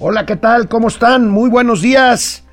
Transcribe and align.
Hola, 0.00 0.26
¿qué 0.26 0.36
tal? 0.36 0.68
¿Cómo 0.68 0.86
están? 0.86 1.28
Muy 1.28 1.50
buenos 1.50 1.82
días. 1.82 2.44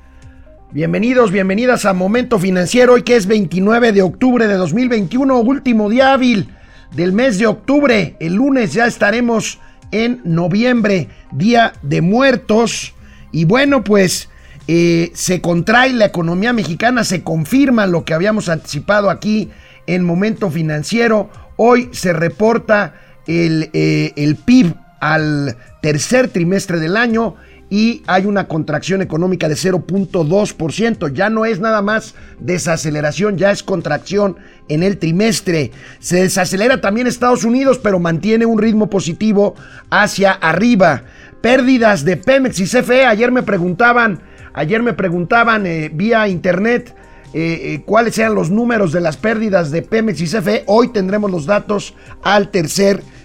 Bienvenidos, 0.72 1.30
bienvenidas 1.30 1.84
a 1.84 1.92
Momento 1.92 2.40
Financiero, 2.40 2.94
hoy 2.94 3.04
que 3.04 3.14
es 3.14 3.28
29 3.28 3.92
de 3.92 4.02
octubre 4.02 4.48
de 4.48 4.54
2021, 4.54 5.38
último 5.38 5.88
día 5.88 6.12
hábil 6.12 6.52
del 6.90 7.12
mes 7.12 7.38
de 7.38 7.46
octubre. 7.46 8.16
El 8.18 8.34
lunes 8.34 8.72
ya 8.72 8.86
estaremos 8.86 9.60
en 9.92 10.22
noviembre, 10.24 11.08
Día 11.30 11.72
de 11.82 12.00
Muertos. 12.00 12.94
Y 13.30 13.44
bueno, 13.44 13.84
pues 13.84 14.28
eh, 14.66 15.12
se 15.14 15.40
contrae 15.40 15.92
la 15.92 16.06
economía 16.06 16.52
mexicana, 16.52 17.04
se 17.04 17.22
confirma 17.22 17.86
lo 17.86 18.04
que 18.04 18.14
habíamos 18.14 18.48
anticipado 18.48 19.08
aquí 19.08 19.50
en 19.86 20.02
Momento 20.04 20.50
Financiero. 20.50 21.30
Hoy 21.54 21.90
se 21.92 22.12
reporta 22.12 22.94
el, 23.28 23.70
eh, 23.72 24.14
el 24.16 24.34
PIB 24.34 24.74
al 25.00 25.56
tercer 25.80 26.28
trimestre 26.28 26.80
del 26.80 26.96
año 26.96 27.36
y 27.68 28.02
hay 28.06 28.26
una 28.26 28.46
contracción 28.46 29.02
económica 29.02 29.48
de 29.48 29.56
0.2%. 29.56 31.12
Ya 31.12 31.30
no 31.30 31.44
es 31.44 31.58
nada 31.58 31.82
más 31.82 32.14
desaceleración, 32.38 33.38
ya 33.38 33.50
es 33.50 33.62
contracción 33.62 34.36
en 34.68 34.82
el 34.82 34.98
trimestre. 34.98 35.72
Se 35.98 36.22
desacelera 36.22 36.80
también 36.80 37.06
Estados 37.06 37.44
Unidos, 37.44 37.80
pero 37.82 37.98
mantiene 37.98 38.46
un 38.46 38.58
ritmo 38.58 38.88
positivo 38.88 39.54
hacia 39.90 40.32
arriba. 40.32 41.02
Pérdidas 41.40 42.04
de 42.04 42.16
Pemex 42.16 42.60
y 42.60 42.64
CFE. 42.64 43.04
Ayer 43.04 43.32
me 43.32 43.42
preguntaban, 43.42 44.20
ayer 44.54 44.82
me 44.82 44.92
preguntaban 44.92 45.66
eh, 45.66 45.90
vía 45.92 46.28
internet. 46.28 46.94
Eh, 47.34 47.74
eh, 47.74 47.82
cuáles 47.84 48.16
eran 48.16 48.34
los 48.34 48.50
números 48.50 48.92
de 48.92 49.00
las 49.00 49.16
pérdidas 49.16 49.70
de 49.70 49.82
Pemex 49.82 50.20
y 50.20 50.26
CFE. 50.26 50.62
Hoy 50.66 50.88
tendremos 50.88 51.30
los 51.30 51.44
datos 51.44 51.94
al 52.22 52.50
tercer 52.50 52.98
trimestre 52.98 53.15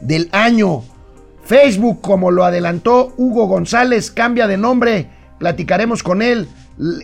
del 0.00 0.28
año. 0.30 0.84
Facebook, 1.44 2.00
como 2.00 2.30
lo 2.30 2.44
adelantó 2.44 3.12
Hugo 3.16 3.46
González, 3.46 4.10
cambia 4.12 4.46
de 4.46 4.56
nombre. 4.56 5.08
Platicaremos 5.38 6.04
con 6.04 6.22
él 6.22 6.48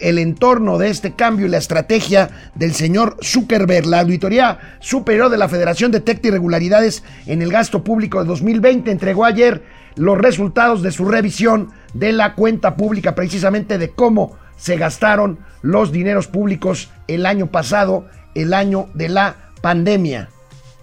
el 0.01 0.19
entorno 0.19 0.79
de 0.79 0.89
este 0.91 1.15
cambio 1.15 1.47
y 1.47 1.49
la 1.49 1.59
estrategia 1.59 2.31
del 2.55 2.75
señor 2.75 3.17
Zuckerberg. 3.25 3.87
La 3.87 4.01
Auditoría 4.01 4.79
Superior 4.79 5.31
de 5.31 5.37
la 5.37 5.49
Federación 5.49 5.91
detecta 5.91 6.29
irregularidades 6.29 7.03
en 7.27 7.43
el 7.43 7.51
gasto 7.51 7.83
público 7.83 8.21
de 8.21 8.29
2020. 8.29 8.91
Entregó 8.93 9.25
ayer 9.25 9.65
los 9.97 10.17
resultados 10.17 10.83
de 10.83 10.93
su 10.93 11.07
revisión 11.07 11.73
de 11.93 12.13
la 12.13 12.35
cuenta 12.35 12.77
pública, 12.77 13.17
precisamente 13.17 13.79
de 13.79 13.91
cómo 13.91 14.37
se 14.57 14.77
gastaron 14.77 15.41
los 15.61 15.91
dineros 15.91 16.29
públicos 16.29 16.89
el 17.09 17.27
año 17.27 17.49
pasado, 17.49 18.07
el 18.37 18.55
año 18.55 18.89
de 18.95 19.09
la 19.09 19.35
pandemia. 19.61 20.29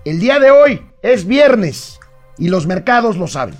El 0.03 0.19
día 0.19 0.39
de 0.39 0.51
hoy 0.51 0.81
es 1.03 1.27
viernes 1.27 1.99
y 2.37 2.47
los 2.47 2.65
mercados 2.65 3.17
lo 3.17 3.27
saben. 3.27 3.55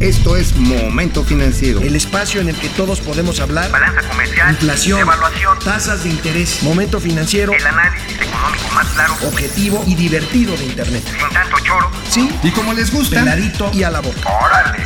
Esto 0.00 0.36
es 0.36 0.56
Momento 0.56 1.22
Financiero. 1.22 1.80
El 1.80 1.94
espacio 1.94 2.40
en 2.40 2.48
el 2.48 2.56
que 2.56 2.68
todos 2.70 3.00
podemos 3.00 3.38
hablar. 3.40 3.70
Balanza 3.70 4.02
comercial. 4.08 4.50
Inflación. 4.50 5.00
Evaluación. 5.00 5.58
Tasas 5.60 6.04
de 6.04 6.10
interés. 6.10 6.62
Momento 6.62 6.98
Financiero. 6.98 7.52
El 7.52 7.66
análisis 7.66 8.16
económico 8.16 8.74
más 8.74 8.86
claro. 8.88 9.14
Objetivo 9.26 9.82
y 9.86 9.94
divertido 9.94 10.56
de 10.56 10.64
Internet. 10.64 11.02
Sin 11.04 11.34
tanto 11.34 11.56
choro. 11.62 11.90
Sí. 12.10 12.30
Y 12.42 12.50
como 12.50 12.74
les 12.74 12.92
gusta. 12.92 13.20
Peladito 13.20 13.70
y 13.72 13.82
a 13.84 13.90
la 13.90 14.00
boca. 14.00 14.20
Órale. 14.44 14.78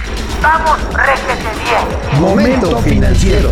Vamos, 0.43 0.79
réjete 0.95 1.49
bien. 1.65 2.21
Momento 2.21 2.79
Financiero. 2.83 3.51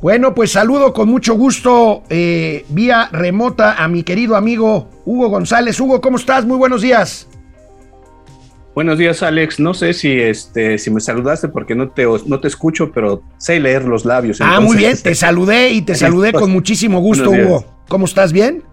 Bueno, 0.00 0.34
pues 0.34 0.52
saludo 0.52 0.92
con 0.92 1.08
mucho 1.08 1.34
gusto 1.34 2.04
eh, 2.08 2.66
vía 2.68 3.08
remota 3.10 3.82
a 3.82 3.88
mi 3.88 4.04
querido 4.04 4.36
amigo 4.36 4.95
Hugo 5.06 5.28
González. 5.28 5.80
Hugo, 5.80 6.00
¿cómo 6.00 6.18
estás? 6.18 6.44
Muy 6.44 6.58
buenos 6.58 6.82
días. 6.82 7.28
Buenos 8.74 8.98
días, 8.98 9.22
Alex. 9.22 9.58
No 9.58 9.72
sé 9.72 9.94
si 9.94 10.20
este 10.20 10.76
si 10.76 10.90
me 10.90 11.00
saludaste 11.00 11.48
porque 11.48 11.74
no 11.74 11.88
te 11.88 12.04
no 12.26 12.40
te 12.40 12.48
escucho, 12.48 12.92
pero 12.92 13.22
sé 13.38 13.58
leer 13.58 13.84
los 13.84 14.04
labios. 14.04 14.40
Ah, 14.42 14.60
muy 14.60 14.76
bien. 14.76 14.94
Te 15.00 15.14
saludé 15.14 15.70
y 15.70 15.80
te 15.80 15.94
saludé 15.94 16.32
con 16.32 16.50
muchísimo 16.50 17.00
gusto, 17.00 17.30
Hugo. 17.30 17.64
¿Cómo 17.88 18.04
estás? 18.04 18.32
¿Bien? 18.32 18.64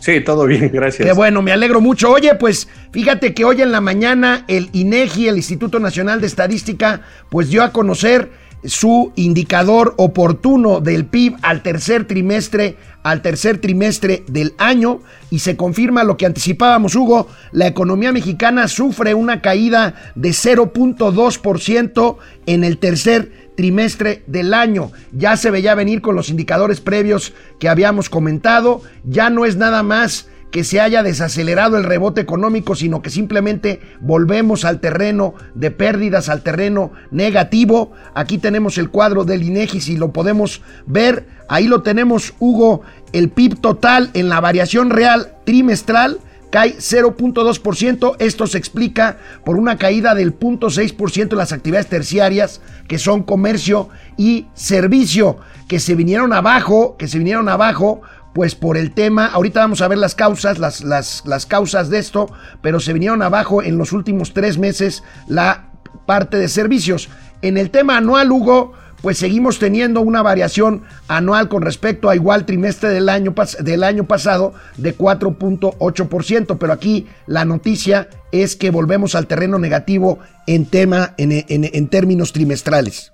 Sí, 0.00 0.20
todo 0.20 0.46
bien, 0.46 0.68
gracias. 0.72 1.06
Qué 1.06 1.14
bueno, 1.14 1.42
me 1.42 1.52
alegro 1.52 1.80
mucho. 1.80 2.10
Oye, 2.10 2.34
pues 2.34 2.66
fíjate 2.90 3.34
que 3.34 3.44
hoy 3.44 3.62
en 3.62 3.70
la 3.70 3.80
mañana 3.80 4.44
el 4.48 4.68
INEGI, 4.72 5.28
el 5.28 5.36
Instituto 5.36 5.78
Nacional 5.78 6.20
de 6.20 6.26
Estadística, 6.26 7.02
pues 7.28 7.50
dio 7.50 7.62
a 7.62 7.70
conocer 7.70 8.32
su 8.64 9.12
indicador 9.16 9.94
oportuno 9.96 10.80
del 10.80 11.06
PIB 11.06 11.36
al 11.42 11.62
tercer 11.62 12.06
trimestre 12.06 12.76
al 13.02 13.22
tercer 13.22 13.58
trimestre 13.58 14.24
del 14.28 14.54
año 14.58 15.00
y 15.30 15.40
se 15.40 15.56
confirma 15.56 16.04
lo 16.04 16.16
que 16.16 16.26
anticipábamos 16.26 16.94
Hugo, 16.94 17.26
la 17.50 17.66
economía 17.66 18.12
mexicana 18.12 18.68
sufre 18.68 19.14
una 19.14 19.40
caída 19.40 19.94
de 20.14 20.30
0.2% 20.30 22.16
en 22.46 22.64
el 22.64 22.78
tercer 22.78 23.50
trimestre 23.56 24.22
del 24.26 24.54
año. 24.54 24.92
Ya 25.12 25.36
se 25.36 25.50
veía 25.50 25.74
venir 25.74 26.00
con 26.00 26.14
los 26.14 26.30
indicadores 26.30 26.80
previos 26.80 27.32
que 27.58 27.68
habíamos 27.68 28.08
comentado, 28.08 28.82
ya 29.04 29.30
no 29.30 29.44
es 29.44 29.56
nada 29.56 29.82
más 29.82 30.28
que 30.52 30.64
se 30.64 30.80
haya 30.80 31.02
desacelerado 31.02 31.78
el 31.78 31.84
rebote 31.84 32.20
económico, 32.20 32.76
sino 32.76 33.00
que 33.02 33.10
simplemente 33.10 33.80
volvemos 34.00 34.64
al 34.66 34.80
terreno 34.80 35.34
de 35.54 35.70
pérdidas, 35.70 36.28
al 36.28 36.42
terreno 36.42 36.92
negativo. 37.10 37.92
Aquí 38.14 38.36
tenemos 38.36 38.76
el 38.76 38.90
cuadro 38.90 39.24
del 39.24 39.42
INEGI, 39.42 39.80
si 39.80 39.96
lo 39.96 40.12
podemos 40.12 40.60
ver. 40.86 41.26
Ahí 41.48 41.66
lo 41.66 41.82
tenemos, 41.82 42.34
Hugo, 42.38 42.82
el 43.14 43.30
PIB 43.30 43.60
total 43.60 44.10
en 44.12 44.28
la 44.28 44.40
variación 44.40 44.90
real 44.90 45.34
trimestral 45.44 46.18
cae 46.50 46.76
0.2%. 46.76 48.16
Esto 48.18 48.46
se 48.46 48.58
explica 48.58 49.16
por 49.46 49.56
una 49.56 49.78
caída 49.78 50.14
del 50.14 50.38
0.6% 50.38 51.32
en 51.32 51.38
las 51.38 51.52
actividades 51.52 51.88
terciarias, 51.88 52.60
que 52.88 52.98
son 52.98 53.22
comercio 53.22 53.88
y 54.18 54.48
servicio, 54.52 55.38
que 55.66 55.80
se 55.80 55.94
vinieron 55.94 56.34
abajo, 56.34 56.96
que 56.98 57.08
se 57.08 57.16
vinieron 57.16 57.48
abajo 57.48 58.02
pues 58.32 58.54
por 58.54 58.76
el 58.76 58.92
tema, 58.92 59.26
ahorita 59.26 59.60
vamos 59.60 59.82
a 59.82 59.88
ver 59.88 59.98
las 59.98 60.14
causas, 60.14 60.58
las, 60.58 60.82
las, 60.82 61.22
las 61.26 61.46
causas 61.46 61.90
de 61.90 61.98
esto, 61.98 62.30
pero 62.60 62.80
se 62.80 62.92
vinieron 62.92 63.22
abajo 63.22 63.62
en 63.62 63.78
los 63.78 63.92
últimos 63.92 64.32
tres 64.32 64.58
meses 64.58 65.02
la 65.28 65.68
parte 66.06 66.38
de 66.38 66.48
servicios. 66.48 67.08
En 67.42 67.58
el 67.58 67.70
tema 67.70 67.96
anual, 67.96 68.30
Hugo, 68.30 68.72
pues 69.02 69.18
seguimos 69.18 69.58
teniendo 69.58 70.00
una 70.00 70.22
variación 70.22 70.82
anual 71.08 71.48
con 71.48 71.62
respecto 71.62 72.08
a 72.08 72.14
igual 72.14 72.46
trimestre 72.46 72.90
del 72.90 73.08
año, 73.08 73.34
del 73.60 73.82
año 73.82 74.04
pasado 74.04 74.54
de 74.76 74.96
4.8%, 74.96 76.56
pero 76.58 76.72
aquí 76.72 77.06
la 77.26 77.44
noticia 77.44 78.08
es 78.30 78.56
que 78.56 78.70
volvemos 78.70 79.14
al 79.14 79.26
terreno 79.26 79.58
negativo 79.58 80.20
en, 80.46 80.66
tema, 80.66 81.14
en, 81.18 81.44
en 81.48 81.88
términos 81.88 82.32
trimestrales. 82.32 83.11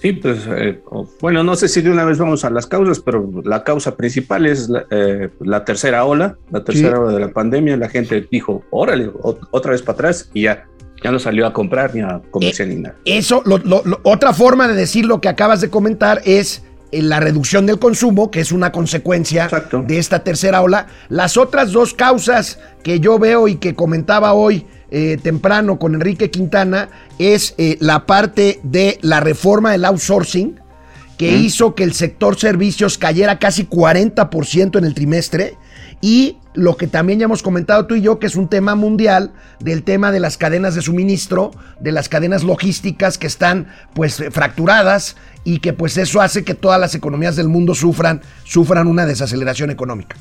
Sí, 0.00 0.14
pues 0.14 0.48
eh, 0.48 0.80
bueno, 1.20 1.44
no 1.44 1.54
sé 1.56 1.68
si 1.68 1.82
de 1.82 1.90
una 1.90 2.04
vez 2.04 2.16
vamos 2.16 2.44
a 2.46 2.50
las 2.50 2.66
causas, 2.66 3.00
pero 3.00 3.28
la 3.44 3.64
causa 3.64 3.96
principal 3.96 4.46
es 4.46 4.70
la, 4.70 4.86
eh, 4.90 5.28
tercera 5.66 6.04
ola, 6.06 6.38
la 6.50 6.64
tercera 6.64 6.98
ola 6.98 7.12
de 7.12 7.20
la 7.20 7.28
pandemia. 7.28 7.76
La 7.76 7.90
gente 7.90 8.26
dijo, 8.30 8.64
órale, 8.70 9.10
otra 9.50 9.72
vez 9.72 9.82
para 9.82 9.94
atrás 9.94 10.30
y 10.32 10.42
ya, 10.42 10.66
ya 11.04 11.10
no 11.10 11.18
salió 11.18 11.46
a 11.46 11.52
comprar 11.52 11.94
ni 11.94 12.00
a 12.00 12.22
comerciar 12.30 12.68
ni 12.68 12.76
nada. 12.76 12.96
Eso, 13.04 13.42
otra 14.02 14.32
forma 14.32 14.68
de 14.68 14.74
decir 14.74 15.04
lo 15.04 15.20
que 15.20 15.28
acabas 15.28 15.60
de 15.60 15.68
comentar 15.68 16.22
es 16.24 16.58
eh, 16.58 16.69
la 16.92 17.20
reducción 17.20 17.66
del 17.66 17.78
consumo, 17.78 18.30
que 18.30 18.40
es 18.40 18.52
una 18.52 18.72
consecuencia 18.72 19.48
de 19.86 19.98
esta 19.98 20.24
tercera 20.24 20.62
ola. 20.62 20.86
Las 21.08 21.36
otras 21.36 21.72
dos 21.72 21.94
causas 21.94 22.58
que 22.82 23.00
yo 23.00 23.18
veo 23.18 23.48
y 23.48 23.56
que 23.56 23.74
comentaba 23.74 24.32
hoy 24.32 24.66
eh, 24.90 25.18
temprano 25.22 25.78
con 25.78 25.94
Enrique 25.94 26.30
Quintana 26.30 26.88
es 27.18 27.54
eh, 27.58 27.76
la 27.80 28.06
parte 28.06 28.60
de 28.64 28.98
la 29.02 29.20
reforma 29.20 29.72
del 29.72 29.84
outsourcing 29.84 30.58
que 31.16 31.36
hizo 31.36 31.74
que 31.74 31.84
el 31.84 31.92
sector 31.92 32.38
servicios 32.38 32.96
cayera 32.96 33.38
casi 33.38 33.66
40% 33.66 34.78
en 34.78 34.84
el 34.84 34.94
trimestre 34.94 35.58
y 36.00 36.36
lo 36.54 36.76
que 36.76 36.86
también 36.86 37.18
ya 37.18 37.26
hemos 37.26 37.42
comentado 37.42 37.86
tú 37.86 37.94
y 37.94 38.02
yo, 38.02 38.18
que 38.18 38.26
es 38.26 38.34
un 38.34 38.48
tema 38.48 38.74
mundial, 38.74 39.30
del 39.60 39.82
tema 39.82 40.10
de 40.10 40.20
las 40.20 40.36
cadenas 40.36 40.74
de 40.74 40.82
suministro, 40.82 41.52
de 41.78 41.92
las 41.92 42.08
cadenas 42.08 42.42
logísticas 42.42 43.18
que 43.18 43.26
están 43.26 43.68
pues 43.94 44.24
fracturadas 44.30 45.16
y 45.44 45.60
que 45.60 45.72
pues 45.72 45.96
eso 45.96 46.20
hace 46.20 46.42
que 46.44 46.54
todas 46.54 46.80
las 46.80 46.94
economías 46.94 47.36
del 47.36 47.48
mundo 47.48 47.74
sufran, 47.74 48.22
sufran 48.44 48.86
una 48.86 49.06
desaceleración 49.06 49.70
económica. 49.70 50.16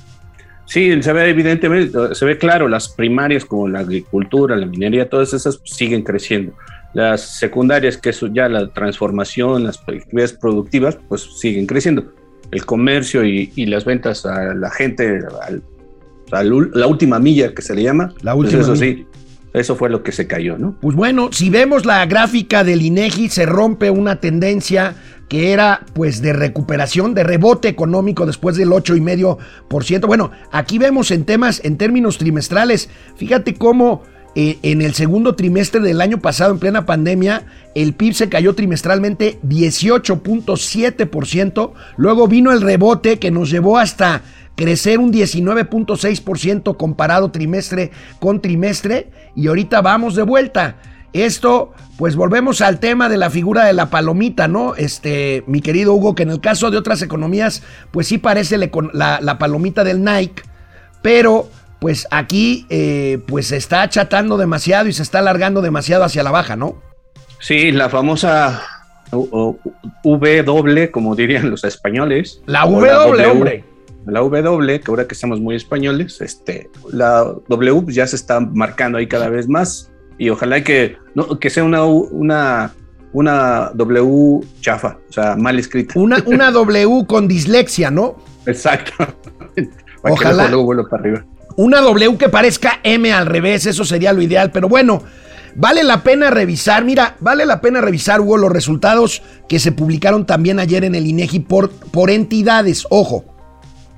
Sí, 0.65 1.01
se 1.01 1.13
ve 1.13 1.29
evidentemente, 1.29 2.13
se 2.13 2.25
ve 2.25 2.37
claro, 2.37 2.67
las 2.67 2.89
primarias 2.89 3.43
como 3.43 3.67
la 3.67 3.79
agricultura, 3.79 4.55
la 4.55 4.67
minería, 4.67 5.09
todas 5.09 5.33
esas 5.33 5.59
siguen 5.63 6.03
creciendo. 6.03 6.53
Las 6.93 7.39
secundarias, 7.39 7.97
que 7.97 8.09
es 8.09 8.23
ya 8.33 8.47
la 8.49 8.67
transformación, 8.67 9.63
las 9.63 9.79
actividades 9.79 10.33
productivas, 10.33 10.99
pues 11.07 11.27
siguen 11.39 11.65
creciendo. 11.65 12.13
El 12.51 12.65
comercio 12.65 13.23
y, 13.23 13.65
las 13.65 13.85
ventas 13.85 14.25
a 14.25 14.53
la 14.53 14.71
gente, 14.71 15.19
a 16.31 16.43
la 16.43 16.87
última 16.87 17.19
milla 17.19 17.53
que 17.53 17.61
se 17.61 17.75
le 17.75 17.83
llama, 17.83 18.13
la 18.21 18.33
pues 18.33 18.53
última 18.53 18.61
eso 18.63 18.75
sí, 18.75 19.05
eso 19.53 19.75
fue 19.75 19.89
lo 19.89 20.03
que 20.03 20.11
se 20.11 20.27
cayó, 20.27 20.57
¿no? 20.57 20.75
Pues 20.79 20.95
bueno, 20.95 21.29
si 21.31 21.49
vemos 21.49 21.85
la 21.85 22.05
gráfica 22.05 22.63
del 22.63 22.81
INEGI, 22.81 23.29
se 23.29 23.45
rompe 23.45 23.89
una 23.89 24.19
tendencia 24.19 24.95
que 25.27 25.53
era 25.53 25.85
pues 25.93 26.21
de 26.21 26.33
recuperación, 26.33 27.13
de 27.13 27.23
rebote 27.23 27.67
económico 27.67 28.25
después 28.25 28.57
del 28.57 28.69
8,5%. 28.69 30.07
Bueno, 30.07 30.31
aquí 30.51 30.77
vemos 30.77 31.11
en 31.11 31.23
temas, 31.23 31.61
en 31.63 31.77
términos 31.77 32.17
trimestrales, 32.17 32.89
fíjate 33.15 33.55
cómo 33.55 34.03
eh, 34.41 34.57
en 34.61 34.81
el 34.81 34.93
segundo 34.93 35.35
trimestre 35.35 35.81
del 35.81 35.99
año 35.99 36.21
pasado, 36.21 36.53
en 36.53 36.59
plena 36.59 36.85
pandemia, 36.85 37.43
el 37.75 37.93
PIB 37.93 38.13
se 38.13 38.29
cayó 38.29 38.55
trimestralmente 38.55 39.37
18.7%. 39.43 41.73
Luego 41.97 42.29
vino 42.29 42.53
el 42.53 42.61
rebote 42.61 43.19
que 43.19 43.31
nos 43.31 43.49
llevó 43.49 43.77
hasta 43.77 44.21
crecer 44.55 44.99
un 44.99 45.11
19.6% 45.11 46.77
comparado 46.77 47.31
trimestre 47.31 47.91
con 48.21 48.39
trimestre. 48.39 49.11
Y 49.35 49.47
ahorita 49.47 49.81
vamos 49.81 50.15
de 50.15 50.23
vuelta. 50.23 50.77
Esto, 51.11 51.73
pues 51.97 52.15
volvemos 52.15 52.61
al 52.61 52.79
tema 52.79 53.09
de 53.09 53.17
la 53.17 53.29
figura 53.29 53.65
de 53.65 53.73
la 53.73 53.89
palomita, 53.89 54.47
¿no? 54.47 54.73
Este, 54.75 55.43
mi 55.47 55.59
querido 55.59 55.93
Hugo, 55.93 56.15
que 56.15 56.23
en 56.23 56.29
el 56.29 56.39
caso 56.39 56.71
de 56.71 56.77
otras 56.77 57.01
economías, 57.01 57.61
pues 57.91 58.07
sí 58.07 58.17
parece 58.17 58.57
la, 58.57 59.19
la 59.21 59.37
palomita 59.37 59.83
del 59.83 60.01
Nike, 60.01 60.43
pero 61.01 61.49
pues 61.79 62.07
aquí 62.11 62.65
eh, 62.69 63.19
pues 63.27 63.47
se 63.47 63.57
está 63.57 63.83
achatando 63.83 64.37
demasiado 64.37 64.87
y 64.87 64.93
se 64.93 65.03
está 65.03 65.19
alargando 65.19 65.61
demasiado 65.61 66.03
hacia 66.03 66.23
la 66.23 66.31
baja, 66.31 66.55
¿no? 66.55 66.81
Sí, 67.39 67.71
la 67.71 67.89
famosa 67.89 68.61
W, 69.11 70.91
como 70.91 71.15
dirían 71.15 71.49
los 71.49 71.63
españoles. 71.63 72.41
La 72.45 72.65
W, 72.65 73.25
hombre. 73.25 73.63
La 74.05 74.19
W, 74.19 74.79
que 74.81 74.91
ahora 74.91 75.07
que 75.07 75.13
estamos 75.13 75.39
muy 75.39 75.55
españoles, 75.55 76.19
este, 76.21 76.69
la 76.91 77.33
W 77.47 77.83
ya 77.87 78.07
se 78.07 78.15
está 78.15 78.39
marcando 78.39 78.97
ahí 78.97 79.07
cada 79.07 79.29
vez 79.29 79.47
más 79.47 79.91
y 80.17 80.29
ojalá 80.29 80.63
que, 80.63 80.97
no, 81.15 81.39
que 81.39 81.49
sea 81.49 81.63
una, 81.63 81.85
una, 81.85 82.73
una 83.13 83.71
W 83.73 84.41
chafa, 84.61 84.97
o 85.09 85.13
sea, 85.13 85.35
mal 85.35 85.59
escrita. 85.59 85.97
Una, 85.99 86.23
una 86.25 86.51
W 86.51 87.05
con 87.07 87.27
dislexia, 87.27 87.91
¿no? 87.91 88.17
Exacto. 88.45 88.91
ojalá. 90.03 90.49
para 90.89 91.01
arriba. 91.01 91.25
Una 91.59 91.81
W 91.81 92.17
que 92.17 92.29
parezca 92.29 92.79
M 92.83 93.11
al 93.11 93.25
revés, 93.25 93.65
eso 93.65 93.83
sería 93.83 94.13
lo 94.13 94.21
ideal, 94.21 94.49
pero 94.49 94.69
bueno. 94.69 95.03
Vale 95.55 95.83
la 95.83 96.03
pena 96.03 96.29
revisar, 96.29 96.85
mira, 96.85 97.17
vale 97.19 97.45
la 97.45 97.59
pena 97.59 97.81
revisar, 97.81 98.21
Hugo, 98.21 98.37
los 98.37 98.49
resultados 98.49 99.21
que 99.49 99.59
se 99.59 99.73
publicaron 99.73 100.25
también 100.25 100.57
ayer 100.57 100.85
en 100.85 100.95
el 100.95 101.05
INEGI 101.05 101.41
por, 101.41 101.69
por 101.69 102.11
entidades. 102.11 102.85
Ojo, 102.89 103.25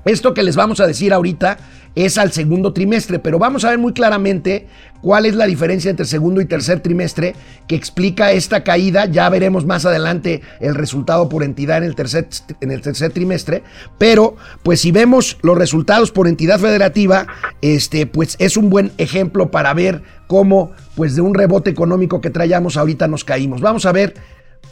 esto 0.04 0.34
que 0.34 0.42
les 0.42 0.56
vamos 0.56 0.80
a 0.80 0.88
decir 0.88 1.12
ahorita 1.12 1.58
es 1.94 2.18
al 2.18 2.32
segundo 2.32 2.72
trimestre, 2.72 3.18
pero 3.18 3.38
vamos 3.38 3.64
a 3.64 3.70
ver 3.70 3.78
muy 3.78 3.92
claramente 3.92 4.66
cuál 5.02 5.26
es 5.26 5.34
la 5.34 5.46
diferencia 5.46 5.90
entre 5.90 6.06
segundo 6.06 6.40
y 6.40 6.46
tercer 6.46 6.80
trimestre 6.80 7.34
que 7.66 7.74
explica 7.74 8.32
esta 8.32 8.64
caída. 8.64 9.06
Ya 9.06 9.28
veremos 9.28 9.66
más 9.66 9.84
adelante 9.84 10.42
el 10.60 10.74
resultado 10.74 11.28
por 11.28 11.42
entidad 11.42 11.78
en 11.78 11.84
el 11.84 11.94
tercer, 11.94 12.28
en 12.60 12.70
el 12.70 12.80
tercer 12.80 13.12
trimestre, 13.12 13.62
pero 13.98 14.36
pues 14.62 14.80
si 14.80 14.92
vemos 14.92 15.38
los 15.42 15.58
resultados 15.58 16.10
por 16.10 16.28
entidad 16.28 16.58
federativa, 16.58 17.26
este, 17.60 18.06
pues 18.06 18.36
es 18.38 18.56
un 18.56 18.70
buen 18.70 18.92
ejemplo 18.98 19.50
para 19.50 19.74
ver 19.74 20.02
cómo 20.26 20.72
pues 20.94 21.14
de 21.14 21.20
un 21.20 21.34
rebote 21.34 21.70
económico 21.70 22.20
que 22.20 22.30
traíamos 22.30 22.76
ahorita 22.76 23.08
nos 23.08 23.24
caímos. 23.24 23.60
Vamos 23.60 23.84
a 23.84 23.92
ver, 23.92 24.14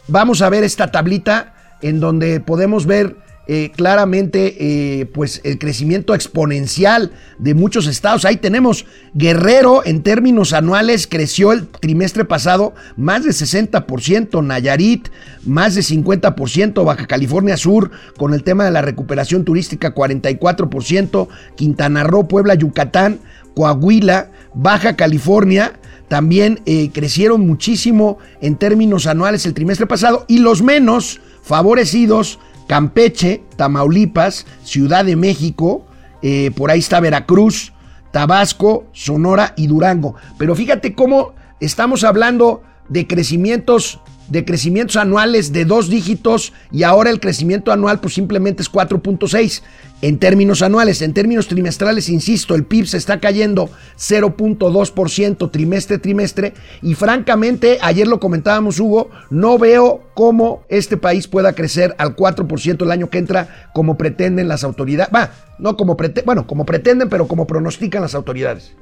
vamos 0.09 0.43
a 0.43 0.49
ver 0.49 0.65
esta 0.65 0.91
tablita 0.91 1.55
en 1.83 2.01
donde 2.01 2.41
podemos 2.41 2.87
ver 2.87 3.17
eh, 3.47 3.73
claramente 3.75 4.57
eh, 5.01 5.07
pues 5.07 5.41
el 5.45 5.59
crecimiento 5.59 6.15
exponencial 6.15 7.11
de 7.39 7.55
muchos 7.55 7.87
estados. 7.87 8.25
Ahí 8.25 8.37
tenemos 8.37 8.87
Guerrero 9.15 9.85
en 9.85 10.03
términos 10.03 10.53
anuales 10.53 11.07
creció 11.07 11.53
el 11.53 11.67
trimestre 11.67 12.25
pasado 12.25 12.75
más 12.97 13.25
de 13.25 13.31
60%, 13.31 14.45
Nayarit 14.45 15.09
más 15.45 15.75
de 15.75 15.81
50%, 15.81 16.85
Baja 16.85 17.07
California 17.07 17.57
Sur 17.57 17.91
con 18.17 18.35
el 18.35 18.45
tema 18.45 18.65
de 18.65 18.71
la 18.71 18.83
recuperación 18.83 19.45
turística 19.45 19.95
44%, 19.95 21.29
Quintana 21.57 22.05
Roo, 22.05 22.29
Puebla, 22.29 22.55
Yucatán, 22.55 23.21
Coahuila, 23.55 24.31
Baja 24.55 24.97
California 24.97 25.73
también 26.11 26.61
eh, 26.67 26.91
crecieron 26.93 27.47
muchísimo 27.47 28.19
en 28.41 28.57
términos 28.57 29.07
anuales 29.07 29.47
el 29.47 29.55
trimestre 29.55 29.87
pasado 29.87 30.25
y 30.27 30.39
los 30.39 30.61
menos 30.61 31.21
favorecidos 31.43 32.41
Campeche, 32.71 33.43
Tamaulipas, 33.57 34.47
Ciudad 34.63 35.05
de 35.05 35.17
México, 35.17 35.85
eh, 36.23 36.53
por 36.55 36.71
ahí 36.71 36.79
está 36.79 37.01
Veracruz, 37.01 37.73
Tabasco, 38.13 38.85
Sonora 38.93 39.55
y 39.57 39.67
Durango. 39.67 40.15
Pero 40.39 40.55
fíjate 40.55 40.95
cómo 40.95 41.33
estamos 41.59 42.05
hablando 42.05 42.63
de 42.89 43.09
crecimientos 43.09 43.99
de 44.31 44.45
crecimientos 44.45 44.97
anuales 44.97 45.53
de 45.53 45.67
dos 45.67 45.91
dígitos 45.91 46.53
y 46.73 46.85
ahora 46.85 47.11
el 47.11 47.21
crecimiento 47.21 47.73
anual 47.73 48.01
pues 48.01 48.15
simplemente 48.15 48.63
es 48.63 48.73
4.6 48.73 49.63
en 50.03 50.19
términos 50.19 50.63
anuales. 50.63 51.03
En 51.03 51.13
términos 51.13 51.49
trimestrales, 51.49 52.09
insisto, 52.09 52.55
el 52.55 52.65
PIB 52.65 52.87
se 52.87 52.97
está 52.97 53.21
cayendo 53.21 53.69
0.2% 53.99 55.51
trimestre 55.51 55.99
trimestre 55.99 56.55
y 56.81 56.95
francamente, 56.95 57.79
ayer 57.83 58.07
lo 58.07 58.21
comentábamos 58.21 58.81
Hugo, 58.81 59.11
no 59.29 59.59
veo 59.59 60.03
cómo 60.15 60.63
este 60.69 60.97
país 60.97 61.29
pueda 61.29 61.53
crecer 61.53 61.95
al 61.99 62.17
4% 62.17 62.83
el 62.83 62.91
año 62.91 63.11
que 63.11 63.19
entra 63.19 63.71
como 63.75 63.99
pretenden 63.99 64.49
las 64.49 64.65
autoridades. 64.65 65.13
Va, 65.15 65.33
no 65.59 65.77
como 65.77 65.97
pretenden, 65.97 66.27
bueno, 66.27 66.47
como 66.47 66.65
pretenden, 66.65 67.09
pero 67.09 67.29
como 67.29 67.47
pronostican 67.47 68.03
las 68.03 68.15
autoridades. 68.15 68.75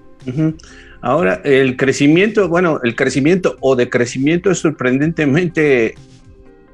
Ahora, 1.00 1.40
el 1.44 1.76
crecimiento, 1.76 2.48
bueno, 2.48 2.80
el 2.82 2.96
crecimiento 2.96 3.56
o 3.60 3.76
decrecimiento 3.76 4.50
es 4.50 4.58
sorprendentemente 4.58 5.94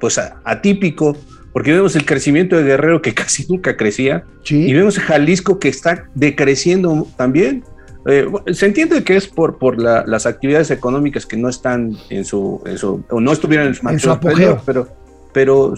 pues 0.00 0.18
atípico, 0.44 1.16
porque 1.52 1.72
vemos 1.72 1.94
el 1.96 2.04
crecimiento 2.04 2.56
de 2.56 2.64
Guerrero 2.64 3.02
que 3.02 3.14
casi 3.22 3.46
nunca 3.48 3.76
crecía, 3.76 4.24
y 4.48 4.72
vemos 4.72 4.98
Jalisco 4.98 5.58
que 5.58 5.68
está 5.68 6.08
decreciendo 6.14 7.06
también. 7.16 7.64
Eh, 8.06 8.26
se 8.52 8.66
entiende 8.66 9.02
que 9.02 9.16
es 9.16 9.26
por, 9.26 9.56
por 9.56 9.80
las 9.80 10.26
actividades 10.26 10.70
económicas 10.70 11.24
que 11.24 11.38
no 11.38 11.48
están 11.48 11.96
en 12.10 12.24
su, 12.24 12.62
o 13.08 13.20
no 13.20 13.32
estuvieron 13.32 13.68
en 13.68 13.74
su, 13.74 13.88
en 13.88 14.00
su 14.00 14.10
apogeo, 14.10 14.60
pero 14.66 14.88
pero 15.34 15.74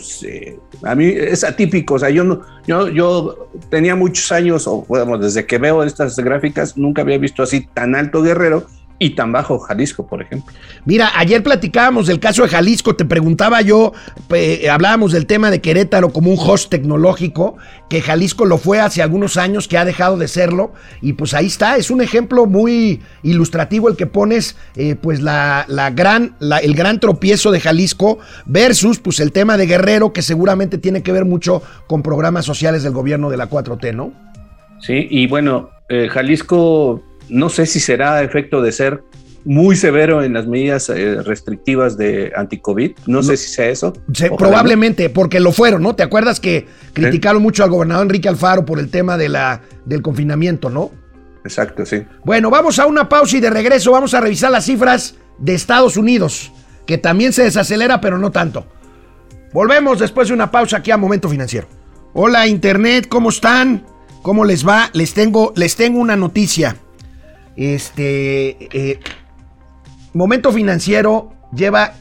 a 0.85 0.95
mí 0.95 1.07
es 1.07 1.43
atípico, 1.43 1.95
o 1.95 1.99
sea, 1.99 2.11
yo, 2.11 2.23
no, 2.23 2.43
yo, 2.67 2.89
yo 2.89 3.49
tenía 3.71 3.97
muchos 3.97 4.31
años, 4.31 4.69
o 4.69 4.85
bueno, 4.87 5.19
desde 5.19 5.47
que 5.47 5.59
veo 5.59 5.83
estas 5.83 6.15
gráficas, 6.17 6.77
nunca 6.77 7.03
había 7.03 7.19
visto 7.19 7.43
así 7.43 7.67
tan 7.75 7.97
alto 7.97 8.23
Guerrero 8.23 8.67
y 8.99 9.11
tan 9.11 9.33
bajo 9.33 9.59
Jalisco, 9.59 10.07
por 10.07 10.23
ejemplo. 10.23 10.55
Mira, 10.85 11.11
ayer 11.17 11.43
platicábamos 11.43 12.07
del 12.07 12.19
caso 12.19 12.43
de 12.43 12.49
Jalisco, 12.49 12.97
te 12.97 13.05
preguntaba 13.05 13.61
yo, 13.61 13.93
hablábamos 14.71 15.13
del 15.13 15.27
tema 15.27 15.51
de 15.51 15.61
Querétaro 15.61 16.13
como 16.13 16.31
un 16.31 16.39
host 16.39 16.71
tecnológico, 16.71 17.57
que 17.91 18.01
Jalisco 18.01 18.47
lo 18.47 18.59
fue 18.59 18.81
hace 18.81 19.03
algunos 19.03 19.37
años, 19.37 19.69
que 19.69 19.77
ha 19.77 19.85
dejado 19.85 20.17
de 20.17 20.29
serlo, 20.29 20.73
y 21.03 21.13
pues 21.13 21.35
ahí 21.35 21.47
está, 21.47 21.77
es 21.77 21.91
un 21.91 22.01
ejemplo 22.01 22.47
muy 22.47 23.03
ilustrativo 23.23 23.89
el 23.89 23.97
que 23.97 24.07
pones, 24.07 24.57
eh, 24.77 24.97
pues 24.97 25.21
la, 25.21 25.67
la 25.69 25.91
gran, 25.91 26.37
el 26.41 26.75
gran 26.75 26.99
tropiezo 26.99 27.51
de 27.51 27.61
Jalisco 27.61 28.19
versus 28.47 28.99
pues 28.99 29.21
el 29.21 29.33
tema 29.33 29.57
de 29.57 29.67
Guerrero, 29.67 30.13
que 30.13 30.23
seguramente 30.23 30.79
tiene 30.79 31.03
que 31.03 31.13
ver 31.13 31.25
mucho 31.25 31.63
con 31.87 32.03
programas 32.03 32.47
sociales 32.47 32.83
del 32.83 32.93
gobierno 32.93 33.29
de 33.31 33.37
la 33.37 33.51
4T, 33.51 33.95
¿no? 33.95 34.13
Sí, 34.81 35.07
y 35.11 35.27
bueno, 35.27 35.71
eh, 35.89 36.09
Jalisco 36.09 37.03
no 37.29 37.49
sé 37.49 37.67
si 37.67 37.81
será 37.81 38.23
efecto 38.23 38.63
de 38.63 38.73
ser 38.73 39.03
muy 39.47 39.77
severo 39.77 40.25
en 40.25 40.33
las 40.33 40.49
medidas 40.49 40.89
eh, 40.89 41.23
restrictivas 41.23 41.97
de 41.97 42.33
anti-COVID. 42.35 42.97
No, 43.07 43.23
sé 43.23 43.37
si 43.37 43.49
sea 43.49 43.69
eso. 43.69 43.93
probablemente, 44.37 45.09
porque 45.09 45.39
lo 45.39 45.53
fueron, 45.53 45.83
¿no? 45.83 45.95
¿Te 45.95 46.03
acuerdas 46.03 46.41
que 46.41 46.67
criticaron 46.93 47.41
mucho 47.43 47.63
al 47.63 47.71
gobernador 47.71 48.07
Enrique 48.07 48.29
Alfaro 48.29 48.65
por 48.65 48.81
el 48.81 48.91
tema 48.91 49.17
de 49.17 49.29
la, 49.29 49.63
del 49.85 50.03
confinamiento, 50.03 50.69
¿no? 50.69 50.91
Exacto, 51.45 51.87
sí. 51.87 52.03
Bueno, 52.25 52.51
vamos 52.51 52.81
a 52.81 52.87
una 52.87 53.09
pausa 53.09 53.37
y 53.37 53.41
de 53.41 53.51
regreso 53.51 53.93
vamos 53.93 54.15
a 54.15 54.21
revisar 54.21 54.51
las 54.51 54.65
cifras 54.65 55.15
de 55.39 55.55
Estados 55.55 55.97
Unidos, 55.97 56.51
que 56.85 56.99
también 56.99 57.33
se 57.33 57.45
desacelera, 57.45 58.01
pero 58.01 58.19
no 58.19 58.33
tanto. 58.33 58.67
Volvemos 59.53 60.01
después 60.01 60.27
de 60.27 60.35
una 60.35 60.51
pausa 60.51 60.79
aquí 60.79 60.91
a 60.91 60.97
Momento 60.97 61.29
Financiero. 61.29 61.69
Hola 62.15 62.49
Internet, 62.49 63.07
¿cómo 63.09 63.29
están? 63.29 63.87
¿Cómo 64.23 64.45
les 64.45 64.67
va? 64.67 64.91
Les 64.93 65.15
tengo, 65.15 65.53
les 65.55 65.77
tengo 65.77 66.01
una 66.01 66.17
noticia. 66.17 66.77
Este 67.57 68.69
eh, 68.77 69.01
Momento 70.13 70.53
Financiero 70.53 71.33
lleva 71.55 71.95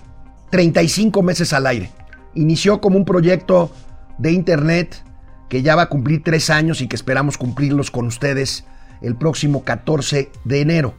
35 0.51 1.21
meses 1.23 1.53
al 1.53 1.67
aire. 1.67 1.91
Inició 2.33 2.81
como 2.81 2.97
un 2.97 3.05
proyecto 3.05 3.71
de 4.17 4.31
internet 4.31 5.03
que 5.49 5.61
ya 5.61 5.75
va 5.75 5.83
a 5.83 5.89
cumplir 5.89 6.23
tres 6.23 6.49
años 6.49 6.81
y 6.81 6.87
que 6.87 6.95
esperamos 6.95 7.37
cumplirlos 7.37 7.91
con 7.91 8.07
ustedes 8.07 8.65
el 9.01 9.15
próximo 9.15 9.63
14 9.63 10.31
de 10.43 10.61
enero. 10.61 10.93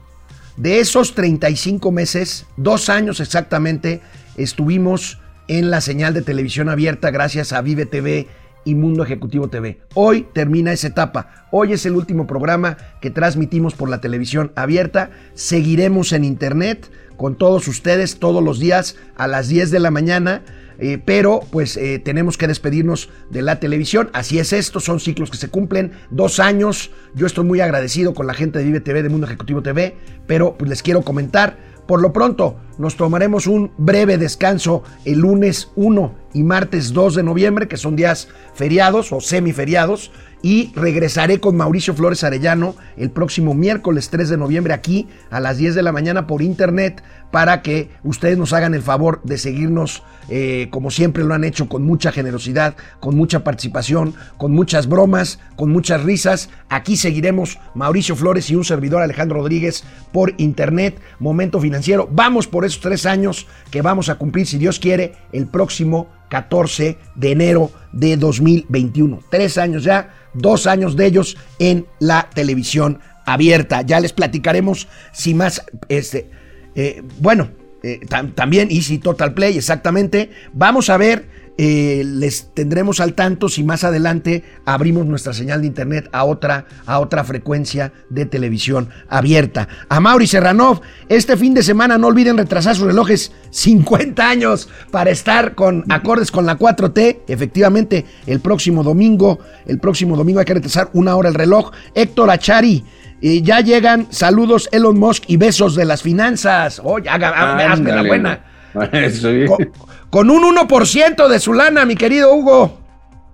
De 0.57 0.81
esos 0.81 1.15
35 1.15 1.93
meses, 1.93 2.47
dos 2.57 2.89
años 2.89 3.21
exactamente, 3.21 4.01
estuvimos 4.37 5.21
en 5.49 5.71
la 5.71 5.81
señal 5.81 6.15
de 6.15 6.23
televisión 6.23 6.69
abierta 6.69 7.11
gracias 7.11 7.53
a 7.53 7.61
Vive 7.61 7.87
TV 7.87 8.29
y 8.67 8.75
Mundo 8.75 9.05
Ejecutivo 9.05 9.49
TV. 9.49 9.79
Hoy 9.95 10.27
termina 10.35 10.73
esa 10.73 10.89
etapa. 10.89 11.47
Hoy 11.51 11.73
es 11.73 11.87
el 11.87 11.95
último 11.95 12.27
programa 12.27 12.77
que 13.01 13.11
transmitimos 13.11 13.75
por 13.75 13.89
la 13.89 14.03
televisión 14.03 14.53
abierta. 14.57 15.11
Seguiremos 15.33 16.13
en 16.13 16.25
internet 16.25 16.91
con 17.17 17.37
todos 17.37 17.69
ustedes 17.69 18.19
todos 18.19 18.43
los 18.45 18.59
días 18.59 18.97
a 19.17 19.29
las 19.29 19.49
10 19.49 19.71
de 19.71 19.81
la 19.81 19.91
mañana. 19.91 20.43
eh, 20.79 20.99
pero 21.03 21.41
pues 21.51 21.79
eh, 21.79 21.99
tenemos 21.99 22.37
que 22.37 22.47
despedirnos 22.49 23.09
de 23.31 23.41
la 23.41 23.61
televisión. 23.61 24.11
Así 24.13 24.39
es 24.39 24.53
esto, 24.53 24.79
son 24.79 25.01
ciclos 25.01 25.31
que 25.31 25.39
se 25.39 25.49
cumplen, 25.49 25.93
dos 26.11 26.39
años. 26.39 26.91
Yo 27.15 27.27
estoy 27.27 27.45
muy 27.45 27.61
agradecido 27.61 28.13
con 28.13 28.27
la 28.27 28.35
gente 28.35 28.59
de 28.59 28.67
Vive 28.67 28.81
TV, 28.81 29.03
de 29.03 29.09
Mundo 29.09 29.27
Ejecutivo 29.27 29.63
TV, 29.63 29.97
pero 30.27 30.59
pues 30.59 30.69
les 30.69 30.83
quiero 30.83 31.01
comentar, 31.01 31.57
por 31.87 32.01
lo 32.01 32.13
pronto 32.13 32.57
nos 32.79 32.97
tomaremos 32.97 33.47
un 33.47 33.71
breve 33.79 34.19
descanso 34.19 34.83
el 35.05 35.21
lunes 35.21 35.71
1 35.77 36.15
y 36.35 36.43
martes 36.43 36.93
2 36.93 37.15
de 37.15 37.23
noviembre, 37.23 37.69
que 37.69 37.77
son 37.77 37.97
días 37.97 38.29
feriados 38.55 39.13
o 39.13 39.21
semiferiados 39.21 40.11
y 40.43 40.73
regresaré 40.75 41.41
con 41.41 41.57
Mauricio 41.57 41.95
Flores 41.95 42.25
Arellano 42.25 42.75
el 42.97 43.11
próximo 43.11 43.55
miércoles 43.55 44.11
3 44.11 44.29
de 44.29 44.37
noviembre 44.37 44.75
aquí 44.75 45.09
a 45.31 45.41
las 45.41 45.57
10 45.59 45.75
de 45.75 45.83
la 45.83 45.93
mañana 45.93 46.27
por 46.27 46.43
internet 46.43 47.03
para 47.31 47.63
que 47.63 47.91
ustedes 48.05 48.39
nos 48.39 48.53
hagan 48.53 48.75
el 48.75 48.83
favor 48.83 49.21
de 49.25 49.39
seguirnos 49.39 50.03
eh, 50.29 50.69
como 50.71 50.91
siempre 50.91 51.25
lo 51.25 51.35
han 51.35 51.45
hecho 51.45 51.69
con 51.69 51.85
mucha 51.85 52.11
generosidad, 52.11 52.77
con 53.01 53.17
mucha 53.17 53.45
participación, 53.45 54.15
con 54.39 54.53
muchas 54.53 54.89
bromas, 54.89 55.39
con 55.55 55.71
muchas 55.71 56.03
risas. 56.03 56.51
Aquí 56.69 56.97
seguiremos 56.97 57.59
Mauricio 57.75 58.17
Flores 58.17 58.51
y 58.51 58.57
un 58.57 58.65
servidor 58.65 59.03
Alejandro 59.03 59.39
Rodríguez 59.39 59.85
por 60.13 60.35
internet, 60.39 61.01
Momento 61.19 61.61
Financiero. 61.61 62.09
Vamos 62.11 62.47
por 62.47 62.65
esos 62.65 62.81
tres 62.81 63.07
años 63.07 63.47
que 63.71 63.83
vamos 63.83 64.09
a 64.09 64.17
cumplir, 64.17 64.47
si 64.47 64.59
Dios 64.59 64.81
quiere, 64.81 65.15
el 65.33 65.47
próximo 65.47 66.09
14 66.29 66.99
de 67.15 67.33
enero 67.33 67.71
de 67.93 68.17
2021. 68.17 69.21
Tres 69.31 69.59
años 69.59 69.85
ya, 69.85 70.15
dos 70.35 70.67
años 70.67 70.97
de 70.97 71.07
ellos 71.07 71.37
en 71.59 71.87
la 71.99 72.29
televisión 72.35 73.01
abierta. 73.25 73.83
Ya 73.83 74.01
les 74.01 74.13
platicaremos 74.13 74.89
si 75.13 75.35
más, 75.35 75.65
este, 75.89 76.31
eh, 76.75 77.03
bueno, 77.19 77.51
eh, 77.83 78.01
también 78.35 78.69
Easy 78.71 78.99
Total 78.99 79.35
Play, 79.35 79.57
exactamente. 79.57 80.31
Vamos 80.53 80.91
a 80.91 80.97
ver 80.97 81.46
eh, 81.59 82.03
les 82.05 82.53
tendremos 82.53 83.01
al 83.01 83.15
tanto 83.15 83.49
si 83.49 83.65
más 83.65 83.83
adelante 83.83 84.45
abrimos 84.67 85.07
nuestra 85.07 85.33
señal 85.33 85.63
de 85.63 85.69
internet 85.69 86.09
a 86.13 86.25
otra, 86.25 86.67
a 86.85 87.01
otra 87.01 87.25
frecuencia 87.25 87.93
de 88.11 88.27
televisión 88.27 88.91
abierta. 89.09 89.67
A 89.89 90.01
Mauri 90.01 90.27
Serranov, 90.27 90.83
este 91.09 91.37
fin 91.37 91.55
de 91.55 91.63
semana 91.63 91.97
no 91.97 92.09
olviden 92.09 92.37
retrasar 92.37 92.77
sus 92.77 92.87
relojes 92.87 93.33
50 93.51 94.29
años 94.29 94.69
para 94.91 95.11
estar 95.11 95.55
con 95.55 95.85
acordes 95.89 96.31
con 96.31 96.45
la 96.45 96.59
4T. 96.59 97.21
Efectivamente, 97.27 98.05
el 98.27 98.41
próximo 98.41 98.83
domingo, 98.83 99.39
el 99.67 99.79
próximo 99.79 100.17
domingo 100.17 100.41
hay 100.41 100.47
que 100.47 100.55
retrasar 100.55 100.91
una 100.93 101.17
hora 101.17 101.29
el 101.29 101.35
reloj. 101.35 101.71
Héctor 101.95 102.31
Achari. 102.31 102.85
Eh, 103.23 103.41
ya 103.41 103.61
llegan 103.61 104.09
saludos 104.11 104.69
Elon 104.73 104.99
Musk 104.99 105.25
y 105.27 105.39
besos 105.39 105.75
de 105.75 105.87
las 105.87 106.03
finanzas. 106.03 106.83
Oye, 106.85 107.09
hazme 107.09 107.93
la 107.93 108.03
buena. 108.03 108.56
Con 110.11 110.31
un 110.31 110.57
1% 110.57 111.29
de 111.29 111.41
su 111.41 111.53
lana, 111.53 111.85
mi 111.85 111.97
querido 111.97 112.33
Hugo. 112.35 112.87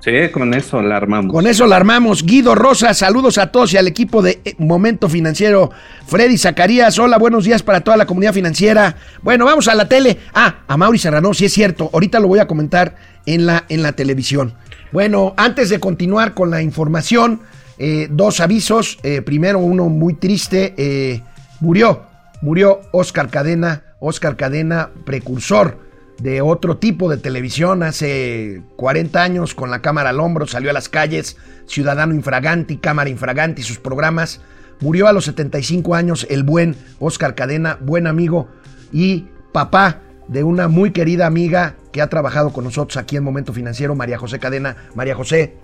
Sí, 0.05 0.11
con 0.33 0.53
eso 0.53 0.83
la 0.83 0.97
armamos. 0.97 1.33
Con 1.33 1.47
eso 1.47 1.65
la 1.69 1.77
armamos. 1.77 2.25
Guido 2.25 2.57
Rosa, 2.57 2.93
saludos 2.93 3.39
a 3.39 3.53
todos 3.53 3.73
y 3.73 3.77
al 3.77 3.87
equipo 3.87 4.21
de 4.21 4.41
eh, 4.45 4.57
Momento 4.59 5.09
Financiero. 5.09 5.71
Freddy 6.07 6.37
Zacarías, 6.39 6.99
hola, 6.99 7.19
buenos 7.19 7.45
días 7.45 7.63
para 7.63 7.83
toda 7.83 7.97
la 7.97 8.05
comunidad 8.05 8.33
financiera. 8.33 8.97
Bueno, 9.23 9.45
vamos 9.45 9.69
a 9.69 9.77
la 9.77 9.89
tele. 9.89 10.19
Ah, 10.35 10.65
a 10.67 10.77
Mauri 10.77 10.99
Serrano, 10.99 11.33
sí 11.35 11.45
es 11.45 11.53
cierto. 11.53 11.89
Ahorita 11.93 12.19
lo 12.19 12.27
voy 12.27 12.41
a 12.41 12.49
comentar 12.49 12.97
en 13.27 13.47
la, 13.47 13.65
en 13.69 13.85
la 13.85 13.93
televisión. 13.93 14.55
Bueno, 14.91 15.35
antes 15.37 15.69
de 15.69 15.79
continuar 15.79 16.35
con 16.35 16.51
la 16.51 16.63
información, 16.63 17.43
eh, 17.79 18.09
dos 18.11 18.41
avisos. 18.41 18.99
Eh, 19.05 19.23
primero, 19.23 19.61
uno 19.61 19.89
muy 19.89 20.15
triste. 20.15 21.23
murió, 21.61 22.07
murió 22.41 22.81
Oscar 22.91 23.31
Cadena, 23.31 23.85
Oscar 24.03 24.37
Cadena, 24.37 24.91
precursor 25.05 25.79
de 26.19 26.43
otro 26.43 26.77
tipo 26.77 27.09
de 27.09 27.17
televisión. 27.17 27.85
Hace 27.85 28.63
40 28.77 29.23
años, 29.23 29.55
con 29.55 29.71
la 29.71 29.81
cámara 29.81 30.11
al 30.11 30.19
hombro, 30.19 30.47
salió 30.47 30.71
a 30.71 30.73
las 30.73 30.89
calles, 30.89 31.37
Ciudadano 31.67 32.13
Infraganti, 32.13 32.79
Cámara 32.79 33.09
Infraganti, 33.09 33.63
sus 33.63 33.79
programas. 33.79 34.41
Murió 34.81 35.07
a 35.07 35.13
los 35.13 35.25
75 35.27 35.95
años 35.95 36.27
el 36.29 36.43
buen 36.43 36.75
Oscar 36.99 37.37
Cadena, 37.37 37.79
buen 37.81 38.09
amigo 38.09 38.49
y 38.91 39.29
papá 39.53 40.01
de 40.27 40.43
una 40.43 40.67
muy 40.67 40.91
querida 40.91 41.27
amiga 41.27 41.77
que 41.93 42.03
ha 42.03 42.09
trabajado 42.09 42.53
con 42.53 42.65
nosotros 42.65 42.97
aquí 42.97 43.17
en 43.17 43.23
Momento 43.23 43.53
Financiero, 43.53 43.95
María 43.95 44.19
José 44.19 44.41
Cadena. 44.41 44.77
María 44.97 45.15
José, 45.15 45.59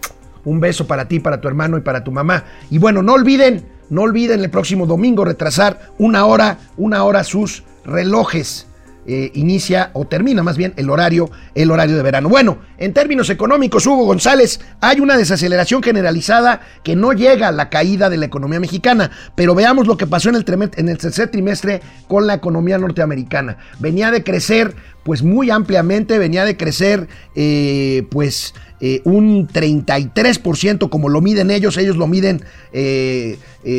un 0.44 0.60
beso 0.60 0.86
para 0.86 1.08
ti, 1.08 1.18
para 1.18 1.40
tu 1.40 1.48
hermano 1.48 1.76
y 1.76 1.80
para 1.80 2.04
tu 2.04 2.12
mamá. 2.12 2.44
Y 2.70 2.78
bueno, 2.78 3.02
no 3.02 3.14
olviden, 3.14 3.66
no 3.90 4.02
olviden 4.02 4.44
el 4.44 4.50
próximo 4.50 4.86
domingo 4.86 5.24
retrasar 5.24 5.90
una 5.98 6.24
hora, 6.24 6.58
una 6.76 7.02
hora 7.02 7.24
sus 7.24 7.64
relojes. 7.88 8.68
Eh, 9.10 9.32
inicia 9.36 9.90
o 9.94 10.06
termina 10.06 10.42
más 10.42 10.58
bien 10.58 10.74
el 10.76 10.90
horario, 10.90 11.30
el 11.54 11.70
horario 11.70 11.96
de 11.96 12.02
verano. 12.02 12.28
Bueno, 12.28 12.58
en 12.76 12.92
términos 12.92 13.30
económicos, 13.30 13.86
Hugo 13.86 14.04
González, 14.04 14.60
hay 14.82 15.00
una 15.00 15.16
desaceleración 15.16 15.82
generalizada 15.82 16.60
que 16.82 16.94
no 16.94 17.14
llega 17.14 17.48
a 17.48 17.52
la 17.52 17.70
caída 17.70 18.10
de 18.10 18.18
la 18.18 18.26
economía 18.26 18.60
mexicana, 18.60 19.10
pero 19.34 19.54
veamos 19.54 19.86
lo 19.86 19.96
que 19.96 20.06
pasó 20.06 20.28
en 20.28 20.34
el, 20.34 20.70
en 20.76 20.90
el 20.90 20.98
tercer 20.98 21.30
trimestre 21.30 21.80
con 22.06 22.26
la 22.26 22.34
economía 22.34 22.76
norteamericana. 22.76 23.56
Venía 23.78 24.10
de 24.10 24.22
crecer 24.22 24.74
pues 25.08 25.22
muy 25.22 25.48
ampliamente, 25.48 26.18
venía 26.18 26.44
de 26.44 26.58
crecer 26.58 27.08
eh, 27.34 28.06
pues 28.10 28.52
eh, 28.78 29.00
un 29.04 29.48
33% 29.48 30.90
como 30.90 31.08
lo 31.08 31.22
miden 31.22 31.50
ellos, 31.50 31.78
ellos 31.78 31.96
lo 31.96 32.06
miden 32.06 32.42
eh, 32.74 33.38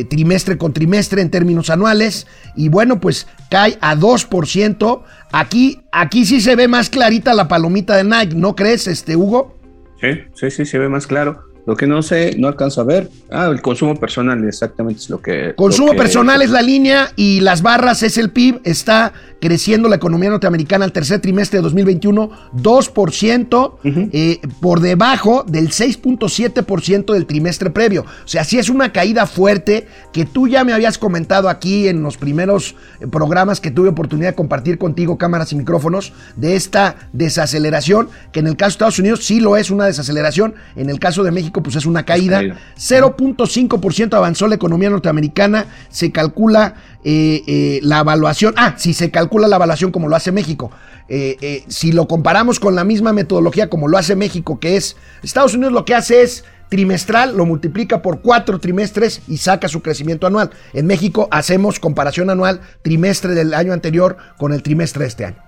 trimestre 0.10 0.58
con 0.58 0.74
trimestre 0.74 1.22
en 1.22 1.30
términos 1.30 1.70
anuales 1.70 2.26
y 2.56 2.70
bueno 2.70 3.00
pues 3.00 3.28
cae 3.52 3.78
a 3.80 3.96
2%. 3.96 5.04
Aquí, 5.32 5.84
aquí 5.92 6.26
sí 6.26 6.42
se 6.42 6.56
ve 6.56 6.68
más 6.68 6.90
clarita 6.90 7.36
la 7.36 7.48
palomita 7.48 7.96
de 7.96 8.06
Nike, 8.06 8.36
¿no 8.36 8.56
crees, 8.56 8.88
este 8.88 9.16
Hugo? 9.16 9.56
Sí, 10.02 10.08
sí, 10.34 10.50
sí, 10.50 10.66
se 10.66 10.80
ve 10.80 10.90
más 10.90 11.06
claro. 11.06 11.44
Lo 11.66 11.76
que 11.76 11.88
no 11.88 12.02
sé, 12.02 12.36
no 12.38 12.48
alcanzo 12.48 12.82
a 12.82 12.84
ver. 12.84 13.10
Ah, 13.30 13.48
el 13.52 13.62
consumo 13.62 13.96
personal 13.96 14.44
exactamente 14.48 15.02
es 15.02 15.10
lo 15.10 15.22
que... 15.22 15.54
Consumo 15.56 15.94
personal 15.94 16.42
es 16.42 16.50
la 16.50 16.62
línea 16.62 17.12
y 17.16 17.42
las 17.42 17.62
barras 17.62 18.02
es 18.04 18.18
el 18.18 18.32
PIB. 18.32 18.62
Está 18.64 19.14
creciendo 19.40 19.88
la 19.88 19.96
economía 19.96 20.30
norteamericana 20.30 20.86
al 20.86 20.92
tercer 20.92 21.20
trimestre 21.20 21.60
de 21.60 21.64
2021, 21.64 22.30
2% 22.56 23.76
eh, 24.12 24.40
por 24.60 24.80
debajo 24.80 25.46
del 25.48 25.70
6.7% 25.70 27.14
del 27.14 27.26
trimestre 27.26 27.70
previo. 27.70 28.02
O 28.02 28.28
sea, 28.28 28.44
sí 28.44 28.58
es 28.58 28.70
una 28.70 28.92
caída 28.92 29.26
fuerte 29.28 29.88
que 30.12 30.26
tú 30.26 30.48
ya 30.48 30.64
me 30.64 30.74
habías 30.74 30.98
comentado 30.98 31.50
aquí 31.50 31.88
en 31.88 32.04
los 32.04 32.18
primeros 32.18 32.76
eh, 33.00 33.08
programas 33.08 33.62
que 33.62 33.72
tuve 33.72 33.90
oportunidad 33.90 34.30
de 34.30 34.36
compartir 34.36 34.78
contigo, 34.78 35.18
cámaras 35.18 35.54
y 35.54 35.56
micrófonos, 35.56 36.14
de 36.36 36.56
esta 36.56 36.96
desaceleración, 37.14 38.10
que 38.32 38.40
en 38.40 38.48
el 38.48 38.58
caso 38.58 38.70
de 38.70 38.74
Estados 38.74 39.00
Unidos 39.00 39.24
sí 39.24 39.40
lo 39.40 39.56
es 39.56 39.72
una 39.72 39.86
desaceleración, 39.86 40.56
en 40.76 40.90
el 40.90 41.00
caso 41.00 41.24
de 41.24 41.32
México 41.32 41.49
pues 41.52 41.76
es 41.76 41.86
una 41.86 42.04
caída. 42.04 42.42
0.5% 42.42 44.14
avanzó 44.14 44.48
la 44.48 44.56
economía 44.56 44.90
norteamericana, 44.90 45.66
se 45.90 46.12
calcula 46.12 46.76
eh, 47.04 47.80
la 47.84 48.00
evaluación, 48.00 48.54
ah, 48.58 48.76
si 48.78 48.94
se 48.94 49.12
calcula 49.12 49.20
calcula 49.20 49.48
la 49.50 49.58
evaluación 49.58 49.92
como 49.92 50.08
lo 50.08 50.16
hace 50.16 50.32
México. 50.32 50.72
Eh, 51.10 51.38
eh, 51.42 51.64
si 51.68 51.92
lo 51.92 52.08
comparamos 52.08 52.60
con 52.60 52.76
la 52.76 52.84
misma 52.84 53.14
metodología 53.14 53.70
como 53.70 53.88
lo 53.88 53.98
hace 53.98 54.16
México, 54.16 54.60
que 54.60 54.78
es 54.78 54.96
Estados 55.24 55.54
Unidos 55.54 55.74
lo 55.74 55.84
que 55.84 55.94
hace 55.94 56.22
es 56.22 56.46
trimestral, 56.70 57.36
lo 57.36 57.46
multiplica 57.46 58.02
por 58.02 58.22
cuatro 58.22 58.60
trimestres 58.60 59.22
y 59.28 59.38
saca 59.38 59.68
su 59.68 59.82
crecimiento 59.82 60.26
anual. 60.26 60.52
En 60.74 60.86
México 60.86 61.28
hacemos 61.32 61.80
comparación 61.80 62.30
anual 62.30 62.62
trimestre 62.82 63.34
del 63.34 63.54
año 63.54 63.74
anterior 63.74 64.18
con 64.38 64.54
el 64.54 64.64
trimestre 64.64 65.04
de 65.04 65.08
este 65.08 65.26
año. 65.26 65.44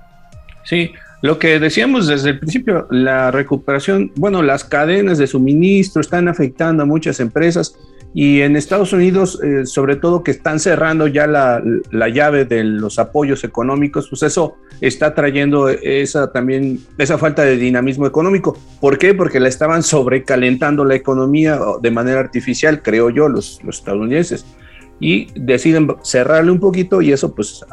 Sí, 0.63 0.91
lo 1.21 1.37
que 1.37 1.59
decíamos 1.59 2.07
desde 2.07 2.31
el 2.31 2.39
principio, 2.39 2.87
la 2.89 3.29
recuperación, 3.29 4.11
bueno, 4.15 4.41
las 4.41 4.63
cadenas 4.63 5.17
de 5.19 5.27
suministro 5.27 6.01
están 6.01 6.27
afectando 6.27 6.83
a 6.83 6.85
muchas 6.85 7.19
empresas 7.19 7.77
y 8.13 8.41
en 8.41 8.57
Estados 8.57 8.91
Unidos, 8.91 9.39
eh, 9.41 9.65
sobre 9.65 9.95
todo 9.95 10.23
que 10.23 10.31
están 10.31 10.59
cerrando 10.59 11.07
ya 11.07 11.27
la, 11.27 11.61
la, 11.91 12.09
llave 12.09 12.43
de 12.43 12.63
los 12.63 12.99
apoyos 12.99 13.43
económicos, 13.43 14.09
pues 14.09 14.23
eso 14.23 14.55
está 14.81 15.13
trayendo 15.13 15.69
esa 15.69 16.31
también, 16.31 16.79
esa 16.97 17.17
falta 17.17 17.43
de 17.43 17.55
dinamismo 17.55 18.05
económico. 18.05 18.57
¿Por 18.81 18.97
qué? 18.97 19.13
Porque 19.13 19.39
la 19.39 19.47
estaban 19.47 19.83
sobrecalentando 19.83 20.83
la 20.83 20.95
economía 20.95 21.57
de 21.81 21.91
manera 21.91 22.19
artificial, 22.19 22.81
creo 22.81 23.09
yo, 23.11 23.29
los, 23.29 23.63
los 23.63 23.77
estadounidenses 23.77 24.45
y 25.01 25.27
deciden 25.35 25.95
cerrarle 26.03 26.51
un 26.51 26.59
poquito 26.59 27.01
y 27.01 27.11
eso 27.11 27.33
pues 27.33 27.65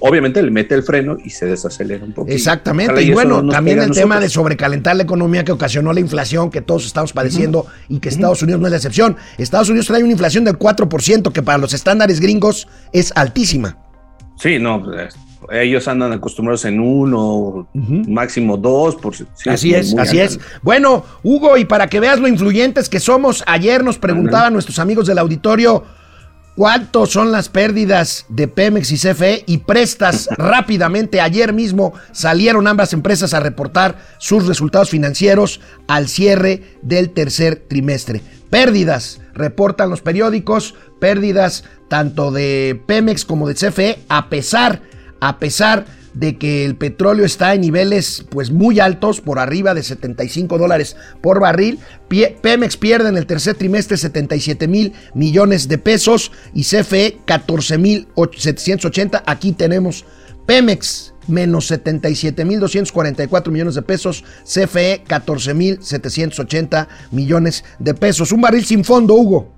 obviamente 0.00 0.42
le 0.42 0.50
mete 0.50 0.74
el 0.74 0.82
freno 0.82 1.18
y 1.22 1.28
se 1.28 1.44
desacelera 1.44 2.02
un 2.02 2.14
poco. 2.14 2.30
Exactamente, 2.30 3.02
y, 3.02 3.12
bueno, 3.12 3.46
también 3.46 3.82
el 3.82 3.90
tema 3.90 4.18
de 4.18 4.30
sobrecalentar 4.30 4.96
la 4.96 5.02
economía 5.02 5.44
que 5.44 5.52
ocasionó 5.52 5.92
la 5.92 6.00
inflación 6.00 6.50
que 6.50 6.62
todos 6.62 6.86
estamos 6.86 7.12
padeciendo 7.12 7.66
y 7.88 8.00
que 8.00 8.08
Estados 8.08 8.42
Unidos 8.42 8.62
no 8.62 8.66
es 8.66 8.70
la 8.70 8.78
excepción. 8.78 9.16
Estados 9.36 9.68
Unidos 9.68 9.86
trae 9.86 10.02
una 10.02 10.12
inflación 10.12 10.44
del 10.44 10.58
4% 10.58 11.32
que 11.32 11.42
para 11.42 11.58
los 11.58 11.74
estándares 11.74 12.18
gringos 12.18 12.66
es 12.92 13.12
altísima. 13.14 13.76
Sí, 14.36 14.58
no, 14.58 14.82
pues, 14.82 15.14
ellos 15.52 15.86
andan 15.88 16.12
acostumbrados 16.12 16.64
en 16.64 16.80
uno, 16.80 17.68
máximo 17.74 18.56
dos. 18.56 18.96
Por, 18.96 19.14
así 19.46 19.74
es, 19.74 19.94
así 19.98 20.18
es. 20.18 20.40
Bueno, 20.62 21.04
Hugo, 21.22 21.58
y 21.58 21.66
para 21.66 21.88
que 21.88 22.00
veas 22.00 22.18
lo 22.18 22.28
influyentes 22.28 22.88
que 22.88 23.00
somos, 23.00 23.44
ayer 23.46 23.84
nos 23.84 23.98
preguntaban 23.98 24.54
nuestros 24.54 24.78
amigos 24.78 25.06
del 25.06 25.18
auditorio, 25.18 25.84
¿Cuántos 26.56 27.10
son 27.10 27.32
las 27.32 27.48
pérdidas 27.48 28.26
de 28.28 28.46
Pemex 28.46 28.92
y 28.92 28.96
CFE? 28.96 29.42
Y 29.46 29.58
prestas 29.58 30.28
rápidamente. 30.36 31.20
Ayer 31.20 31.52
mismo 31.52 31.94
salieron 32.12 32.68
ambas 32.68 32.92
empresas 32.92 33.34
a 33.34 33.40
reportar 33.40 33.98
sus 34.18 34.46
resultados 34.46 34.88
financieros 34.88 35.60
al 35.88 36.08
cierre 36.08 36.62
del 36.82 37.10
tercer 37.10 37.64
trimestre. 37.68 38.22
Pérdidas, 38.50 39.20
reportan 39.34 39.90
los 39.90 40.00
periódicos, 40.00 40.76
pérdidas 41.00 41.64
tanto 41.88 42.30
de 42.30 42.80
Pemex 42.86 43.24
como 43.24 43.48
de 43.48 43.54
CFE, 43.54 43.98
a 44.08 44.28
pesar, 44.28 44.80
a 45.20 45.40
pesar 45.40 45.86
de 46.14 46.38
que 46.38 46.64
el 46.64 46.76
petróleo 46.76 47.26
está 47.26 47.54
en 47.54 47.60
niveles 47.60 48.24
pues 48.30 48.50
muy 48.50 48.80
altos, 48.80 49.20
por 49.20 49.38
arriba 49.38 49.74
de 49.74 49.82
75 49.82 50.58
dólares 50.58 50.96
por 51.20 51.40
barril. 51.40 51.78
Pemex 52.08 52.76
pierde 52.76 53.08
en 53.08 53.16
el 53.16 53.26
tercer 53.26 53.56
trimestre 53.56 53.96
77 53.96 54.68
mil 54.68 54.92
millones 55.14 55.68
de 55.68 55.78
pesos 55.78 56.32
y 56.54 56.62
CFE 56.62 57.18
14 57.24 57.78
mil 57.78 58.08
780. 58.16 59.22
Aquí 59.26 59.52
tenemos 59.52 60.04
Pemex 60.46 61.14
menos 61.26 61.66
77 61.66 62.44
mil 62.44 62.60
244 62.60 63.52
millones 63.52 63.74
de 63.74 63.82
pesos, 63.82 64.24
CFE 64.44 65.02
14 65.06 65.54
mil 65.54 65.78
780 65.82 66.88
millones 67.10 67.64
de 67.78 67.94
pesos. 67.94 68.32
Un 68.32 68.42
barril 68.42 68.64
sin 68.64 68.84
fondo, 68.84 69.14
Hugo. 69.14 69.53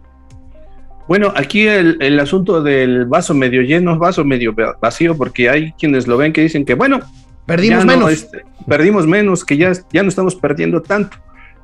Bueno, 1.09 1.33
aquí 1.37 1.67
el, 1.67 2.19
asunto 2.19 2.63
del 2.63 3.07
vaso 3.07 3.33
medio 3.33 3.63
lleno, 3.63 3.99
vaso 3.99 4.25
medio 4.25 4.55
vacío, 4.81 5.17
porque 5.17 5.49
hay 5.49 5.73
quienes 5.73 6.07
lo 6.07 6.17
ven 6.17 6.33
que 6.33 6.43
dicen 6.43 6.65
que, 6.65 6.75
bueno, 6.75 7.01
perdimos 7.47 7.85
menos. 7.85 8.13
Este, 8.13 8.45
perdimos 8.67 9.07
menos, 9.07 9.45
que 9.45 9.57
ya, 9.57 9.73
ya 9.93 10.03
no 10.03 10.09
estamos 10.09 10.35
perdiendo 10.35 10.83
tanto. 10.83 11.17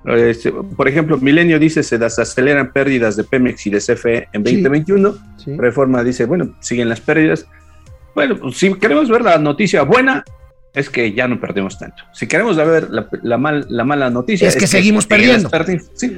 Este, 0.04 0.52
por 0.52 0.88
ejemplo, 0.88 1.16
Milenio 1.18 1.58
dice 1.58 1.82
se 1.82 1.96
desaceleran 1.96 2.72
pérdidas 2.72 3.16
de 3.16 3.22
Pemex 3.22 3.66
y 3.66 3.70
de 3.70 3.78
CFE 3.78 4.28
en 4.32 4.42
2021. 4.42 5.14
Reforma 5.58 6.02
dice, 6.02 6.24
bueno, 6.24 6.54
siguen 6.60 6.88
las 6.88 7.00
pérdidas. 7.00 7.46
Bueno, 8.14 8.36
pues, 8.36 8.56
si 8.56 8.74
queremos 8.74 9.08
ver 9.08 9.22
la 9.22 9.38
noticia 9.38 9.82
buena, 9.82 10.24
es 10.74 10.88
que 10.88 11.12
ya 11.12 11.28
no 11.28 11.38
perdemos 11.38 11.78
tanto. 11.78 12.02
Si 12.12 12.26
queremos 12.26 12.56
ver 12.56 12.88
la, 12.90 13.36
mala 13.36 14.10
noticia, 14.10 14.48
es, 14.48 14.56
que, 14.56 14.66
seguimos 14.66 15.06
perdiendo. 15.06 15.50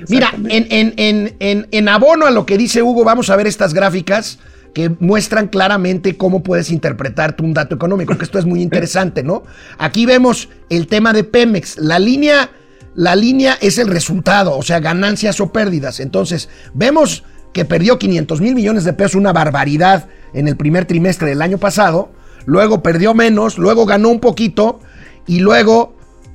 Mira, 0.08 0.32
en, 0.48 1.88
abono 1.88 2.26
a 2.26 2.30
lo 2.30 2.46
que 2.46 2.56
dice 2.56 2.82
Hugo, 2.82 3.04
vamos 3.04 3.30
a 3.30 3.36
ver 3.36 3.48
estas 3.48 3.74
gráficas 3.74 4.38
que 4.72 4.90
muestran 5.00 5.48
claramente 5.48 6.16
cómo 6.16 6.42
puedes 6.42 6.70
interpretar 6.70 7.36
un 7.42 7.54
dato 7.54 7.74
económico, 7.74 8.16
que 8.16 8.24
esto 8.24 8.38
es 8.38 8.44
muy 8.44 8.62
interesante, 8.62 9.22
¿no? 9.22 9.42
Aquí 9.78 10.06
vemos 10.06 10.48
el 10.68 10.86
tema 10.86 11.12
de 11.12 11.24
Pemex. 11.24 11.78
La 11.78 11.98
línea, 11.98 12.50
la 12.94 13.16
línea 13.16 13.56
es 13.60 13.78
el 13.78 13.88
resultado, 13.88 14.56
o 14.56 14.62
sea, 14.62 14.78
ganancias 14.78 15.40
o 15.40 15.52
pérdidas. 15.52 15.98
Entonces, 15.98 16.48
vemos 16.74 17.24
que 17.52 17.64
perdió 17.64 17.98
500 17.98 18.40
mil 18.40 18.54
millones 18.54 18.84
de 18.84 18.92
pesos, 18.92 19.16
una 19.16 19.32
barbaridad 19.32 20.06
en 20.32 20.46
el 20.46 20.56
primer 20.56 20.84
trimestre 20.84 21.28
del 21.28 21.42
año 21.42 21.58
pasado 21.58 22.10
luego 22.46 22.82
perdió 22.82 23.14
menos, 23.14 23.58
luego 23.58 23.86
ganó 23.86 24.08
un 24.10 24.20
poquito 24.20 24.80
y 25.26 25.40
luego 25.40 25.94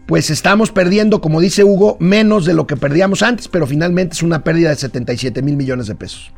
pues 0.10 0.32
estamos 0.32 0.72
perdiendo, 0.72 1.22
como 1.22 1.40
dice 1.40 1.64
Hugo, 1.64 1.96
menos 2.00 2.44
de 2.46 2.56
lo 2.56 2.66
que 2.66 2.76
perdíamos 2.76 3.22
antes, 3.22 3.48
pero 3.48 3.68
finalmente 3.68 4.16
es 4.16 4.24
una 4.24 4.44
pérdida 4.44 4.70
de 4.70 4.76
77 4.76 5.44
mil 5.44 5.56
millones 5.56 5.86
de 5.86 5.94
pesos. 5.94 6.32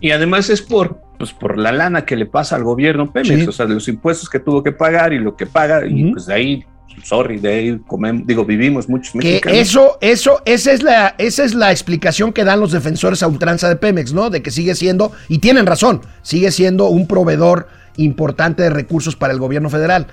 Y 0.00 0.12
además 0.12 0.48
es 0.50 0.62
por, 0.62 1.00
pues 1.18 1.32
por 1.32 1.58
la 1.58 1.72
lana 1.72 2.04
que 2.04 2.14
le 2.14 2.26
pasa 2.26 2.54
al 2.54 2.62
gobierno 2.62 3.12
Pemex, 3.12 3.48
o 3.48 3.52
sea, 3.52 3.66
de 3.66 3.74
los 3.74 3.88
impuestos 3.88 4.28
que 4.28 4.38
tuvo 4.38 4.62
que 4.62 4.70
pagar 4.70 5.12
y 5.12 5.18
lo 5.18 5.34
que 5.34 5.46
paga, 5.46 5.84
y 5.84 6.12
pues 6.12 6.26
de 6.26 6.34
ahí, 6.34 6.64
sorry, 7.02 7.38
de 7.38 7.52
ahí 7.52 7.80
comemos, 7.88 8.24
digo, 8.24 8.44
vivimos 8.44 8.88
muchos 8.88 9.16
mexicanos. 9.16 9.52
Que 9.52 9.60
eso, 9.60 9.98
eso, 10.00 10.40
esa 10.44 10.70
es 10.70 10.84
la, 10.84 11.16
esa 11.18 11.42
es 11.42 11.54
la 11.56 11.72
explicación 11.72 12.32
que 12.32 12.44
dan 12.44 12.60
los 12.60 12.70
defensores 12.70 13.24
a 13.24 13.26
ultranza 13.26 13.68
de 13.68 13.74
Pemex, 13.74 14.12
¿no? 14.12 14.30
De 14.30 14.42
que 14.42 14.52
sigue 14.52 14.76
siendo, 14.76 15.10
y 15.28 15.38
tienen 15.38 15.66
razón, 15.66 16.02
sigue 16.22 16.52
siendo 16.52 16.86
un 16.86 17.08
proveedor 17.08 17.66
importante 17.98 18.62
de 18.62 18.70
recursos 18.70 19.16
para 19.16 19.32
el 19.32 19.38
gobierno 19.38 19.70
federal. 19.70 20.08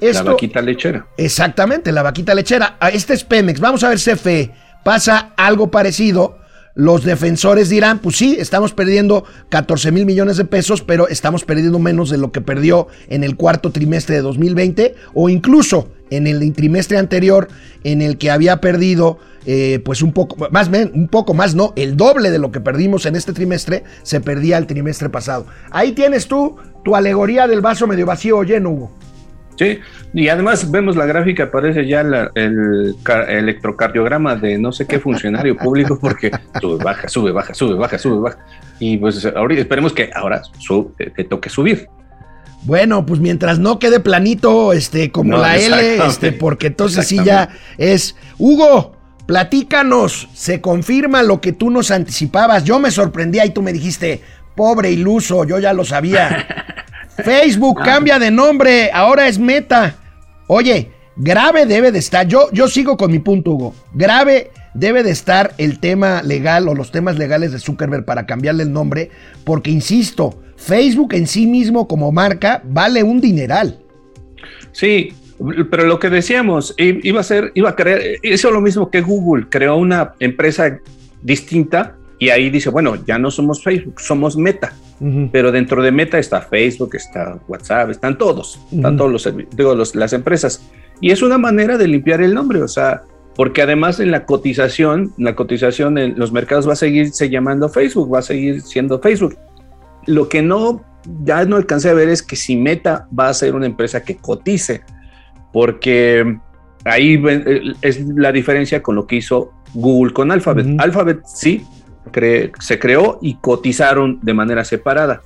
la 0.00 0.22
vaquita 0.22 0.60
lechera. 0.60 1.06
Exactamente, 1.16 1.90
la 1.90 2.02
vaquita 2.02 2.34
lechera. 2.34 2.76
Este 2.92 3.14
es 3.14 3.24
Pemex. 3.24 3.60
Vamos 3.60 3.82
a 3.82 3.88
ver 3.88 3.98
CFE. 3.98 4.52
Pasa 4.84 5.32
algo 5.36 5.70
parecido. 5.70 6.38
Los 6.74 7.02
defensores 7.02 7.70
dirán, 7.70 7.98
pues 7.98 8.16
sí, 8.16 8.36
estamos 8.38 8.72
perdiendo 8.72 9.24
14 9.48 9.90
mil 9.90 10.06
millones 10.06 10.36
de 10.36 10.44
pesos, 10.44 10.80
pero 10.80 11.08
estamos 11.08 11.44
perdiendo 11.44 11.80
menos 11.80 12.08
de 12.08 12.18
lo 12.18 12.30
que 12.30 12.40
perdió 12.40 12.86
en 13.08 13.24
el 13.24 13.34
cuarto 13.34 13.72
trimestre 13.72 14.14
de 14.14 14.22
2020 14.22 14.94
o 15.12 15.28
incluso 15.28 15.90
en 16.10 16.26
el 16.26 16.52
trimestre 16.52 16.98
anterior 16.98 17.48
en 17.84 18.02
el 18.02 18.18
que 18.18 18.30
había 18.30 18.60
perdido 18.60 19.18
eh, 19.46 19.80
pues 19.84 20.02
un 20.02 20.12
poco 20.12 20.36
más, 20.50 20.68
un 20.68 21.08
poco 21.08 21.32
más, 21.32 21.54
no, 21.54 21.72
el 21.76 21.96
doble 21.96 22.30
de 22.30 22.38
lo 22.38 22.52
que 22.52 22.60
perdimos 22.60 23.06
en 23.06 23.16
este 23.16 23.32
trimestre 23.32 23.84
se 24.02 24.20
perdía 24.20 24.58
el 24.58 24.66
trimestre 24.66 25.08
pasado. 25.08 25.46
Ahí 25.70 25.92
tienes 25.92 26.26
tú 26.28 26.56
tu 26.84 26.94
alegoría 26.94 27.46
del 27.46 27.60
vaso 27.60 27.86
medio 27.86 28.06
vacío 28.06 28.38
o 28.38 28.42
lleno, 28.42 28.70
Hugo. 28.70 28.90
Sí, 29.58 29.80
y 30.14 30.28
además 30.28 30.70
vemos 30.70 30.94
la 30.96 31.04
gráfica, 31.04 31.44
aparece 31.44 31.84
ya 31.86 32.02
el 32.02 32.94
electrocardiograma 33.28 34.36
de 34.36 34.56
no 34.56 34.70
sé 34.70 34.86
qué 34.86 35.00
funcionario 35.00 35.56
público, 35.58 35.98
porque 36.00 36.30
sube, 36.60 36.84
baja, 36.84 37.08
sube, 37.08 37.32
baja, 37.32 37.54
sube, 37.54 37.74
baja, 37.74 37.98
sube, 37.98 38.20
baja. 38.20 38.38
Y 38.78 38.98
pues 38.98 39.26
ahorita 39.26 39.62
esperemos 39.62 39.92
que 39.92 40.10
ahora 40.14 40.42
te 40.96 41.24
toque 41.24 41.50
subir. 41.50 41.88
Bueno, 42.62 43.06
pues 43.06 43.20
mientras 43.20 43.58
no 43.58 43.78
quede 43.78 44.00
planito, 44.00 44.72
este, 44.72 45.10
como 45.10 45.36
la 45.36 45.56
L, 45.56 46.06
este, 46.06 46.32
porque 46.32 46.68
entonces 46.68 47.06
sí 47.06 47.18
ya 47.24 47.48
es. 47.78 48.16
Hugo, 48.36 48.96
platícanos, 49.26 50.28
se 50.34 50.60
confirma 50.60 51.22
lo 51.22 51.40
que 51.40 51.52
tú 51.52 51.70
nos 51.70 51.90
anticipabas. 51.90 52.64
Yo 52.64 52.78
me 52.78 52.90
sorprendía 52.90 53.46
y 53.46 53.50
tú 53.50 53.62
me 53.62 53.72
dijiste, 53.72 54.22
pobre 54.56 54.90
iluso, 54.90 55.44
yo 55.44 55.58
ya 55.58 55.72
lo 55.72 55.84
sabía. 55.84 56.74
Facebook 57.24 57.80
cambia 57.84 58.18
de 58.18 58.30
nombre, 58.30 58.90
ahora 58.92 59.28
es 59.28 59.38
Meta. 59.38 59.96
Oye, 60.46 60.90
grave 61.16 61.66
debe 61.66 61.92
de 61.92 61.98
estar, 61.98 62.26
yo, 62.26 62.50
yo 62.52 62.68
sigo 62.68 62.96
con 62.96 63.10
mi 63.10 63.18
punto, 63.18 63.52
Hugo. 63.52 63.74
Grave 63.92 64.50
debe 64.74 65.02
de 65.02 65.10
estar 65.10 65.54
el 65.58 65.78
tema 65.78 66.22
legal 66.22 66.68
o 66.68 66.74
los 66.74 66.90
temas 66.90 67.18
legales 67.18 67.52
de 67.52 67.58
Zuckerberg 67.58 68.04
para 68.04 68.26
cambiarle 68.26 68.62
el 68.62 68.72
nombre, 68.72 69.10
porque 69.44 69.70
insisto, 69.70 70.40
Facebook 70.58 71.14
en 71.14 71.26
sí 71.26 71.46
mismo 71.46 71.88
como 71.88 72.12
marca 72.12 72.60
vale 72.64 73.02
un 73.02 73.20
dineral. 73.20 73.78
Sí, 74.72 75.14
pero 75.70 75.86
lo 75.86 75.98
que 75.98 76.10
decíamos, 76.10 76.74
iba 76.76 77.20
a 77.20 77.24
ser, 77.24 77.52
iba 77.54 77.70
a 77.70 77.76
crear, 77.76 78.00
eso 78.22 78.48
es 78.48 78.54
lo 78.54 78.60
mismo 78.60 78.90
que 78.90 79.00
Google, 79.00 79.46
creó 79.48 79.76
una 79.76 80.14
empresa 80.18 80.78
distinta 81.22 81.96
y 82.18 82.30
ahí 82.30 82.50
dice, 82.50 82.70
bueno, 82.70 82.96
ya 83.06 83.18
no 83.18 83.30
somos 83.30 83.62
Facebook, 83.62 84.00
somos 84.00 84.36
Meta. 84.36 84.74
Pero 85.30 85.52
dentro 85.52 85.80
de 85.80 85.92
Meta 85.92 86.18
está 86.18 86.40
Facebook, 86.40 86.96
está 86.96 87.38
WhatsApp, 87.46 87.90
están 87.90 88.18
todos, 88.18 88.58
están 88.72 88.96
todos 88.96 89.12
los, 89.12 89.32
digo, 89.56 89.76
las 89.76 90.12
empresas. 90.12 90.68
Y 91.00 91.12
es 91.12 91.22
una 91.22 91.38
manera 91.38 91.78
de 91.78 91.86
limpiar 91.86 92.20
el 92.20 92.34
nombre, 92.34 92.60
o 92.60 92.66
sea, 92.66 93.02
porque 93.36 93.62
además 93.62 94.00
en 94.00 94.10
la 94.10 94.26
cotización, 94.26 95.12
la 95.16 95.36
cotización 95.36 95.98
en 95.98 96.18
los 96.18 96.32
mercados 96.32 96.68
va 96.68 96.72
a 96.72 96.76
seguirse 96.76 97.30
llamando 97.30 97.68
Facebook, 97.68 98.12
va 98.12 98.18
a 98.18 98.22
seguir 98.22 98.60
siendo 98.60 98.98
Facebook. 98.98 99.38
Lo 100.08 100.28
que 100.28 100.42
no, 100.42 100.84
ya 101.22 101.44
no 101.44 101.56
alcancé 101.56 101.90
a 101.90 101.94
ver 101.94 102.08
es 102.08 102.22
que 102.22 102.34
si 102.34 102.56
Meta 102.56 103.06
va 103.16 103.28
a 103.28 103.34
ser 103.34 103.54
una 103.54 103.66
empresa 103.66 104.02
que 104.02 104.16
cotice, 104.16 104.82
porque 105.52 106.38
ahí 106.84 107.22
es 107.82 108.00
la 108.16 108.32
diferencia 108.32 108.82
con 108.82 108.96
lo 108.96 109.06
que 109.06 109.16
hizo 109.16 109.52
Google 109.74 110.12
con 110.12 110.32
Alphabet. 110.32 110.66
Alphabet 110.78 111.20
sí 111.26 111.64
se 112.58 112.78
creó 112.78 113.18
y 113.20 113.34
cotizaron 113.34 114.18
de 114.22 114.34
manera 114.34 114.64
separada. 114.64 115.20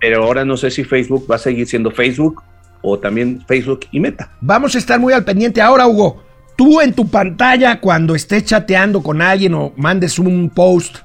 Pero 0.00 0.24
ahora 0.24 0.44
no 0.44 0.56
sé 0.56 0.70
si 0.70 0.84
Facebook 0.84 1.26
va 1.30 1.34
a 1.34 1.38
seguir 1.38 1.66
siendo 1.66 1.90
Facebook 1.90 2.42
o 2.82 2.98
también 2.98 3.44
Facebook 3.46 3.80
y 3.90 4.00
Meta. 4.00 4.30
Vamos 4.40 4.74
a 4.74 4.78
estar 4.78 4.98
muy 4.98 5.12
al 5.12 5.24
pendiente 5.24 5.60
ahora, 5.60 5.86
Hugo. 5.86 6.22
Tú 6.56 6.80
en 6.80 6.92
tu 6.92 7.08
pantalla, 7.08 7.80
cuando 7.80 8.14
estés 8.14 8.44
chateando 8.44 9.02
con 9.02 9.20
alguien 9.20 9.54
o 9.54 9.72
mandes 9.76 10.18
un 10.18 10.50
post, 10.50 10.98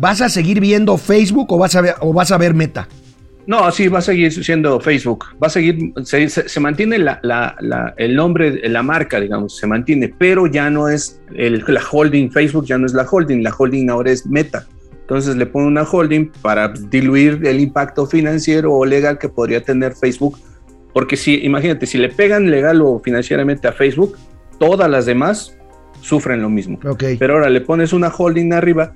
¿vas 0.00 0.22
a 0.22 0.28
seguir 0.28 0.60
viendo 0.60 0.96
Facebook 0.96 1.52
o 1.52 1.58
vas 1.58 1.76
a 1.76 1.82
ver, 1.82 1.94
o 2.00 2.12
vas 2.12 2.32
a 2.32 2.38
ver 2.38 2.54
Meta? 2.54 2.88
No, 3.46 3.70
sí, 3.72 3.88
va 3.88 3.98
a 3.98 4.02
seguir 4.02 4.32
siendo 4.32 4.80
Facebook. 4.80 5.26
Va 5.42 5.48
a 5.48 5.50
seguir, 5.50 5.92
se, 6.04 6.60
mantiene 6.60 6.96
el 6.96 8.16
nombre, 8.16 8.68
la 8.68 8.82
marca, 8.82 9.20
digamos, 9.20 9.56
se 9.56 9.66
mantiene, 9.66 10.14
pero 10.16 10.46
ya 10.46 10.70
no 10.70 10.88
es 10.88 11.20
el, 11.34 11.64
la 11.66 11.82
holding 11.90 12.30
Facebook, 12.30 12.66
ya 12.66 12.78
no 12.78 12.86
es 12.86 12.94
la 12.94 13.06
holding, 13.10 13.42
la 13.42 13.52
holding 13.56 13.90
ahora 13.90 14.12
es 14.12 14.26
Meta. 14.26 14.66
Entonces 15.00 15.34
le 15.34 15.46
pone 15.46 15.66
una 15.66 15.82
holding 15.82 16.30
para 16.42 16.68
diluir 16.68 17.40
el 17.44 17.58
impacto 17.58 18.06
financiero 18.06 18.72
o 18.72 18.86
legal 18.86 19.18
que 19.18 19.28
podría 19.28 19.60
tener 19.60 19.94
Facebook. 19.94 20.38
Porque 20.92 21.16
si, 21.16 21.44
imagínate, 21.44 21.86
si 21.86 21.98
le 21.98 22.08
pegan 22.08 22.50
legal 22.50 22.80
o 22.82 23.00
financieramente 23.00 23.66
a 23.66 23.72
Facebook, 23.72 24.16
todas 24.60 24.88
las 24.88 25.06
demás 25.06 25.56
sufren 26.00 26.42
lo 26.42 26.48
mismo. 26.48 26.78
Pero 27.18 27.34
ahora 27.34 27.50
le 27.50 27.60
pones 27.60 27.92
una 27.92 28.12
holding 28.16 28.52
arriba 28.52 28.94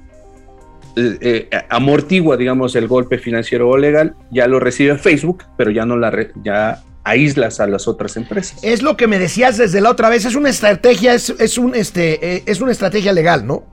eh, 0.96 1.48
eh, 1.50 1.58
amortigua, 1.70 2.36
digamos, 2.36 2.76
el 2.76 2.86
golpe 2.86 3.18
financiero 3.18 3.68
o 3.68 3.76
legal, 3.76 4.14
ya 4.30 4.46
lo 4.46 4.60
recibe 4.60 4.96
Facebook, 4.96 5.44
pero 5.56 5.70
ya 5.70 5.84
no 5.84 5.96
la 5.96 6.12
ya 6.44 6.82
aíslas 7.04 7.60
a 7.60 7.66
las 7.66 7.86
otras 7.86 8.16
empresas. 8.16 8.62
Es 8.62 8.82
lo 8.82 8.96
que 8.96 9.06
me 9.06 9.18
decías 9.18 9.56
desde 9.56 9.80
la 9.80 9.90
otra 9.90 10.08
vez, 10.08 10.24
es 10.24 10.34
una 10.34 10.50
estrategia, 10.50 11.14
es, 11.14 11.58
un 11.58 11.74
este, 11.74 12.36
eh, 12.36 12.42
es 12.46 12.60
una 12.60 12.72
estrategia 12.72 13.12
legal, 13.12 13.46
¿no? 13.46 13.64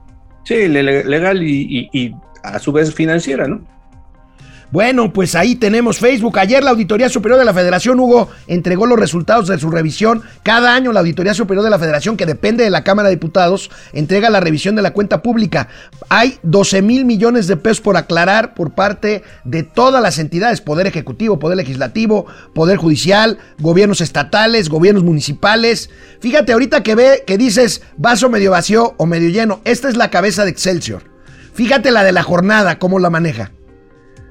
Sí, 0.44 0.68
legal 0.68 1.42
y, 1.42 2.14
a 2.42 2.58
su 2.58 2.72
vez 2.72 2.92
financiera, 2.92 3.46
¿no? 3.46 3.64
Bueno, 4.72 5.12
pues 5.12 5.34
ahí 5.34 5.54
tenemos 5.54 5.98
Facebook. 5.98 6.38
Ayer 6.38 6.64
la 6.64 6.70
Auditoría 6.70 7.10
Superior 7.10 7.38
de 7.38 7.44
la 7.44 7.52
Federación, 7.52 8.00
Hugo, 8.00 8.30
entregó 8.46 8.86
los 8.86 8.98
resultados 8.98 9.46
de 9.48 9.58
su 9.58 9.70
revisión. 9.70 10.22
Cada 10.42 10.74
año 10.74 10.92
la 10.92 11.00
Auditoría 11.00 11.34
Superior 11.34 11.62
de 11.62 11.68
la 11.68 11.78
Federación, 11.78 12.16
que 12.16 12.24
depende 12.24 12.64
de 12.64 12.70
la 12.70 12.82
Cámara 12.82 13.10
de 13.10 13.16
Diputados, 13.16 13.70
entrega 13.92 14.30
la 14.30 14.40
revisión 14.40 14.74
de 14.74 14.80
la 14.80 14.94
cuenta 14.94 15.20
pública. 15.20 15.68
Hay 16.08 16.38
12 16.42 16.80
mil 16.80 17.04
millones 17.04 17.48
de 17.48 17.58
pesos 17.58 17.82
por 17.82 17.98
aclarar 17.98 18.54
por 18.54 18.70
parte 18.70 19.22
de 19.44 19.62
todas 19.62 20.02
las 20.02 20.18
entidades, 20.18 20.62
Poder 20.62 20.86
Ejecutivo, 20.86 21.38
Poder 21.38 21.58
Legislativo, 21.58 22.24
Poder 22.54 22.78
Judicial, 22.78 23.40
gobiernos 23.58 24.00
estatales, 24.00 24.70
gobiernos 24.70 25.04
municipales. 25.04 25.90
Fíjate 26.20 26.54
ahorita 26.54 26.82
que 26.82 26.94
ve 26.94 27.24
que 27.26 27.36
dices 27.36 27.82
vaso 27.98 28.30
medio 28.30 28.52
vacío 28.52 28.94
o 28.96 29.04
medio 29.04 29.28
lleno. 29.28 29.60
Esta 29.66 29.90
es 29.90 29.98
la 29.98 30.08
cabeza 30.08 30.44
de 30.44 30.50
Excelsior. 30.50 31.02
Fíjate 31.52 31.90
la 31.90 32.04
de 32.04 32.12
la 32.12 32.22
jornada, 32.22 32.78
cómo 32.78 32.98
la 32.98 33.10
maneja. 33.10 33.52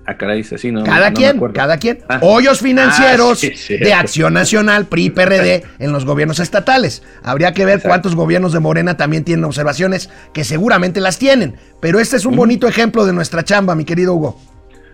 Ah, 0.07 0.17
caray, 0.17 0.43
sí, 0.43 0.71
no, 0.71 0.83
cada 0.83 1.11
no 1.11 1.15
quien, 1.15 1.39
cada 1.53 1.77
quien. 1.77 1.99
Ah. 2.09 2.19
Hoyos 2.21 2.59
financieros 2.59 3.31
Ah, 3.33 3.35
sí, 3.35 3.51
sí. 3.55 3.77
de 3.77 3.93
Acción 3.93 4.33
Nacional, 4.33 4.87
PRI, 4.87 5.11
PRD 5.11 5.63
en 5.79 5.91
los 5.91 6.05
gobiernos 6.05 6.39
estatales. 6.39 7.03
Habría 7.23 7.53
que 7.53 7.65
ver 7.65 7.75
Exacto. 7.75 7.89
cuántos 7.89 8.15
gobiernos 8.15 8.51
de 8.51 8.59
Morena 8.59 8.97
también 8.97 9.23
tienen 9.23 9.45
observaciones, 9.45 10.09
que 10.33 10.43
seguramente 10.43 11.01
las 11.01 11.19
tienen. 11.19 11.55
Pero 11.81 11.99
este 11.99 12.17
es 12.17 12.25
un 12.25 12.35
bonito 12.35 12.67
ejemplo 12.67 13.05
de 13.05 13.13
nuestra 13.13 13.43
chamba, 13.43 13.75
mi 13.75 13.85
querido 13.85 14.15
Hugo. 14.15 14.39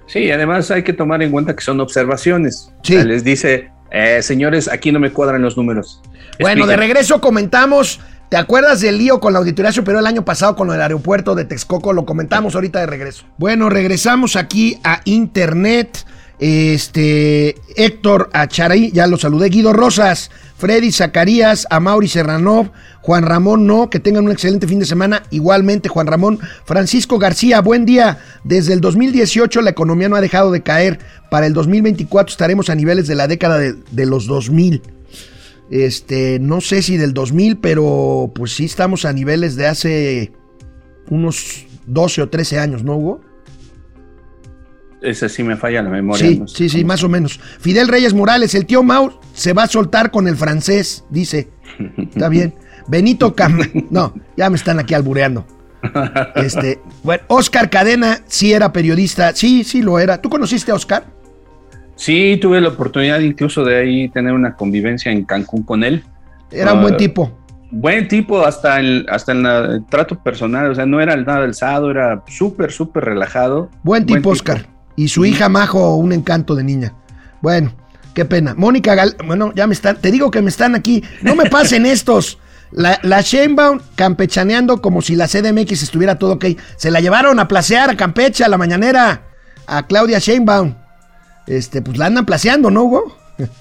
Sí, 0.08 0.30
además 0.30 0.70
hay 0.72 0.84
que 0.84 0.94
tomar 0.94 1.22
en 1.24 1.32
cuenta 1.32 1.56
que 1.56 1.64
son 1.64 1.80
observaciones. 1.80 2.72
Sí. 2.84 2.96
O 2.96 3.00
sea, 3.00 3.06
les 3.06 3.24
dice, 3.24 3.70
eh, 3.92 4.22
señores, 4.22 4.68
aquí 4.68 4.92
no 4.92 5.00
me 5.00 5.12
cuadran 5.12 5.42
los 5.42 5.56
números. 5.58 6.02
Bueno, 6.40 6.68
de 6.68 6.76
regreso 6.78 7.22
comentamos. 7.22 8.00
¿Te 8.30 8.36
acuerdas 8.36 8.82
del 8.82 8.98
lío 8.98 9.22
con 9.22 9.32
la 9.32 9.40
Auditoría 9.40 9.72
Superior 9.72 10.02
el 10.02 10.08
año 10.08 10.26
pasado 10.26 10.58
con 10.58 10.70
el 10.70 10.82
aeropuerto 10.82 11.34
de 11.34 11.46
Texcoco? 11.46 11.94
Lo 11.94 12.06
comentamos 12.06 12.56
ahorita 12.56 12.82
de 12.82 12.86
regreso. 12.86 13.24
Bueno, 13.38 13.70
regresamos 13.70 14.36
aquí 14.36 14.78
a 14.84 15.00
Internet. 15.06 16.06
Este, 16.38 17.56
Héctor 17.78 18.30
Acharay, 18.34 18.92
ya 18.92 19.08
lo 19.08 19.16
saludé. 19.18 19.48
Guido 19.48 19.72
Rosas, 19.72 20.30
Freddy 20.58 20.92
Zacarías, 20.92 21.68
Amauri 21.70 22.10
Serranov, 22.10 22.72
Juan 23.02 23.24
Ramón 23.24 23.66
No, 23.66 23.90
que 23.90 24.02
tengan 24.02 24.26
un 24.26 24.32
excelente 24.32 24.68
fin 24.68 24.80
de 24.80 24.86
semana. 24.86 25.24
Igualmente, 25.32 25.88
Juan 25.88 26.08
Ramón. 26.08 26.38
Francisco 26.66 27.20
García, 27.20 27.62
buen 27.62 27.86
día. 27.86 28.18
Desde 28.44 28.74
el 28.74 28.82
2018 28.82 29.62
la 29.62 29.70
economía 29.70 30.10
no 30.10 30.18
ha 30.18 30.22
dejado 30.22 30.52
de 30.52 30.64
caer. 30.64 31.00
Para 31.32 31.48
el 31.48 31.54
2024 31.54 32.32
estaremos 32.32 32.70
a 32.70 32.76
niveles 32.76 33.08
de 33.08 33.16
la 33.16 33.30
década 33.30 33.58
de, 33.58 33.76
de 33.90 34.06
los 34.06 34.28
2000. 34.28 34.97
Este, 35.70 36.40
no 36.40 36.62
sé 36.62 36.82
si 36.82 36.98
del 36.98 37.14
2000, 37.14 37.58
pero 37.58 38.32
pues 38.34 38.56
sí 38.56 38.66
estamos 38.66 39.06
a 39.06 39.14
niveles 39.14 39.56
de 39.56 39.68
hace 39.68 40.32
unos 41.10 41.66
12 41.88 42.22
o 42.22 42.30
13 42.30 42.60
años, 42.60 42.84
¿no, 42.84 42.96
Hugo? 42.96 43.22
Ese 45.02 45.30
sí 45.30 45.44
me 45.44 45.56
falla 45.58 45.82
la 45.82 45.90
memoria. 45.90 46.26
Sí, 46.26 46.40
no 46.40 46.48
sé 46.48 46.70
sí, 46.70 46.84
más 46.84 47.04
o 47.04 47.10
menos. 47.10 47.40
Fidel 47.60 47.88
Reyes 47.88 48.14
Morales, 48.14 48.56
el 48.56 48.66
tío 48.66 48.82
Mau 48.82 49.20
se 49.34 49.54
va 49.54 49.64
a 49.64 49.68
soltar 49.68 50.10
con 50.12 50.28
el 50.28 50.36
francés, 50.36 51.04
dice. 51.10 51.50
Está 51.98 52.30
bien. 52.30 52.56
Benito 52.88 53.36
Cam... 53.36 53.60
No, 53.92 54.14
ya 54.36 54.50
me 54.50 54.56
están 54.56 54.80
aquí 54.80 54.94
albureando. 54.94 55.46
Este, 56.36 56.82
bueno, 57.04 57.24
Oscar 57.28 57.70
Cadena 57.70 58.22
sí 58.28 58.52
era 58.52 58.74
periodista, 58.74 59.36
sí, 59.36 59.64
sí 59.64 59.82
lo 59.82 60.00
era. 60.00 60.22
¿Tú 60.22 60.30
conociste 60.30 60.72
a 60.72 60.76
Oscar? 60.76 61.06
Sí, 61.98 62.38
tuve 62.40 62.62
la 62.62 62.70
oportunidad 62.70 63.20
incluso 63.20 63.66
de 63.66 63.76
ahí 63.78 64.10
tener 64.10 64.32
una 64.34 64.56
convivencia 64.56 65.12
en 65.12 65.26
Cancún 65.26 65.64
con 65.64 65.84
él. 65.84 66.04
Era 66.52 66.74
un 66.74 66.80
Ah, 66.80 66.82
buen 66.84 66.98
tipo. 66.98 67.38
Buen 67.72 68.08
tipo 68.08 68.46
hasta 68.46 68.80
el, 68.80 69.06
hasta 69.10 69.34
el 69.34 69.84
trato 69.90 70.22
personal, 70.24 70.72
o 70.72 70.76
sea, 70.76 70.86
no 70.86 71.02
era 71.02 71.18
nada 71.18 71.44
alzado, 71.44 71.92
era 71.92 72.24
súper, 72.28 72.72
súper 72.72 73.04
relajado. 73.04 73.70
Buen 73.84 74.06
tipo, 74.06 74.30
Oscar. 74.30 74.68
Y 74.96 75.10
su 75.10 75.26
hija 75.26 75.50
Majo, 75.50 75.96
un 75.98 76.14
encanto 76.14 76.56
de 76.56 76.64
niña. 76.64 76.94
Bueno, 77.42 77.74
qué 78.14 78.26
pena. 78.26 78.54
Mónica 78.56 78.96
Gal... 78.96 79.16
Bueno, 79.26 79.52
ya 79.54 79.68
me 79.68 79.74
están... 79.74 79.98
Te 79.98 80.12
digo 80.12 80.32
que 80.32 80.42
me 80.42 80.50
están 80.50 80.76
aquí. 80.76 81.04
No 81.22 81.36
me 81.36 81.50
pasen 81.50 81.86
estos. 81.88 82.40
La, 82.72 83.00
la 83.04 83.22
Sheinbaum 83.22 83.80
campechaneando 83.96 84.82
como 84.82 85.02
si 85.02 85.16
la 85.16 85.28
CDMX 85.28 85.84
estuviera 85.84 86.18
todo 86.18 86.34
ok. 86.34 86.46
Se 86.78 86.90
la 86.92 87.00
llevaron 87.02 87.40
a 87.40 87.48
placear 87.48 87.90
a 87.90 87.98
Campeche, 87.98 88.44
a 88.44 88.50
la 88.50 88.58
mañanera. 88.58 89.24
A 89.68 89.86
Claudia 89.88 90.20
Sheinbaum. 90.20 90.74
Este, 91.48 91.82
pues 91.82 91.98
la 91.98 92.08
andan 92.08 92.26
placeando, 92.26 92.70
¿no, 92.70 92.84
Hugo? 92.84 93.18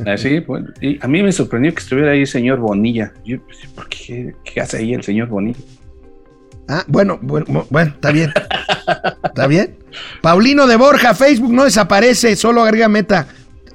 Así, 0.07 0.41
bueno, 0.41 0.69
y 0.81 0.99
a 1.05 1.07
mí 1.07 1.23
me 1.23 1.33
sorprendió 1.33 1.73
que 1.73 1.81
estuviera 1.81 2.13
ahí 2.13 2.21
el 2.21 2.27
señor 2.27 2.59
Bonilla. 2.59 3.13
Yo, 3.25 3.39
pues, 3.43 3.59
¿por 3.75 3.89
qué, 3.89 4.35
qué 4.45 4.61
hace 4.61 4.79
ahí 4.79 4.95
el 4.95 5.03
señor 5.03 5.29
Bonilla? 5.29 5.61
Ah, 6.69 6.85
bueno, 6.89 7.19
bueno, 7.23 7.67
bueno, 7.71 7.93
está 7.95 8.11
bien. 8.11 8.33
¿Está 9.25 9.47
bien? 9.47 9.77
Paulino 10.23 10.67
de 10.67 10.77
Borja, 10.77 11.15
Facebook 11.15 11.53
no 11.53 11.65
desaparece, 11.65 12.37
solo 12.37 12.63
agrega 12.63 12.89
meta. 12.89 13.29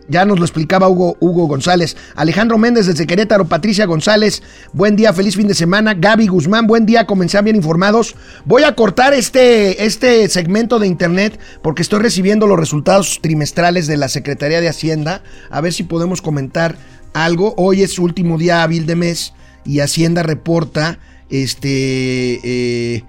Ya 0.08 0.26
nos 0.26 0.40
lo 0.40 0.46
explicaba 0.46 0.90
Hugo, 0.90 1.16
González. 1.20 1.96
Alejandro 2.16 2.58
Méndez 2.58 2.88
desde 2.88 3.08
Querétaro, 3.08 3.46
Patricia 3.46 3.86
González, 3.86 4.44
buen 4.74 4.96
día, 4.96 5.14
feliz 5.14 5.36
fin 5.36 5.48
de 5.48 5.54
semana. 5.54 5.94
Gaby 5.94 6.28
Guzmán, 6.28 6.68
buen 6.68 6.86
día, 6.86 7.06
comencé 7.06 7.42
bien 7.42 7.56
informados. 7.56 8.16
Voy 8.46 8.64
a 8.64 8.76
cortar 8.76 9.14
este, 9.14 9.86
este 9.86 10.28
segmento 10.30 10.80
de 10.80 10.88
internet 10.88 11.40
porque 11.62 11.82
estoy 11.82 12.02
recibiendo 12.02 12.48
los 12.48 12.60
resultados 12.60 13.20
trimestrales 13.22 13.88
de 13.88 13.98
la 13.98 14.10
Secretaría 14.10 14.60
de 14.60 14.70
Hacienda. 14.70 15.24
A 15.50 15.62
ver 15.62 15.74
si 15.74 15.84
podemos 15.84 16.22
comentar 16.22 16.78
algo. 17.14 17.54
Hoy 17.58 17.84
es 17.84 17.94
su 17.94 18.04
último 18.04 18.38
día 18.38 18.64
hábil 18.64 18.86
de 18.86 18.96
mes 18.96 19.34
y 19.66 19.80
Hacienda 19.80 20.24
reporta 20.24 21.00
este, 21.30 22.40
eh, 22.44 23.04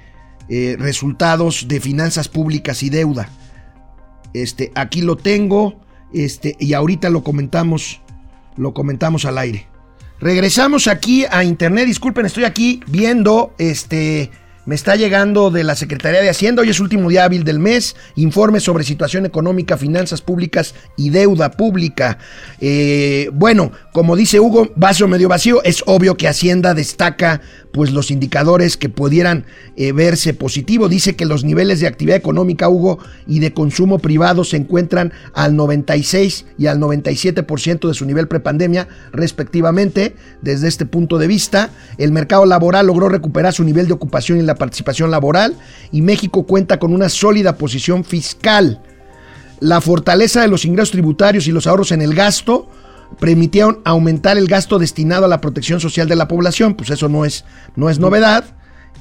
eh, 0.49 0.77
resultados 0.79 1.67
de 1.69 1.81
finanzas 1.81 2.29
públicas 2.29 2.83
y 2.83 2.91
deuda. 2.91 3.29
Este, 4.35 4.73
aquí 4.75 5.03
lo 5.03 5.17
tengo, 5.17 5.82
este, 6.15 6.57
y 6.59 6.75
ahorita 6.75 7.11
lo 7.11 7.23
comentamos, 7.23 8.01
lo 8.57 8.75
comentamos 8.75 9.25
al 9.25 9.39
aire. 9.39 9.67
Regresamos 10.21 10.87
aquí 10.87 11.25
a 11.31 11.43
internet, 11.43 11.87
disculpen, 11.87 12.27
estoy 12.27 12.45
aquí 12.45 12.81
viendo, 12.87 13.55
este, 13.59 14.31
me 14.65 14.77
está 14.77 14.95
llegando 14.95 15.51
de 15.51 15.65
la 15.65 15.75
Secretaría 15.75 16.21
de 16.21 16.31
Hacienda, 16.31 16.63
hoy 16.63 16.71
es 16.71 16.79
último 16.79 17.09
día 17.09 17.25
hábil 17.25 17.43
del 17.43 17.59
mes, 17.59 17.97
informe 18.15 18.61
sobre 18.61 18.85
situación 18.85 19.27
económica, 19.27 19.77
finanzas 19.77 20.23
públicas 20.23 20.77
y 20.97 21.11
deuda 21.11 21.51
pública. 21.51 22.19
Eh, 22.61 23.29
bueno, 23.33 23.73
como 23.93 24.15
dice 24.15 24.39
Hugo, 24.39 24.71
vaso 24.77 25.09
medio 25.09 25.29
vacío, 25.29 25.65
es 25.65 25.83
obvio 25.87 26.17
que 26.17 26.29
Hacienda 26.29 26.75
destaca 26.75 27.41
pues 27.73 27.91
los 27.93 28.11
indicadores 28.11 28.77
que 28.77 28.89
pudieran 28.89 29.47
eh, 29.77 29.93
verse 29.93 30.35
positivo. 30.35 30.89
Dice 30.89 31.17
que 31.17 31.25
los 31.25 31.45
niveles 31.45 31.81
de 31.81 31.87
actividad 31.87 32.17
económica, 32.17 32.69
Hugo, 32.69 32.99
y 33.27 33.41
de 33.41 33.53
consumo 33.53 33.99
privado 33.99 34.45
se 34.45 34.59
encuentran 34.59 35.13
al 35.35 35.57
96 35.57 36.47
y 36.59 36.67
al 36.67 36.79
97% 36.79 37.89
de 37.89 37.95
su 37.95 38.05
nivel 38.05 38.29
prepandemia, 38.29 38.89
respectivamente. 39.13 40.15
Desde 40.43 40.69
este 40.69 40.87
punto 40.87 41.19
de 41.19 41.27
vista, 41.27 41.71
el 41.99 42.13
mercado 42.13 42.47
laboral 42.47 42.87
logró 42.87 43.09
recuperar 43.09 43.53
su 43.53 43.65
nivel 43.65 43.87
de 43.87 43.95
ocupación 43.95 44.39
y 44.39 44.43
la 44.43 44.55
participación 44.55 45.11
laboral 45.11 45.57
y 45.91 46.03
México 46.03 46.47
cuenta 46.47 46.79
con 46.79 46.93
una 46.93 47.09
sólida 47.09 47.57
posición 47.57 48.05
fiscal. 48.05 48.81
La 49.61 49.81
fortaleza 49.81 50.43
de 50.43 50.49
los 50.49 50.65
ingresos 50.65 50.91
tributarios 50.91 51.47
y 51.47 51.53
los 51.53 51.67
ahorros 51.67 51.93
en 51.93 52.03
el 52.03 52.15
gasto 52.15 52.69
permitieron 53.19 53.81
aumentar 53.85 54.39
el 54.39 54.47
gasto 54.47 54.79
destinado 54.79 55.25
a 55.25 55.29
la 55.29 55.41
protección 55.41 55.81
social 55.81 56.09
de 56.09 56.17
la 56.17 56.29
población, 56.29 56.75
pues 56.75 56.91
eso 56.91 57.09
no 57.09 57.25
es, 57.25 57.45
no 57.77 57.91
es 57.91 57.99
novedad. 57.99 58.45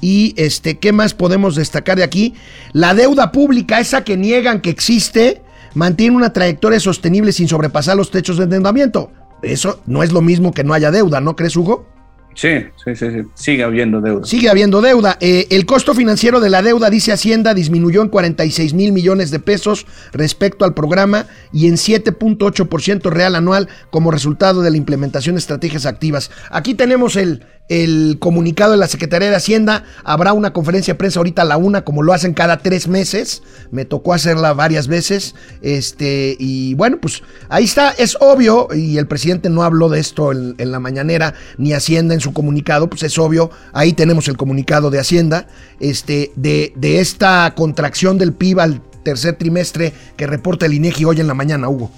Y 0.00 0.34
este, 0.36 0.78
¿qué 0.78 0.92
más 0.92 1.14
podemos 1.14 1.54
destacar 1.54 1.96
de 1.96 2.04
aquí? 2.04 2.34
La 2.72 2.94
deuda 2.94 3.30
pública, 3.30 3.78
esa 3.78 4.02
que 4.02 4.16
niegan 4.16 4.60
que 4.60 4.70
existe, 4.70 5.42
mantiene 5.74 6.16
una 6.16 6.32
trayectoria 6.32 6.80
sostenible 6.80 7.32
sin 7.32 7.48
sobrepasar 7.48 7.96
los 7.96 8.10
techos 8.10 8.36
de 8.36 8.44
endeudamiento. 8.44 9.12
Eso 9.42 9.80
no 9.86 10.02
es 10.02 10.12
lo 10.12 10.20
mismo 10.20 10.52
que 10.52 10.64
no 10.64 10.74
haya 10.74 10.90
deuda, 10.90 11.20
¿no 11.20 11.36
crees, 11.36 11.56
Hugo? 11.56 11.86
Sí, 12.34 12.66
sí, 12.84 12.96
sí, 12.96 13.10
sí. 13.10 13.22
sigue 13.34 13.62
habiendo 13.62 14.00
deuda. 14.00 14.24
Sigue 14.24 14.48
habiendo 14.48 14.80
deuda. 14.80 15.18
Eh, 15.20 15.46
el 15.50 15.66
costo 15.66 15.94
financiero 15.94 16.40
de 16.40 16.50
la 16.50 16.62
deuda, 16.62 16.90
dice 16.90 17.12
Hacienda, 17.12 17.54
disminuyó 17.54 18.02
en 18.02 18.08
46 18.08 18.74
mil 18.74 18.92
millones 18.92 19.30
de 19.30 19.38
pesos 19.38 19.86
respecto 20.12 20.64
al 20.64 20.74
programa 20.74 21.26
y 21.52 21.66
en 21.66 21.74
7.8% 21.74 23.10
real 23.10 23.34
anual 23.34 23.68
como 23.90 24.10
resultado 24.10 24.62
de 24.62 24.70
la 24.70 24.76
implementación 24.76 25.34
de 25.34 25.40
estrategias 25.40 25.86
activas. 25.86 26.30
Aquí 26.50 26.74
tenemos 26.74 27.16
el, 27.16 27.44
el 27.68 28.18
comunicado 28.18 28.72
de 28.72 28.78
la 28.78 28.88
Secretaría 28.88 29.30
de 29.30 29.36
Hacienda. 29.36 29.84
Habrá 30.04 30.32
una 30.32 30.52
conferencia 30.52 30.94
de 30.94 30.98
prensa 30.98 31.20
ahorita 31.20 31.42
a 31.42 31.44
la 31.44 31.56
una, 31.56 31.84
como 31.84 32.02
lo 32.02 32.12
hacen 32.12 32.34
cada 32.34 32.58
tres 32.58 32.88
meses. 32.88 33.42
Me 33.70 33.84
tocó 33.84 34.14
hacerla 34.14 34.52
varias 34.52 34.88
veces. 34.88 35.34
Este, 35.62 36.36
y 36.38 36.74
bueno, 36.74 36.98
pues 37.00 37.22
ahí 37.48 37.64
está. 37.64 37.90
Es 37.90 38.16
obvio, 38.20 38.68
y 38.74 38.98
el 38.98 39.06
presidente 39.06 39.48
no 39.48 39.62
habló 39.62 39.88
de 39.88 40.00
esto 40.00 40.32
en, 40.32 40.72
la 40.72 40.80
mañanera, 40.80 41.34
ni 41.56 41.72
Hacienda 41.72 42.14
en 42.14 42.20
su 42.20 42.32
comunicado, 42.32 42.88
pues 42.88 43.02
es 43.02 43.18
obvio. 43.18 43.50
Ahí 43.72 43.92
tenemos 43.92 44.28
el 44.28 44.36
comunicado 44.36 44.90
de 44.90 44.98
Hacienda, 44.98 45.46
este, 45.80 46.32
de, 46.36 46.72
de 46.76 47.00
esta 47.00 47.54
contracción 47.54 48.18
del 48.18 48.32
PIB 48.32 48.60
al 48.60 48.82
tercer 49.02 49.36
trimestre 49.36 49.92
que 50.16 50.26
reporta 50.26 50.66
el 50.66 50.74
INEGI 50.74 51.04
hoy 51.04 51.20
en 51.20 51.26
la 51.26 51.34
mañana, 51.34 51.68
Hugo. 51.68 51.90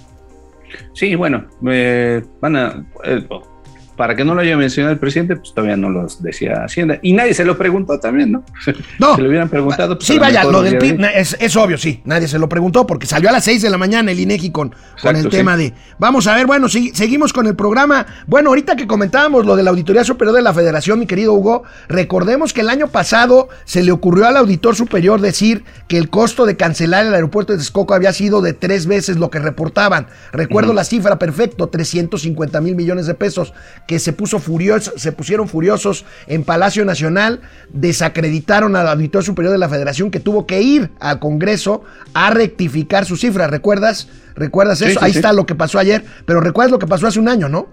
Sí, 0.92 1.14
bueno, 1.14 1.46
eh, 1.68 2.22
van 2.40 2.57
a. 2.57 2.87
eh, 3.05 3.27
para 3.96 4.14
que 4.14 4.24
no 4.24 4.35
lo 4.35 4.40
haya 4.40 4.57
mencionado 4.57 4.92
el 4.92 4.98
presidente, 4.98 5.37
pues 5.37 5.52
todavía 5.54 5.76
no 5.76 5.90
los 5.90 6.22
decía 6.22 6.64
Hacienda. 6.64 6.98
Y 7.02 7.12
nadie 7.12 7.35
se 7.35 7.44
lo 7.44 7.57
preguntó 7.57 7.98
también, 7.98 8.33
¿no? 8.33 8.44
No. 8.98 9.16
Se 9.16 9.22
lo 9.22 9.28
hubieran 9.28 9.48
preguntado. 9.48 9.96
Pues, 9.96 10.07
Sí, 10.07 10.18
vaya, 10.18 10.44
lo 10.44 10.62
del 10.62 10.78
PIB 10.78 11.04
es, 11.14 11.37
es 11.38 11.57
obvio, 11.57 11.78
sí. 11.78 12.00
Nadie 12.04 12.28
se 12.28 12.38
lo 12.38 12.48
preguntó 12.48 12.87
porque 12.87 13.07
salió 13.07 13.28
a 13.28 13.33
las 13.33 13.44
6 13.44 13.62
de 13.62 13.70
la 13.70 13.78
mañana 13.78 14.11
el 14.12 14.20
INEGI 14.20 14.50
con, 14.50 14.74
con 15.02 15.16
el 15.16 15.28
tema 15.28 15.57
de. 15.57 15.72
Vamos 15.98 16.26
a 16.26 16.35
ver, 16.35 16.46
bueno, 16.46 16.68
sí, 16.68 16.92
seguimos 16.94 17.33
con 17.33 17.46
el 17.46 17.57
programa. 17.57 18.07
Bueno, 18.26 18.50
ahorita 18.50 18.76
que 18.76 18.87
comentábamos 18.87 19.46
lo 19.46 19.57
de 19.57 19.62
la 19.62 19.70
Auditoría 19.70 20.04
Superior 20.04 20.35
de 20.37 20.42
la 20.42 20.54
Federación, 20.54 20.98
mi 20.98 21.07
querido 21.07 21.33
Hugo, 21.33 21.64
recordemos 21.88 22.52
que 22.52 22.61
el 22.61 22.68
año 22.68 22.88
pasado 22.88 23.48
se 23.64 23.83
le 23.83 23.92
ocurrió 23.92 24.26
al 24.26 24.37
Auditor 24.37 24.76
Superior 24.76 25.20
decir 25.20 25.64
que 25.88 25.98
el 25.98 26.11
costo 26.11 26.46
de 26.46 26.57
cancelar 26.57 27.07
el 27.07 27.14
aeropuerto 27.14 27.52
de 27.52 27.59
Texcoco 27.59 27.94
había 27.94 28.12
sido 28.12 28.42
de 28.42 28.52
tres 28.52 28.87
veces 28.87 29.16
lo 29.16 29.30
que 29.30 29.38
reportaban. 29.38 30.07
Recuerdo 30.33 30.72
la 30.72 30.85
cifra 30.85 31.18
perfecto, 31.18 31.68
350 31.68 32.61
mil 32.61 32.74
millones 32.74 33.07
de 33.07 33.14
pesos, 33.14 33.52
que 33.87 33.99
se 33.99 34.12
puso 34.12 34.38
furioso, 34.38 34.92
se 34.97 35.12
pusieron 35.12 35.47
furiosos 35.49 36.05
en 36.27 36.42
Palacio 36.44 36.85
Nacional, 36.85 37.40
desacreditaron 37.94 38.77
al 38.77 38.88
Auditor 38.88 39.23
Superior 39.23 39.53
de 39.53 39.59
la 39.59 39.68
Federación 39.68 40.11
que 40.11 40.20
tuvo 40.20 40.47
que 40.47 40.62
ir 40.62 40.90
al 41.01 41.18
Congreso 41.18 41.83
a 42.14 42.31
rectificar 42.31 43.05
su 43.05 43.16
cifra. 43.16 43.47
¿Recuerdas? 43.47 44.09
¿Recuerdas 44.35 44.79
Sí, 44.79 44.87
eso? 44.87 44.99
sí, 45.01 45.05
Ahí 45.07 45.12
sí. 45.12 45.18
está 45.18 45.33
lo 45.33 45.47
que 45.47 45.55
pasó 45.55 45.79
ayer, 45.79 46.05
pero 46.27 46.40
recuerdas 46.40 46.70
lo 46.73 46.79
que 46.79 46.87
pasó 46.87 47.07
hace 47.07 47.20
un 47.20 47.29
año, 47.29 47.49
¿no? 47.49 47.68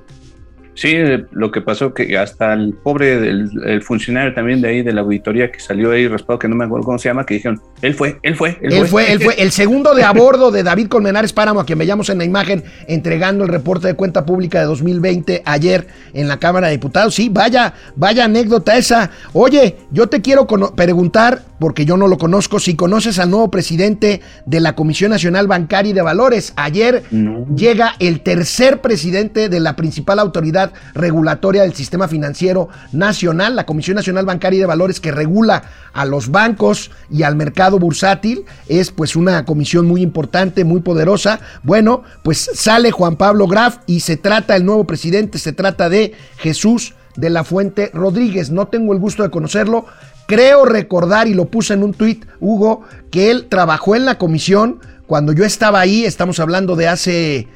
Sí, 0.74 0.90
eh, 0.94 1.26
lo 1.32 1.52
que 1.52 1.62
pasó 1.62 1.94
que 1.94 2.18
hasta 2.18 2.54
el 2.54 2.74
pobre 2.74 3.20
del 3.20 3.50
el 3.66 3.82
funcionario 3.82 4.34
también 4.34 4.62
de 4.62 4.70
ahí 4.70 4.82
de 4.82 4.94
la 4.94 5.02
auditoría 5.02 5.52
que 5.52 5.60
salió 5.60 5.92
ahí 5.92 6.08
raspado, 6.08 6.40
que 6.40 6.48
no 6.48 6.56
me 6.56 6.66
acuerdo 6.66 6.86
cómo 6.86 6.98
se 6.98 7.10
llama, 7.10 7.26
que 7.26 7.34
dijeron, 7.36 7.62
él 7.82 7.94
fue, 7.94 8.18
él 8.24 8.36
fue, 8.36 8.58
Él 8.62 8.88
fue, 8.88 9.12
él 9.12 9.20
fue 9.22 9.34
el 9.42 9.52
segundo 9.52 9.94
de 9.94 10.04
a 10.04 10.12
bordo 10.12 10.52
de 10.52 10.64
David 10.64 10.88
Colmenares 10.88 11.34
Páramo, 11.34 11.60
a 11.60 11.66
quien 11.66 11.78
veíamos 11.78 12.10
en 12.10 12.20
la 12.20 12.24
imagen 12.24 12.64
entregando 12.88 13.44
el 13.44 13.50
reporte 13.50 13.88
de 13.88 13.96
cuenta 13.96 14.26
pública 14.26 14.60
de 14.60 14.66
2020 14.66 15.44
ayer 15.46 15.88
en 16.14 16.28
la 16.28 16.38
Cámara 16.38 16.68
de 16.68 16.74
Diputados. 16.74 17.16
Sí, 17.16 17.30
vaya, 17.30 17.74
vaya 17.96 18.26
anécdota 18.26 18.78
esa. 18.78 19.12
Oye, 19.34 19.76
yo 19.92 20.08
te 20.08 20.22
quiero 20.22 20.48
preguntar, 20.48 21.42
porque 21.62 21.86
yo 21.86 21.96
no 21.96 22.08
lo 22.08 22.18
conozco, 22.18 22.60
si 22.60 22.76
conoces 22.76 23.20
al 23.20 23.30
nuevo 23.30 23.52
presidente 23.52 24.22
de 24.48 24.60
la 24.60 24.74
Comisión 24.74 25.12
Nacional 25.12 25.46
Bancaria 25.46 25.92
y 25.92 25.94
de 25.94 26.02
Valores. 26.02 26.54
Ayer 26.56 27.04
No. 27.12 27.46
llega 27.56 27.94
el 28.00 28.22
tercer 28.22 28.82
presidente 28.82 29.48
de 29.48 29.60
la 29.60 29.76
principal 29.76 30.18
autoridad 30.18 30.74
regulatoria 30.96 31.62
del 31.62 31.76
sistema 31.76 32.08
financiero 32.08 32.68
nacional, 32.92 33.56
la 33.56 33.68
Comisión 33.68 33.96
Nacional 33.96 34.26
Bancaria 34.26 34.58
y 34.58 34.62
de 34.62 34.66
Valores, 34.66 35.00
que 35.00 35.12
regula 35.12 35.62
a 35.94 36.06
los 36.06 36.32
bancos 36.32 36.90
y 37.12 37.22
al 37.22 37.36
mercado 37.36 37.78
bursátil. 37.78 38.44
Es 38.68 38.90
pues 38.90 39.16
una 39.16 39.46
comisión 39.46 39.86
muy 39.86 40.02
importante, 40.02 40.64
muy 40.64 40.82
poderosa. 40.82 41.42
Bueno, 41.62 42.02
pues 42.24 42.50
sale 42.56 42.90
Juan 42.90 43.18
Pablo 43.18 43.46
Graf 43.46 43.78
y 43.86 44.00
se 44.00 44.18
trata 44.18 44.56
el 44.56 44.66
nuevo 44.66 44.86
presidente, 44.86 45.38
se 45.38 45.54
trata 45.54 45.90
de 45.90 46.14
Jesús 46.38 46.96
de 47.16 47.30
la 47.30 47.44
Fuente 47.44 47.92
Rodríguez. 47.94 48.52
No 48.52 48.68
tengo 48.68 48.94
el 48.94 49.00
gusto 49.00 49.24
de 49.24 49.30
conocerlo. 49.30 49.86
Creo 50.28 50.66
recordar, 50.66 51.28
y 51.28 51.34
lo 51.34 51.46
puse 51.46 51.74
en 51.74 51.84
un 51.84 51.94
tuit, 51.94 52.26
Hugo, 52.40 52.82
que 53.10 53.32
él 53.32 53.48
trabajó 53.50 53.96
en 53.96 54.06
la 54.06 54.18
comisión 54.18 54.80
cuando 55.08 55.34
yo 55.34 55.44
estaba 55.44 55.82
ahí, 55.82 56.06
estamos 56.06 56.40
hablando 56.40 56.76
de 56.76 56.88
hace 56.88 57.48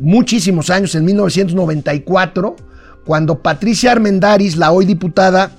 muchísimos 0.00 0.70
años, 0.70 0.94
en 0.94 1.04
1994, 1.04 2.54
cuando 3.04 3.40
Patricia 3.40 3.90
Armendaris, 3.92 4.56
la 4.56 4.70
hoy 4.70 4.84
diputada, 4.84 5.50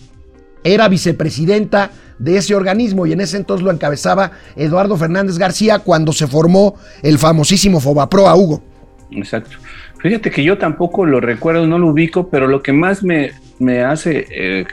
era 0.64 0.88
vicepresidenta 0.88 1.92
de 2.20 2.38
ese 2.38 2.56
organismo 2.56 3.06
y 3.06 3.14
en 3.14 3.22
ese 3.22 3.38
entonces 3.38 3.66
lo 3.66 3.72
encabezaba 3.72 4.32
Eduardo 4.56 4.96
Fernández 4.96 5.38
García 5.38 5.80
cuando 5.80 6.14
se 6.14 6.28
formó 6.28 6.76
el 7.02 7.18
famosísimo 7.18 7.80
Fobaproa, 7.80 8.36
Hugo. 8.36 8.64
Exacto. 9.12 9.58
Fíjate 10.00 10.32
que 10.32 10.44
yo 10.44 10.58
tampoco 10.58 11.06
lo 11.06 11.20
recuerdo, 11.20 11.68
no 11.68 11.78
lo 11.78 11.88
ubico, 11.88 12.30
pero 12.30 12.48
lo 12.48 12.64
que 12.64 12.74
más 12.74 13.04
me, 13.04 13.32
me 13.60 13.84
hace, 13.84 14.26
eh, 14.32 14.66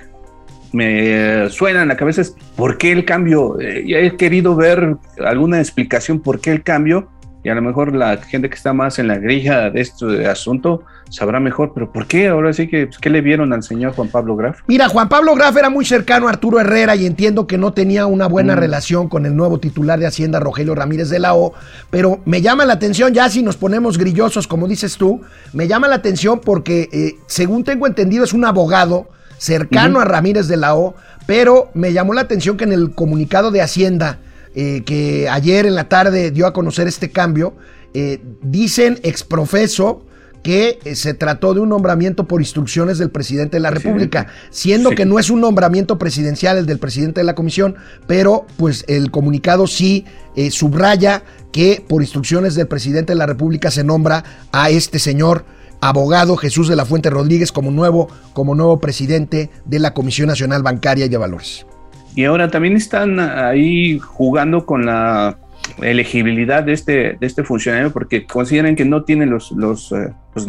me 0.73 1.49
suena 1.51 1.83
en 1.83 1.89
la 1.89 1.97
cabeza 1.97 2.21
es 2.21 2.35
por 2.57 2.79
qué 2.79 2.93
el 2.93 3.05
cambio. 3.05 3.59
Eh, 3.61 3.85
ya 3.87 3.99
he 3.99 4.17
querido 4.17 4.55
ver 4.57 4.97
alguna 5.25 5.59
explicación 5.59 6.21
por 6.21 6.41
qué 6.41 6.53
el 6.53 6.63
cambio, 6.63 7.09
y 7.45 7.51
a 7.51 7.55
lo 7.55 7.63
mejor 7.63 7.95
la 7.95 8.17
gente 8.19 8.49
que 8.51 8.57
está 8.57 8.73
más 8.73 8.99
en 8.99 9.07
la 9.09 9.17
grilla 9.17 9.71
de 9.71 9.81
este 9.81 10.27
asunto 10.27 10.83
sabrá 11.09 11.39
mejor, 11.41 11.73
pero 11.73 11.91
¿por 11.91 12.07
qué? 12.07 12.29
Ahora 12.29 12.53
sí 12.53 12.67
que, 12.69 12.89
pues, 12.89 12.99
¿qué 12.99 13.09
le 13.09 13.21
vieron 13.23 13.53
al 13.53 13.63
señor 13.63 13.93
Juan 13.93 14.09
Pablo 14.09 14.37
Graf? 14.37 14.59
Mira, 14.67 14.89
Juan 14.89 15.09
Pablo 15.09 15.35
Graf 15.37 15.57
era 15.57 15.71
muy 15.71 15.85
cercano 15.87 16.27
a 16.27 16.31
Arturo 16.33 16.61
Herrera 16.61 16.97
y 16.97 17.07
entiendo 17.07 17.47
que 17.47 17.57
no 17.57 17.73
tenía 17.73 18.05
una 18.07 18.27
buena 18.27 18.55
Mm. 18.55 18.59
relación 18.59 19.09
con 19.09 19.25
el 19.25 19.35
nuevo 19.37 19.59
titular 19.61 19.99
de 19.99 20.07
Hacienda, 20.07 20.41
Rogelio 20.41 20.75
Ramírez 20.75 21.09
de 21.09 21.21
la 21.21 21.35
O, 21.35 21.55
pero 21.91 22.21
me 22.27 22.43
llama 22.43 22.67
la 22.67 22.75
atención, 22.75 23.15
ya 23.15 23.31
si 23.31 23.43
nos 23.43 23.57
ponemos 23.57 23.97
grillosos, 23.97 24.47
como 24.49 24.67
dices 24.69 24.97
tú, 24.99 25.23
me 25.55 25.67
llama 25.69 25.89
la 25.89 25.95
atención 25.95 26.41
porque, 26.45 26.89
eh, 26.93 27.15
según 27.27 27.65
tengo 27.65 27.87
entendido, 27.87 28.25
es 28.25 28.35
un 28.35 28.45
abogado 28.45 29.09
cercano 29.39 30.01
a 30.01 30.05
Ramírez 30.05 30.49
de 30.49 30.57
la 30.57 30.75
O, 30.77 30.95
pero 31.27 31.71
me 31.75 31.93
llamó 31.93 32.15
la 32.15 32.21
atención 32.23 32.57
que 32.57 32.65
en 32.65 32.73
el 32.73 32.95
comunicado 32.95 33.51
de 33.51 33.63
Hacienda, 33.63 34.19
eh, 34.55 34.83
que 34.85 35.29
ayer 35.29 35.67
en 35.67 35.75
la 35.75 35.89
tarde 35.89 36.31
dio 36.31 36.47
a 36.47 36.53
conocer 36.53 36.87
este 36.89 37.11
cambio, 37.11 37.55
eh, 37.95 38.21
dicen 38.43 39.01
exprofeso 39.03 40.05
que 40.43 40.79
eh, 40.85 40.95
se 40.95 41.15
trató 41.15 41.53
de 41.55 41.61
un 41.61 41.69
nombramiento 41.69 42.27
por 42.27 42.41
instrucciones 42.41 42.99
del 42.99 43.11
presidente 43.11 43.57
de 43.57 43.61
la. 43.61 43.71
República, 43.71 44.29
siendo 44.51 44.91
Sí. 44.91 44.97
que 44.97 45.05
no 45.05 45.19
es 45.19 45.31
un 45.31 45.41
nombramiento 45.41 45.99
presidencial 45.99 46.59
el 46.59 46.67
del 46.67 46.79
presidente 46.79 47.21
de 47.21 47.25
la 47.25 47.35
comisión, 47.35 47.77
pero 48.07 48.47
pues 48.57 48.85
el 48.89 49.11
comunicado 49.11 49.67
sí 49.67 50.05
eh, 50.37 50.51
subraya 50.51 51.23
que 51.53 51.85
por 51.87 52.03
instrucciones 52.03 52.55
del 52.55 52.69
presidente 52.69 53.13
de 53.13 53.19
la 53.19 53.27
República 53.27 53.71
se 53.71 53.85
nombra 53.85 54.25
a 54.53 54.71
este 54.71 54.99
señor 54.99 55.45
abogado 55.81 56.37
Jesús 56.37 56.69
de 56.69 56.77
la 56.77 56.85
Fuente 56.85 57.11
Rodríguez 57.11 57.53
como 57.53 57.71
nuevo, 57.71 58.09
como 58.33 58.55
nuevo 58.55 58.81
presidente 58.81 59.51
de 59.65 59.79
la 59.79 59.95
Comisión 59.95 60.29
Nacional 60.29 60.63
Bancaria 60.63 61.07
y 61.07 61.09
de 61.09 61.17
Valores. 61.17 61.67
Y 62.15 62.25
ahora 62.25 62.51
también 62.51 62.77
están 62.77 63.21
ahí 63.21 63.99
jugando 63.99 64.67
con 64.67 64.87
la 64.87 65.39
elegibilidad 65.81 66.63
de 66.65 66.73
este, 66.73 66.93
de 67.21 67.27
este 67.27 67.45
funcionario 67.45 67.93
porque 67.93 68.27
consideran 68.27 68.75
que 68.75 68.85
no 68.85 69.05
tiene 69.05 69.27
los, 69.27 69.53
los, 69.53 69.93
eh, 69.93 70.13
pues, 70.33 70.47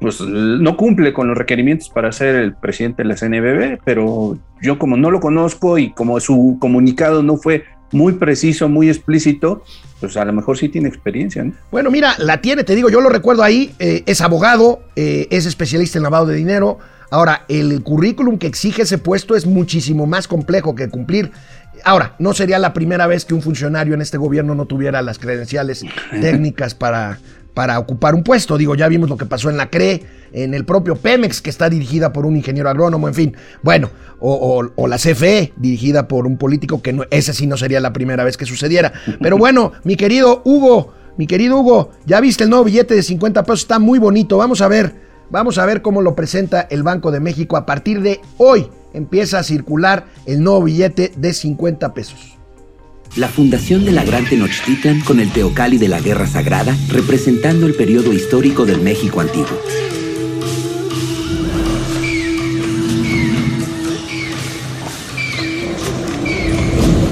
pues, 0.00 0.20
no 0.20 0.76
cumple 0.76 1.12
con 1.12 1.28
los 1.28 1.36
requerimientos 1.36 1.88
para 1.88 2.12
ser 2.12 2.36
el 2.36 2.54
presidente 2.54 3.02
de 3.02 3.08
la 3.08 3.16
CNBB, 3.16 3.80
pero 3.84 4.38
yo 4.62 4.78
como 4.78 4.96
no 4.96 5.10
lo 5.10 5.20
conozco 5.20 5.76
y 5.76 5.90
como 5.90 6.20
su 6.20 6.56
comunicado 6.60 7.22
no 7.22 7.36
fue 7.36 7.64
muy 7.92 8.14
preciso, 8.14 8.68
muy 8.68 8.88
explícito, 8.88 9.62
pues 10.00 10.16
a 10.16 10.24
lo 10.24 10.32
mejor 10.32 10.58
sí 10.58 10.68
tiene 10.68 10.88
experiencia, 10.88 11.44
¿no? 11.44 11.52
Bueno, 11.70 11.90
mira, 11.90 12.14
la 12.18 12.40
tiene, 12.40 12.64
te 12.64 12.74
digo, 12.74 12.88
yo 12.88 13.00
lo 13.00 13.08
recuerdo 13.08 13.42
ahí, 13.42 13.74
eh, 13.78 14.02
es 14.06 14.20
abogado, 14.20 14.80
eh, 14.96 15.26
es 15.30 15.46
especialista 15.46 15.98
en 15.98 16.04
lavado 16.04 16.26
de 16.26 16.36
dinero. 16.36 16.78
Ahora, 17.10 17.44
el 17.48 17.82
currículum 17.82 18.38
que 18.38 18.46
exige 18.46 18.82
ese 18.82 18.98
puesto 18.98 19.34
es 19.34 19.46
muchísimo 19.46 20.06
más 20.06 20.28
complejo 20.28 20.74
que 20.74 20.88
cumplir. 20.88 21.32
Ahora, 21.84 22.14
no 22.18 22.34
sería 22.34 22.58
la 22.58 22.74
primera 22.74 23.06
vez 23.06 23.24
que 23.24 23.34
un 23.34 23.40
funcionario 23.40 23.94
en 23.94 24.02
este 24.02 24.18
gobierno 24.18 24.54
no 24.54 24.66
tuviera 24.66 25.00
las 25.00 25.18
credenciales 25.18 25.84
técnicas 26.20 26.74
para, 26.74 27.18
para 27.58 27.76
ocupar 27.80 28.14
un 28.14 28.22
puesto. 28.22 28.56
Digo, 28.56 28.76
ya 28.76 28.86
vimos 28.86 29.08
lo 29.10 29.16
que 29.16 29.26
pasó 29.26 29.50
en 29.50 29.56
la 29.56 29.68
CRE, 29.68 30.00
en 30.32 30.54
el 30.54 30.64
propio 30.64 30.94
Pemex, 30.94 31.42
que 31.42 31.50
está 31.50 31.68
dirigida 31.68 32.12
por 32.12 32.24
un 32.24 32.36
ingeniero 32.36 32.70
agrónomo, 32.70 33.08
en 33.08 33.14
fin. 33.14 33.36
Bueno, 33.64 33.90
o, 34.20 34.64
o- 34.76 34.86
la 34.86 34.96
CFE, 34.96 35.54
dirigida 35.56 36.06
por 36.06 36.28
un 36.28 36.38
político 36.38 36.80
que 36.82 36.92
no, 36.92 37.02
esa 37.10 37.32
sí 37.32 37.48
no 37.48 37.56
sería 37.56 37.80
la 37.80 37.92
primera 37.92 38.22
vez 38.22 38.36
que 38.36 38.46
sucediera. 38.46 38.92
Pero 39.20 39.38
bueno, 39.38 39.72
mi 39.82 39.96
querido 39.96 40.40
Hugo, 40.44 40.92
mi 41.16 41.26
querido 41.26 41.58
Hugo, 41.58 41.90
ya 42.06 42.20
viste 42.20 42.44
el 42.44 42.50
nuevo 42.50 42.62
billete 42.64 42.94
de 42.94 43.02
50 43.02 43.42
pesos, 43.42 43.62
está 43.62 43.80
muy 43.80 43.98
bonito. 43.98 44.36
Vamos 44.38 44.60
a 44.60 44.68
ver, 44.68 44.94
vamos 45.28 45.58
a 45.58 45.66
ver 45.66 45.82
cómo 45.82 46.00
lo 46.00 46.14
presenta 46.14 46.60
el 46.70 46.84
Banco 46.84 47.10
de 47.10 47.18
México. 47.18 47.56
A 47.56 47.66
partir 47.66 48.02
de 48.02 48.20
hoy 48.36 48.68
empieza 48.94 49.40
a 49.40 49.42
circular 49.42 50.04
el 50.26 50.44
nuevo 50.44 50.62
billete 50.62 51.10
de 51.16 51.32
50 51.32 51.92
pesos. 51.92 52.37
La 53.16 53.28
fundación 53.28 53.84
de 53.84 53.92
la 53.92 54.04
Gran 54.04 54.26
Tenochtitlan 54.26 55.00
con 55.00 55.18
el 55.18 55.32
Teocalli 55.32 55.78
de 55.78 55.88
la 55.88 56.00
Guerra 56.00 56.26
Sagrada, 56.26 56.76
representando 56.88 57.66
el 57.66 57.74
periodo 57.74 58.12
histórico 58.12 58.64
del 58.64 58.80
México 58.80 59.20
antiguo. 59.20 59.58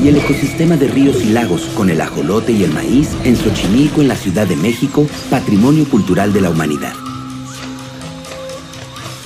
Y 0.05 0.09
el 0.09 0.17
ecosistema 0.19 0.77
de 0.77 0.87
ríos 0.87 1.21
y 1.25 1.31
lagos 1.31 1.63
con 1.75 1.91
el 1.91 2.01
ajolote 2.01 2.53
y 2.53 2.63
el 2.63 2.73
maíz 2.73 3.09
en 3.25 3.37
Xochimilco, 3.37 4.01
en 4.01 4.09
la 4.09 4.17
Ciudad 4.17 4.47
de 4.47 4.55
México, 4.55 5.09
patrimonio 5.29 5.85
cultural 5.89 6.33
de 6.33 6.41
la 6.41 6.51
humanidad. 6.51 6.93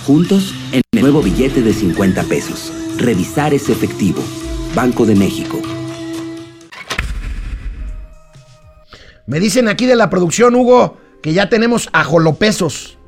Juntos 0.07 0.55
en 0.73 0.81
el 0.93 1.03
nuevo 1.03 1.21
billete 1.21 1.61
de 1.61 1.75
50 1.75 2.23
pesos. 2.25 2.73
Revisar 2.97 3.53
ese 3.53 3.73
efectivo. 3.73 4.23
Banco 4.75 5.05
de 5.05 5.15
México. 5.15 5.61
Me 9.31 9.39
dicen 9.39 9.69
aquí 9.69 9.87
de 9.87 9.95
la 9.95 10.11
producción, 10.11 10.57
Hugo, 10.57 10.97
que 11.23 11.33
ya 11.33 11.49
tenemos 11.49 11.89
ajolopesos. 11.93 12.99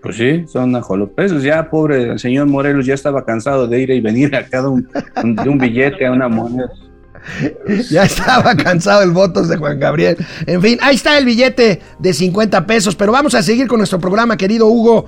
Pues 0.00 0.16
sí, 0.16 0.46
son 0.50 0.74
ajolopesos. 0.74 1.42
Ya, 1.42 1.68
pobre 1.68 2.12
el 2.12 2.18
señor 2.18 2.46
Morelos, 2.46 2.86
ya 2.86 2.94
estaba 2.94 3.26
cansado 3.26 3.66
de 3.66 3.80
ir 3.82 3.90
y 3.90 4.00
venir 4.00 4.34
a 4.34 4.46
cada 4.46 4.70
un, 4.70 4.88
de 5.22 5.48
un 5.50 5.58
billete 5.58 6.06
a 6.06 6.12
una 6.12 6.28
moneda. 6.28 6.72
Ya 7.90 8.04
estaba 8.04 8.54
cansado 8.54 9.02
el 9.02 9.10
votos 9.10 9.48
de 9.48 9.58
Juan 9.58 9.78
Gabriel. 9.78 10.16
En 10.46 10.62
fin, 10.62 10.78
ahí 10.80 10.94
está 10.94 11.18
el 11.18 11.26
billete 11.26 11.82
de 11.98 12.14
50 12.14 12.66
pesos. 12.66 12.94
Pero 12.96 13.12
vamos 13.12 13.34
a 13.34 13.42
seguir 13.42 13.66
con 13.66 13.78
nuestro 13.78 13.98
programa, 13.98 14.36
querido 14.38 14.68
Hugo. 14.68 15.06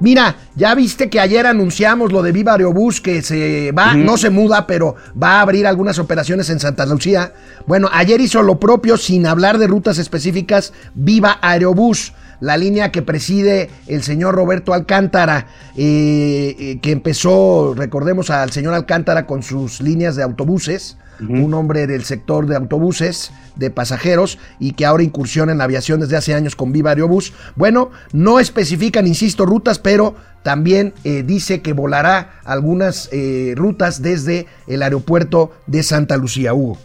Mira, 0.00 0.36
ya 0.54 0.74
viste 0.74 1.10
que 1.10 1.18
ayer 1.18 1.46
anunciamos 1.46 2.12
lo 2.12 2.22
de 2.22 2.30
Viva 2.30 2.52
Aerobús 2.52 3.00
que 3.00 3.20
se 3.22 3.72
va, 3.72 3.94
no 3.94 4.16
se 4.16 4.30
muda, 4.30 4.66
pero 4.66 4.94
va 5.20 5.38
a 5.38 5.40
abrir 5.40 5.66
algunas 5.66 5.98
operaciones 5.98 6.50
en 6.50 6.60
Santa 6.60 6.86
Lucía. 6.86 7.32
Bueno, 7.66 7.88
ayer 7.92 8.20
hizo 8.20 8.42
lo 8.42 8.60
propio 8.60 8.96
sin 8.96 9.26
hablar 9.26 9.58
de 9.58 9.66
rutas 9.66 9.98
específicas 9.98 10.72
Viva 10.94 11.38
Aerobús 11.42 12.12
la 12.40 12.56
línea 12.56 12.92
que 12.92 13.02
preside 13.02 13.70
el 13.86 14.02
señor 14.02 14.34
Roberto 14.34 14.72
Alcántara, 14.72 15.46
eh, 15.76 16.54
eh, 16.58 16.78
que 16.80 16.92
empezó, 16.92 17.74
recordemos 17.76 18.30
al 18.30 18.52
señor 18.52 18.74
Alcántara 18.74 19.26
con 19.26 19.42
sus 19.42 19.80
líneas 19.80 20.16
de 20.16 20.22
autobuses, 20.22 20.96
un 21.20 21.54
hombre 21.54 21.86
del 21.86 22.04
sector 22.04 22.46
de 22.46 22.56
autobuses, 22.56 23.32
de 23.56 23.70
pasajeros, 23.70 24.38
y 24.58 24.72
que 24.72 24.86
ahora 24.86 25.02
incursiona 25.02 25.52
en 25.52 25.58
la 25.58 25.64
aviación 25.64 26.00
desde 26.00 26.16
hace 26.16 26.34
años 26.34 26.56
con 26.56 26.72
Viva 26.72 26.90
Aerobús. 26.90 27.32
Bueno, 27.56 27.90
no 28.12 28.40
especifican, 28.40 29.06
insisto, 29.06 29.46
rutas, 29.46 29.78
pero 29.78 30.14
también 30.42 30.94
eh, 31.04 31.22
dice 31.26 31.62
que 31.62 31.72
volará 31.72 32.40
algunas 32.44 33.10
rutas 33.56 34.02
desde 34.02 34.46
el 34.66 34.82
aeropuerto 34.82 35.52
de 35.66 35.82
Santa 35.82 36.16
Lucía, 36.16 36.54
Hugo. 36.54 36.78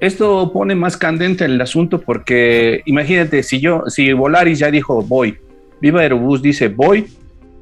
Esto 0.00 0.50
pone 0.50 0.74
más 0.74 0.96
candente 0.96 1.44
el 1.44 1.60
asunto 1.60 2.00
porque 2.00 2.80
imagínate, 2.86 3.42
si 3.42 3.60
yo, 3.60 3.84
si 3.88 4.14
Volaris 4.14 4.58
ya 4.58 4.70
dijo 4.70 5.02
voy, 5.02 5.36
Viva 5.82 6.00
Aerobús 6.00 6.40
dice 6.40 6.68
voy, 6.68 7.06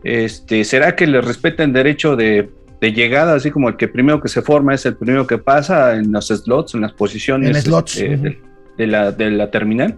este, 0.04 0.62
¿será 0.62 0.94
que 0.94 1.08
le 1.08 1.20
respeten 1.20 1.72
derecho 1.72 2.14
de, 2.14 2.48
llegada, 2.80 3.34
así 3.34 3.50
como 3.50 3.68
el 3.68 3.76
que 3.76 3.88
primero 3.88 4.20
que 4.20 4.28
se 4.28 4.42
forma 4.42 4.74
es 4.74 4.86
el 4.86 4.96
primero 4.96 5.26
que 5.26 5.38
pasa 5.38 5.96
en 5.96 6.12
los 6.12 6.28
slots, 6.28 6.74
en 6.74 6.82
las 6.82 6.92
posiciones 6.92 7.56
este, 7.56 8.40
de, 8.76 8.86
la, 8.86 9.12
de 9.12 9.30
la 9.30 9.50
terminal? 9.50 9.96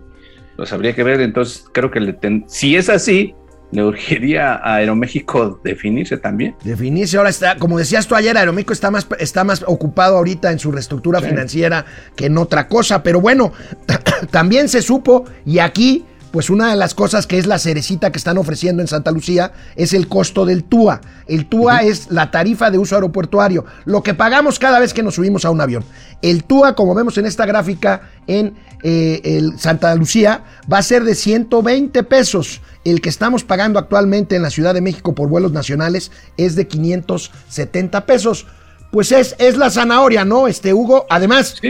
Pues 0.57 0.73
habría 0.73 0.95
que 0.95 1.03
ver, 1.03 1.21
entonces 1.21 1.64
creo 1.73 1.90
que 1.90 2.01
le 2.01 2.16
si 2.47 2.77
es 2.77 2.88
así, 2.88 3.35
le 3.73 3.85
urgiría 3.85 4.55
a 4.55 4.77
Aeroméxico 4.77 5.61
definirse 5.62 6.16
también. 6.16 6.57
Definirse, 6.64 7.16
ahora 7.16 7.31
está, 7.31 7.57
como 7.57 7.79
decías 7.79 8.07
tú 8.07 8.14
ayer, 8.14 8.37
Aeroméxico 8.37 8.73
está 8.73 8.90
más, 8.90 9.07
está 9.19 9.45
más 9.45 9.62
ocupado 9.66 10.16
ahorita 10.16 10.51
en 10.51 10.59
su 10.59 10.73
reestructura 10.73 11.21
financiera 11.21 11.85
que 12.16 12.27
en 12.27 12.37
otra 12.38 12.66
cosa, 12.69 13.03
pero 13.03 13.21
bueno, 13.21 13.53
también 14.31 14.69
se 14.69 14.83
supo, 14.83 15.25
y 15.47 15.61
aquí, 15.61 16.05
pues 16.31 16.51
una 16.51 16.71
de 16.71 16.77
las 16.77 16.95
cosas 16.95 17.27
que 17.27 17.38
es 17.38 17.47
la 17.47 17.59
cerecita 17.59 18.11
que 18.11 18.19
están 18.19 18.38
ofreciendo 18.38 18.83
en 18.83 18.88
Santa 18.88 19.11
Lucía 19.11 19.53
es 19.77 19.93
el 19.93 20.09
costo 20.09 20.47
del 20.47 20.64
TUA. 20.64 21.01
El 21.27 21.47
TUA 21.47 21.83
es 21.83 22.11
la 22.11 22.31
tarifa 22.31 22.71
de 22.71 22.79
uso 22.79 22.95
aeroportuario, 22.95 23.64
lo 23.85 24.03
que 24.03 24.14
pagamos 24.14 24.59
cada 24.59 24.79
vez 24.79 24.95
que 24.95 25.03
nos 25.03 25.16
subimos 25.16 25.45
a 25.45 25.51
un 25.51 25.61
avión. 25.61 25.85
El 26.23 26.45
TUA, 26.45 26.75
como 26.75 26.95
vemos 26.95 27.19
en 27.19 27.27
esta 27.27 27.47
gráfica 27.47 28.11
en 28.27 28.55
eh, 28.83 29.21
el 29.25 29.59
Santa 29.59 29.95
Lucía, 29.95 30.45
va 30.73 30.79
a 30.79 30.83
ser 30.83 31.05
de 31.05 31.14
120 31.14 32.03
pesos 32.05 32.61
el 32.85 33.01
que 33.01 33.09
estamos 33.09 33.45
pagando 33.45 33.79
actualmente 33.79 34.37
en 34.37 34.43
la 34.43 34.51
Ciudad 34.51 34.75
de 34.75 34.81
México 34.81 35.14
por 35.14 35.29
vuelos 35.29 35.53
nacionales 35.53 36.11
es 36.37 36.57
de 36.57 36.66
570 36.66 38.07
pesos. 38.07 38.47
Pues 38.90 39.12
es, 39.12 39.37
es 39.38 39.57
la 39.57 39.71
zanahoria, 39.71 40.25
¿no, 40.25 40.49
este 40.49 40.75
Hugo? 40.75 41.07
Además, 41.09 41.61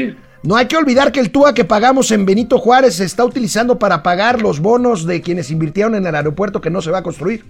no 0.42 0.56
hay 0.56 0.66
que 0.66 0.76
olvidar 0.76 1.12
que 1.12 1.20
el 1.20 1.30
TUA 1.30 1.54
que 1.54 1.64
pagamos 1.64 2.10
en 2.10 2.24
Benito 2.24 2.58
Juárez 2.58 2.96
se 2.96 3.04
está 3.04 3.24
utilizando 3.24 3.78
para 3.78 4.02
pagar 4.02 4.40
los 4.40 4.60
bonos 4.60 5.06
de 5.06 5.20
quienes 5.20 5.50
invirtieron 5.50 5.94
en 5.94 6.06
el 6.06 6.14
aeropuerto 6.14 6.60
que 6.60 6.70
no 6.70 6.80
se 6.80 6.90
va 6.90 6.98
a 6.98 7.02
construir. 7.02 7.44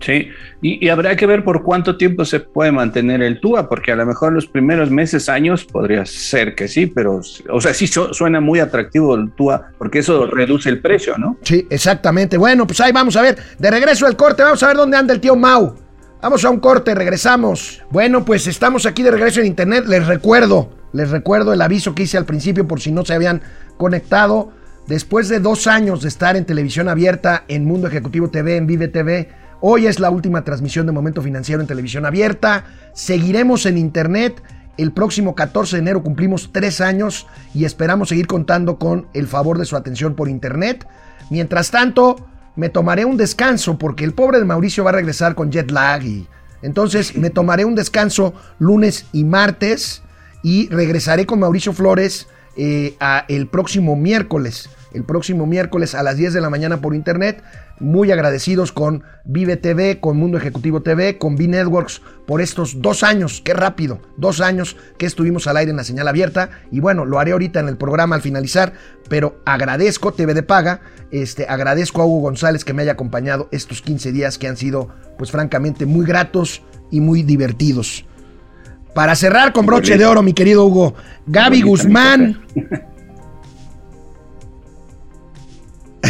Sí, 0.00 0.28
y, 0.62 0.88
habrá 0.88 1.14
que 1.14 1.26
ver 1.26 1.44
por 1.44 1.62
cuánto 1.62 1.98
tiempo 1.98 2.24
se 2.24 2.40
puede 2.40 2.72
mantener 2.72 3.22
el 3.22 3.38
TUA, 3.38 3.68
porque 3.68 3.92
a 3.92 3.96
lo 3.96 4.06
mejor 4.06 4.32
los 4.32 4.46
primeros 4.46 4.90
meses, 4.90 5.28
años, 5.28 5.64
podría 5.64 6.06
ser 6.06 6.54
que 6.54 6.68
sí, 6.68 6.86
pero, 6.86 7.20
o 7.50 7.60
sea, 7.60 7.74
sí 7.74 7.86
suena 7.86 8.40
muy 8.40 8.60
atractivo 8.60 9.14
el 9.14 9.30
TUA, 9.32 9.72
porque 9.76 9.98
eso 9.98 10.26
reduce 10.26 10.70
el 10.70 10.80
precio, 10.80 11.18
¿no? 11.18 11.36
Sí, 11.42 11.66
exactamente. 11.68 12.38
Bueno, 12.38 12.66
pues 12.66 12.80
ahí 12.80 12.92
vamos 12.92 13.14
a 13.16 13.22
ver. 13.22 13.36
De 13.58 13.70
regreso 13.70 14.06
al 14.06 14.16
corte, 14.16 14.42
vamos 14.42 14.62
a 14.62 14.68
ver 14.68 14.76
dónde 14.76 14.96
anda 14.96 15.12
el 15.12 15.20
tío 15.20 15.36
Mau. 15.36 15.74
Vamos 16.22 16.44
a 16.44 16.50
un 16.50 16.60
corte, 16.60 16.94
regresamos. 16.94 17.82
Bueno, 17.90 18.24
pues 18.24 18.46
estamos 18.46 18.84
aquí 18.84 19.02
de 19.02 19.10
regreso 19.10 19.40
en 19.40 19.46
internet. 19.46 19.86
Les 19.86 20.06
recuerdo, 20.06 20.70
les 20.92 21.10
recuerdo 21.10 21.52
el 21.52 21.62
aviso 21.62 21.94
que 21.94 22.02
hice 22.02 22.18
al 22.18 22.26
principio 22.26 22.68
por 22.68 22.80
si 22.80 22.92
no 22.92 23.04
se 23.04 23.14
habían 23.14 23.40
conectado. 23.78 24.50
Después 24.86 25.28
de 25.28 25.40
dos 25.40 25.66
años 25.66 26.02
de 26.02 26.08
estar 26.08 26.36
en 26.36 26.44
televisión 26.44 26.88
abierta, 26.88 27.44
en 27.48 27.64
Mundo 27.64 27.88
Ejecutivo 27.88 28.28
TV, 28.28 28.56
en 28.56 28.66
Vive 28.66 28.88
TV, 28.88 29.28
Hoy 29.62 29.86
es 29.86 30.00
la 30.00 30.08
última 30.08 30.42
transmisión 30.42 30.86
de 30.86 30.92
Momento 30.92 31.20
Financiero 31.20 31.60
en 31.60 31.66
televisión 31.66 32.06
abierta. 32.06 32.64
Seguiremos 32.94 33.66
en 33.66 33.76
Internet. 33.76 34.42
El 34.78 34.90
próximo 34.92 35.34
14 35.34 35.76
de 35.76 35.82
enero 35.82 36.02
cumplimos 36.02 36.48
tres 36.50 36.80
años 36.80 37.26
y 37.52 37.66
esperamos 37.66 38.08
seguir 38.08 38.26
contando 38.26 38.78
con 38.78 39.08
el 39.12 39.26
favor 39.26 39.58
de 39.58 39.66
su 39.66 39.76
atención 39.76 40.14
por 40.14 40.30
Internet. 40.30 40.86
Mientras 41.28 41.70
tanto, 41.70 42.16
me 42.60 42.68
tomaré 42.68 43.06
un 43.06 43.16
descanso 43.16 43.78
porque 43.78 44.04
el 44.04 44.12
pobre 44.12 44.38
de 44.38 44.44
Mauricio 44.44 44.84
va 44.84 44.90
a 44.90 44.92
regresar 44.92 45.34
con 45.34 45.50
jet 45.50 45.70
lag 45.70 46.04
y 46.04 46.26
entonces 46.60 47.16
me 47.16 47.30
tomaré 47.30 47.64
un 47.64 47.74
descanso 47.74 48.34
lunes 48.58 49.06
y 49.12 49.24
martes 49.24 50.02
y 50.42 50.68
regresaré 50.68 51.24
con 51.24 51.40
Mauricio 51.40 51.72
Flores 51.72 52.26
eh, 52.58 52.96
el 53.28 53.46
próximo 53.46 53.96
miércoles. 53.96 54.68
El 54.92 55.04
próximo 55.04 55.46
miércoles 55.46 55.94
a 55.94 56.02
las 56.02 56.16
10 56.16 56.32
de 56.32 56.40
la 56.40 56.50
mañana 56.50 56.80
por 56.80 56.94
internet 56.94 57.42
muy 57.80 58.12
agradecidos 58.12 58.72
con 58.72 59.02
Vive 59.24 59.56
TV, 59.56 60.00
con 60.00 60.16
Mundo 60.16 60.36
Ejecutivo 60.36 60.82
TV, 60.82 61.18
con 61.18 61.36
B 61.36 61.48
Networks 61.48 62.02
por 62.26 62.40
estos 62.40 62.82
dos 62.82 63.02
años, 63.02 63.40
qué 63.44 63.54
rápido, 63.54 64.00
dos 64.16 64.40
años 64.40 64.76
que 64.98 65.06
estuvimos 65.06 65.46
al 65.46 65.56
aire 65.56 65.70
en 65.70 65.78
la 65.78 65.84
señal 65.84 66.06
abierta. 66.06 66.50
Y 66.70 66.80
bueno, 66.80 67.04
lo 67.04 67.18
haré 67.18 67.32
ahorita 67.32 67.60
en 67.60 67.68
el 67.68 67.76
programa 67.76 68.16
al 68.16 68.22
finalizar, 68.22 68.74
pero 69.08 69.40
agradezco 69.46 70.12
TV 70.12 70.34
de 70.34 70.42
Paga, 70.42 70.82
este, 71.10 71.46
agradezco 71.48 72.02
a 72.02 72.06
Hugo 72.06 72.20
González 72.20 72.64
que 72.64 72.74
me 72.74 72.82
haya 72.82 72.92
acompañado 72.92 73.48
estos 73.50 73.82
15 73.82 74.12
días 74.12 74.38
que 74.38 74.46
han 74.46 74.56
sido, 74.56 74.88
pues 75.18 75.30
francamente, 75.30 75.86
muy 75.86 76.04
gratos 76.04 76.62
y 76.90 77.00
muy 77.00 77.22
divertidos. 77.22 78.04
Para 78.94 79.14
cerrar 79.14 79.52
con 79.52 79.66
broche 79.66 79.96
de 79.96 80.04
oro, 80.04 80.22
mi 80.22 80.32
querido 80.32 80.66
Hugo, 80.66 80.94
Gaby 81.26 81.62
Guzmán. 81.62 82.40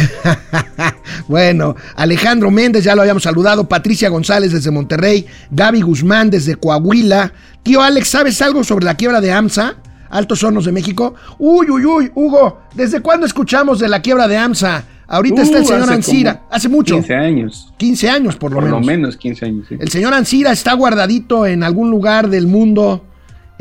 bueno, 1.27 1.75
Alejandro 1.95 2.51
Méndez, 2.51 2.83
ya 2.83 2.95
lo 2.95 3.01
habíamos 3.01 3.23
saludado, 3.23 3.67
Patricia 3.67 4.09
González 4.09 4.51
desde 4.51 4.71
Monterrey, 4.71 5.25
Gaby 5.51 5.81
Guzmán 5.81 6.29
desde 6.29 6.55
Coahuila. 6.55 7.33
Tío 7.63 7.81
Alex, 7.81 8.09
¿sabes 8.09 8.41
algo 8.41 8.63
sobre 8.63 8.85
la 8.85 8.95
quiebra 8.95 9.21
de 9.21 9.31
AMSA? 9.31 9.75
Altos 10.09 10.43
Hornos 10.43 10.65
de 10.65 10.71
México. 10.71 11.15
Uy, 11.39 11.69
uy, 11.69 11.85
uy, 11.85 12.11
Hugo, 12.15 12.61
¿desde 12.75 13.01
cuándo 13.01 13.25
escuchamos 13.25 13.79
de 13.79 13.87
la 13.87 14.01
quiebra 14.01 14.27
de 14.27 14.37
AMSA? 14.37 14.83
Ahorita 15.07 15.41
está 15.41 15.57
el 15.57 15.63
uh, 15.63 15.67
señor 15.67 15.91
Ansira, 15.91 16.43
hace 16.49 16.69
mucho. 16.69 16.95
15 16.95 17.15
años. 17.15 17.73
15 17.77 18.09
años 18.09 18.35
por 18.37 18.51
lo 18.51 18.61
menos. 18.61 18.73
Por 18.75 18.81
lo 18.81 18.87
menos 18.87 19.17
15 19.17 19.45
años. 19.45 19.67
El 19.69 19.89
señor 19.89 20.13
Ansira 20.13 20.53
está 20.53 20.73
guardadito 20.73 21.45
en 21.45 21.63
algún 21.63 21.91
lugar 21.91 22.29
del 22.29 22.47
mundo 22.47 23.05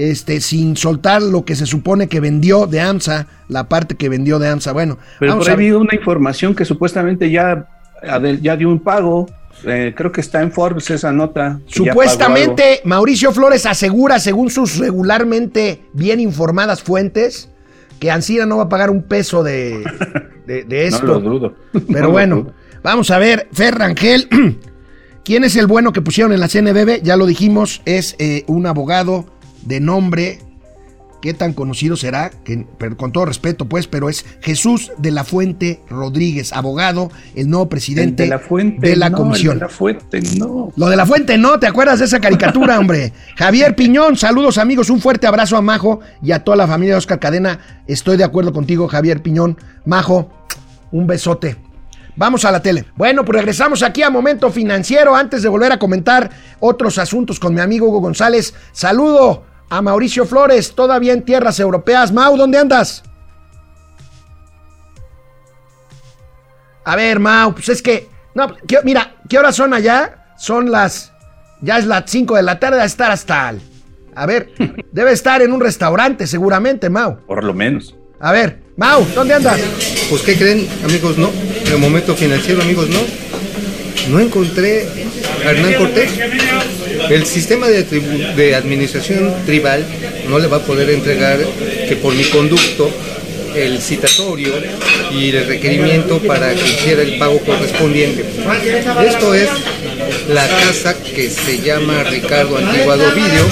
este, 0.00 0.40
sin 0.40 0.76
soltar 0.76 1.20
lo 1.20 1.44
que 1.44 1.54
se 1.54 1.66
supone 1.66 2.08
que 2.08 2.20
vendió 2.20 2.66
de 2.66 2.80
AMSA, 2.80 3.26
la 3.48 3.68
parte 3.68 3.96
que 3.96 4.08
vendió 4.08 4.38
de 4.38 4.48
AMSA. 4.48 4.72
Bueno, 4.72 4.96
pero 5.18 5.36
por 5.36 5.46
ahí 5.46 5.52
habido 5.52 5.78
una 5.78 5.94
información 5.94 6.54
que 6.54 6.64
supuestamente 6.64 7.30
ya, 7.30 7.68
ya 8.40 8.56
dio 8.56 8.68
un 8.68 8.80
pago. 8.80 9.28
Eh, 9.64 9.92
creo 9.94 10.10
que 10.10 10.22
está 10.22 10.40
en 10.40 10.52
Forbes 10.52 10.90
esa 10.90 11.12
nota. 11.12 11.60
Supuestamente 11.66 12.80
Mauricio 12.84 13.30
Flores 13.30 13.66
asegura, 13.66 14.18
según 14.18 14.50
sus 14.50 14.78
regularmente 14.78 15.82
bien 15.92 16.18
informadas 16.18 16.82
fuentes, 16.82 17.50
que 17.98 18.10
Ancira 18.10 18.46
no 18.46 18.56
va 18.56 18.64
a 18.64 18.68
pagar 18.70 18.88
un 18.88 19.02
peso 19.02 19.42
de, 19.42 19.84
de, 20.46 20.86
esto. 20.86 21.06
no 21.06 21.20
lo 21.20 21.20
dudo. 21.20 21.54
Pero 21.92 22.10
bueno, 22.12 22.54
vamos 22.82 23.10
a 23.10 23.18
ver, 23.18 23.48
Ferrangel. 23.52 24.28
¿Quién 25.24 25.44
es 25.44 25.54
el 25.56 25.66
bueno 25.66 25.92
que 25.92 26.00
pusieron 26.00 26.32
en 26.32 26.40
la 26.40 26.48
CNBB? 26.48 27.02
Ya 27.02 27.18
lo 27.18 27.26
dijimos, 27.26 27.82
es 27.84 28.16
eh, 28.18 28.44
un 28.46 28.66
abogado 28.66 29.26
de 29.62 29.81
nombre, 29.81 30.38
qué 31.20 31.35
tan 31.35 31.53
conocido 31.53 31.96
será, 31.96 32.31
que, 32.31 32.66
con 32.96 33.12
todo 33.12 33.27
respeto 33.27 33.66
pues, 33.66 33.87
pero 33.87 34.09
es 34.09 34.25
Jesús 34.40 34.92
de 34.99 35.11
la 35.11 35.25
Fuente 35.25 35.81
Rodríguez, 35.88 36.53
abogado, 36.53 37.11
el 37.35 37.49
nuevo 37.49 37.68
presidente 37.68 38.25
de 38.25 38.29
la, 38.29 38.38
fuente, 38.38 38.88
de 38.88 38.96
la 38.96 39.12
comisión. 39.12 39.55
de 39.55 39.61
la 39.61 39.68
Fuente, 39.68 40.20
no. 40.38 40.73
Lo 40.77 40.88
de 40.88 40.96
la 40.96 41.07
Fuente, 41.07 41.37
no, 41.38 41.59
¿te 41.59 41.66
acuerdas 41.66 41.99
de 41.99 42.07
esa 42.07 42.20
caricatura, 42.20 42.79
hombre? 42.79 43.12
Javier 43.37 43.77
Piñón, 43.77 44.16
saludos 44.16 44.59
amigos, 44.59 44.90
un 44.90 45.01
fuerte 45.01 45.27
abrazo 45.27 45.57
a 45.57 45.62
Majo 45.62 46.01
y 46.23 46.33
a 46.33 46.42
toda 46.42 46.57
la 46.57 46.66
familia 46.66 46.94
de 46.94 46.99
Oscar 46.99 47.20
Cadena. 47.20 47.61
Estoy 47.87 48.16
de 48.16 48.25
acuerdo 48.25 48.53
contigo, 48.53 48.88
Javier 48.88 49.23
Piñón. 49.23 49.57
Majo, 49.85 50.31
un 50.90 51.07
besote. 51.07 51.57
Vamos 52.16 52.44
a 52.44 52.51
la 52.51 52.61
tele. 52.61 52.85
Bueno, 52.96 53.25
pues 53.25 53.37
regresamos 53.37 53.83
aquí 53.83 54.03
a 54.03 54.11
Momento 54.11 54.51
Financiero 54.51 55.14
antes 55.14 55.42
de 55.42 55.49
volver 55.49 55.73
a 55.73 55.79
comentar 55.79 56.29
otros 56.59 56.99
asuntos 56.99 57.38
con 57.38 57.55
mi 57.55 57.61
amigo 57.61 57.88
Hugo 57.88 58.01
González. 58.01 58.53
Saludo 58.73 59.49
a 59.70 59.80
Mauricio 59.80 60.26
Flores, 60.26 60.74
todavía 60.74 61.12
en 61.12 61.22
tierras 61.22 61.61
europeas. 61.61 62.12
Mau, 62.12 62.37
¿dónde 62.37 62.58
andas? 62.58 63.02
A 66.85 66.96
ver, 66.96 67.21
Mau, 67.21 67.54
pues 67.54 67.68
es 67.68 67.81
que. 67.81 68.08
No, 68.35 68.54
mira, 68.85 69.16
¿qué 69.29 69.38
horas 69.38 69.56
son 69.56 69.73
allá? 69.73 70.35
Son 70.37 70.71
las. 70.71 71.12
Ya 71.62 71.79
es 71.79 71.87
las 71.87 72.10
5 72.10 72.37
de 72.37 72.42
la 72.42 72.58
tarde, 72.58 72.81
a 72.81 72.85
estar 72.85 73.10
hasta. 73.12 73.54
a 74.14 74.27
ver, 74.27 74.50
debe 74.92 75.12
estar 75.12 75.40
en 75.40 75.52
un 75.52 75.60
restaurante, 75.60 76.27
seguramente, 76.27 76.90
Mau. 76.90 77.21
Por 77.27 77.44
lo 77.44 77.54
menos. 77.54 77.94
A 78.18 78.33
ver, 78.33 78.58
Mau, 78.77 79.06
¿dónde 79.14 79.35
andas? 79.35 79.60
Pues, 80.10 80.23
¿qué 80.23 80.37
creen, 80.37 80.68
amigos? 80.85 81.16
No. 81.16 81.31
En 81.64 81.73
el 81.73 81.79
momento 81.79 82.16
financiero, 82.16 82.60
amigos, 82.60 82.88
no. 82.88 83.00
no 84.08 84.18
encontré 84.18 84.88
a 85.46 85.50
Hernán 85.50 85.75
Cortés. 85.75 86.10
El 87.09 87.27
sistema 87.27 87.69
de, 87.69 88.55
administración 88.55 89.35
tribal 89.46 89.85
no 90.29 90.38
le 90.38 90.48
va 90.48 90.59
a 90.59 90.63
poder 90.63 90.90
entregar 90.90 91.38
que 91.88 91.96
por 91.96 92.15
mi 92.15 92.25
conducto 92.25 92.90
el 93.55 93.81
citatorio 93.81 94.53
y 95.13 95.31
el 95.31 95.46
requerimiento 95.46 96.19
para 96.21 96.55
que 96.55 96.69
hiciera 96.69 97.03
el 97.03 97.19
pago 97.19 97.40
correspondiente. 97.40 98.25
Esto 99.07 99.35
es 99.35 99.48
la 100.29 100.46
casa 100.46 100.96
que 101.03 101.29
se 101.31 101.59
llama 101.61 102.05
Ricardo 102.05 102.59
Antiguado 102.59 103.05
Video. 103.13 103.46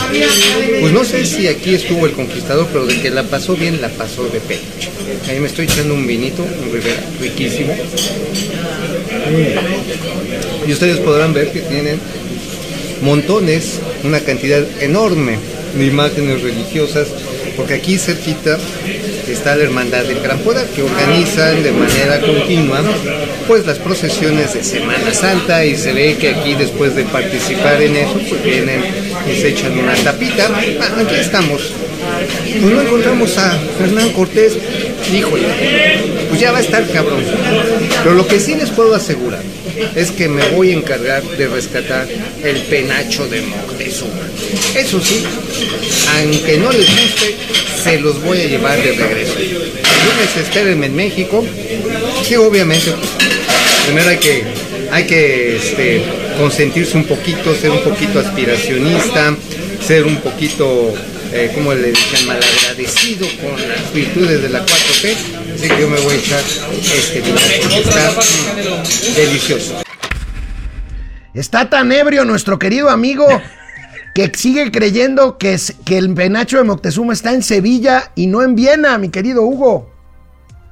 Pues 0.80 0.92
no 0.92 1.04
sé 1.04 1.24
si 1.24 1.48
aquí 1.48 1.74
estuvo 1.74 2.06
el 2.06 2.12
conquistador, 2.12 2.68
pero 2.72 2.86
de 2.86 3.00
que 3.00 3.10
la 3.10 3.24
pasó 3.24 3.56
bien, 3.56 3.80
la 3.80 3.88
pasó 3.88 4.28
de 4.28 4.40
pecho. 4.40 4.90
Ahí 5.28 5.40
me 5.40 5.48
estoy 5.48 5.64
echando 5.64 5.94
un 5.94 6.06
vinito, 6.06 6.42
un 6.42 6.72
Rivera, 6.72 7.02
riquísimo. 7.20 7.74
Y 10.66 10.72
ustedes 10.72 10.98
podrán 10.98 11.32
ver 11.32 11.50
que 11.50 11.60
tienen 11.60 11.98
montones, 13.02 13.80
una 14.04 14.20
cantidad 14.20 14.64
enorme 14.80 15.38
de 15.76 15.86
imágenes 15.86 16.42
religiosas, 16.42 17.08
porque 17.56 17.74
aquí 17.74 17.98
cerquita 17.98 18.58
está 19.28 19.56
la 19.56 19.64
Hermandad 19.64 20.04
del 20.04 20.20
Gran 20.20 20.38
Poder, 20.40 20.66
que 20.68 20.82
organizan 20.82 21.62
de 21.62 21.72
manera 21.72 22.20
continua 22.20 22.82
pues 23.46 23.66
las 23.66 23.78
procesiones 23.78 24.54
de 24.54 24.64
Semana 24.64 25.12
Santa 25.12 25.64
y 25.64 25.76
se 25.76 25.92
ve 25.92 26.16
que 26.18 26.30
aquí 26.30 26.54
después 26.54 26.94
de 26.94 27.04
participar 27.04 27.80
en 27.82 27.96
eso, 27.96 28.20
pues 28.28 28.42
vienen 28.42 28.82
y 29.30 29.40
se 29.40 29.48
echan 29.48 29.78
una 29.78 29.94
tapita. 29.94 30.50
Ah, 30.80 31.00
aquí 31.00 31.14
estamos. 31.16 31.72
Pues 32.60 32.72
no 32.72 32.80
encontramos 32.80 33.36
a 33.38 33.58
Fernán 33.78 34.10
Cortés, 34.12 34.54
híjole, 35.12 35.44
pues 36.28 36.40
ya 36.40 36.52
va 36.52 36.58
a 36.58 36.60
estar 36.60 36.86
cabrón. 36.90 37.22
Pero 38.02 38.14
lo 38.14 38.26
que 38.26 38.40
sí 38.40 38.54
les 38.54 38.70
puedo 38.70 38.94
asegurar 38.94 39.42
es 39.94 40.10
que 40.10 40.28
me 40.28 40.46
voy 40.48 40.70
a 40.70 40.74
encargar 40.74 41.22
de 41.22 41.46
rescatar 41.46 42.06
el 42.42 42.56
penacho 42.62 43.28
de 43.28 43.42
Moctezuma. 43.42 44.12
Eso 44.74 45.00
sí, 45.00 45.24
aunque 46.16 46.58
no 46.58 46.72
les 46.72 46.88
guste, 46.88 47.36
se 47.82 48.00
los 48.00 48.22
voy 48.22 48.40
a 48.40 48.44
llevar 48.44 48.82
de 48.82 48.92
regreso. 48.92 49.34
Lunes 49.38 50.36
espérenme 50.40 50.86
en 50.86 50.96
México. 50.96 51.44
Sí, 52.24 52.36
obviamente, 52.36 52.90
pues, 52.92 53.10
primero 53.86 54.08
hay 54.10 54.16
que, 54.18 54.44
hay 54.90 55.06
que 55.06 55.56
este, 55.56 56.02
consentirse 56.38 56.96
un 56.96 57.04
poquito, 57.04 57.54
ser 57.54 57.70
un 57.70 57.82
poquito 57.82 58.18
aspiracionista, 58.18 59.36
ser 59.86 60.04
un 60.04 60.16
poquito, 60.16 60.94
eh, 61.32 61.52
como 61.54 61.74
le 61.74 61.90
dicen, 61.90 62.26
malagradecido 62.26 63.26
con 63.40 63.68
las 63.68 63.92
virtudes 63.92 64.42
de 64.42 64.48
la 64.48 64.64
4T. 64.64 65.16
Así 65.54 65.68
que 65.68 65.80
yo 65.80 65.88
me 65.88 66.00
voy 66.00 66.14
a 66.14 66.16
echar 66.16 66.40
este 66.40 67.20
vino, 67.20 67.36
está 67.36 68.14
delicioso. 69.16 69.82
Está 71.34 71.68
tan 71.68 71.92
ebrio 71.92 72.24
nuestro 72.24 72.58
querido 72.58 72.90
amigo 72.90 73.26
que 74.14 74.32
sigue 74.34 74.72
creyendo 74.72 75.38
que, 75.38 75.54
es, 75.54 75.74
que 75.84 75.98
el 75.98 76.12
penacho 76.12 76.56
de 76.56 76.64
Moctezuma 76.64 77.12
está 77.12 77.32
en 77.32 77.42
Sevilla 77.42 78.10
y 78.16 78.26
no 78.26 78.42
en 78.42 78.56
Viena, 78.56 78.98
mi 78.98 79.10
querido 79.10 79.42
Hugo. 79.42 79.87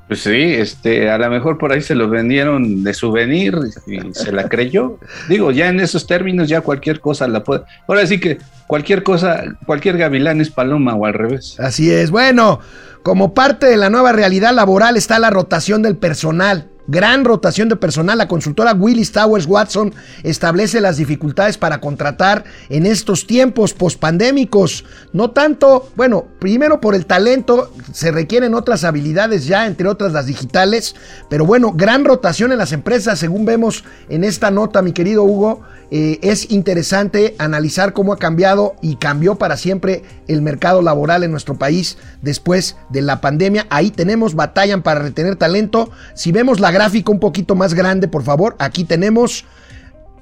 Pues 0.09 0.21
sí, 0.21 0.31
este, 0.31 1.11
a 1.11 1.19
lo 1.19 1.29
mejor 1.31 1.59
por 1.59 1.73
ahí 1.73 1.83
se 1.83 1.97
lo 1.97 2.09
vendieron 2.09 2.85
de 2.85 2.95
souvenir 2.95 3.59
y 3.87 4.13
se 4.15 4.31
la 4.31 4.49
creyó. 4.49 4.99
Digo, 5.29 5.51
ya 5.51 5.69
en 5.69 5.81
esos 5.81 6.07
términos 6.07 6.49
ya 6.49 6.61
cualquier 6.61 7.01
cosa 7.01 7.27
la 7.27 7.43
puede. 7.43 7.63
Ahora 7.89 8.07
sí 8.07 8.21
que 8.21 8.39
cualquier 8.69 9.03
cosa, 9.03 9.43
cualquier 9.67 9.99
gavilán 9.99 10.41
es 10.41 10.51
paloma 10.51 10.95
o 10.95 11.07
al 11.07 11.15
revés. 11.15 11.59
Así 11.59 11.91
es. 11.91 12.13
Bueno, 12.13 12.61
como 13.03 13.35
parte 13.35 13.67
de 13.67 13.77
la 13.77 13.91
nueva 13.91 14.13
realidad 14.13 14.55
laboral 14.55 14.97
está 14.97 15.19
la 15.19 15.31
rotación 15.31 15.83
del 15.83 15.97
personal. 15.97 16.69
Gran 16.89 17.25
rotación 17.25 17.69
de 17.69 17.77
personal. 17.77 18.19
La 18.19 18.29
consultora 18.29 18.73
Willis 18.73 19.11
Towers 19.11 19.47
Watson 19.47 19.93
establece 20.23 20.81
las 20.81 20.97
dificultades 20.97 21.59
para 21.59 21.81
contratar 21.81 22.45
en 22.69 22.87
estos 22.87 23.27
tiempos 23.27 23.75
pospandémicos. 23.75 24.85
No 25.13 25.33
tanto, 25.33 25.91
bueno, 25.97 26.27
primero 26.39 26.81
por 26.81 26.95
el 26.95 27.07
talento, 27.07 27.73
se 27.93 28.13
requieren 28.13 28.55
otras 28.55 28.85
habilidades 28.85 29.47
ya, 29.47 29.67
entre 29.67 29.89
otras 29.89 30.13
las 30.13 30.27
digitales. 30.27 30.95
Pero 31.29 31.45
bueno, 31.45 31.73
gran 31.73 32.05
rotación 32.05 32.53
en 32.53 32.59
las 32.59 32.73
empresas, 32.73 33.19
según 33.19 33.45
vemos 33.45 33.85
en 34.09 34.23
esta 34.23 34.51
nota, 34.51 34.81
mi 34.83 34.93
querido 34.93 35.25
Hugo. 35.25 35.63
Eh, 35.91 36.19
es 36.23 36.51
interesante 36.51 37.37
analizar 37.39 37.93
cómo 37.93 38.13
ha 38.13 38.19
cambiado 38.19 38.75
y 38.83 38.97
cambió 38.97 39.37
para 39.37 39.57
siempre 39.57 40.03
el 40.27 40.43
mercado 40.43 40.83
laboral 40.83 41.23
en 41.23 41.31
nuestro 41.31 41.55
país 41.57 41.97
después 42.23 42.77
de 42.91 43.03
la 43.03 43.21
pandemia. 43.21 43.67
Ahí 43.71 43.91
tenemos, 43.91 44.35
batallan 44.35 44.83
para 44.83 45.01
retener 45.01 45.37
talento. 45.37 45.91
Si 46.15 46.33
vemos 46.33 46.59
la 46.59 46.73
gráfica 46.77 47.11
un 47.11 47.21
poquito 47.21 47.55
más 47.55 47.73
grande, 47.73 48.07
por 48.07 48.23
favor, 48.23 48.55
aquí 48.59 48.85
tenemos 48.85 49.45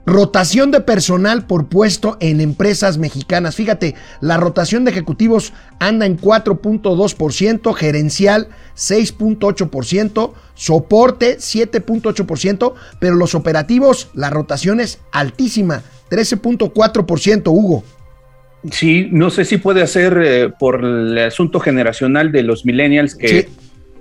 rotación 0.07 0.71
de 0.71 0.81
personal 0.81 1.47
por 1.47 1.67
puesto 1.67 2.17
en 2.21 2.41
empresas 2.41 2.99
mexicanas. 2.99 3.57
Fíjate, 3.57 3.95
la 4.21 4.37
rotación 4.37 4.85
de 4.85 4.93
ejecutivos 4.93 5.53
anda 5.81 6.07
en 6.07 6.19
4.2%, 6.19 7.75
gerencial 7.75 8.49
6.8%, 8.77 10.33
soporte 10.55 11.39
7.8%, 11.39 12.75
pero 13.01 13.15
los 13.17 13.35
operativos, 13.35 14.11
la 14.15 14.31
rotación 14.31 14.79
es 14.81 15.01
altísima, 15.11 15.83
13.4%, 16.11 17.43
Hugo. 17.49 17.83
Sí, 18.71 19.09
no 19.11 19.31
sé 19.31 19.45
si 19.45 19.59
puede 19.59 19.83
hacer 19.83 20.23
eh, 20.25 20.51
por 20.59 20.85
el 20.85 21.19
asunto 21.19 21.61
generacional 21.61 22.33
de 22.33 22.43
los 22.43 22.65
millennials 22.65 23.15
que 23.15 23.29
Sí. 23.29 23.47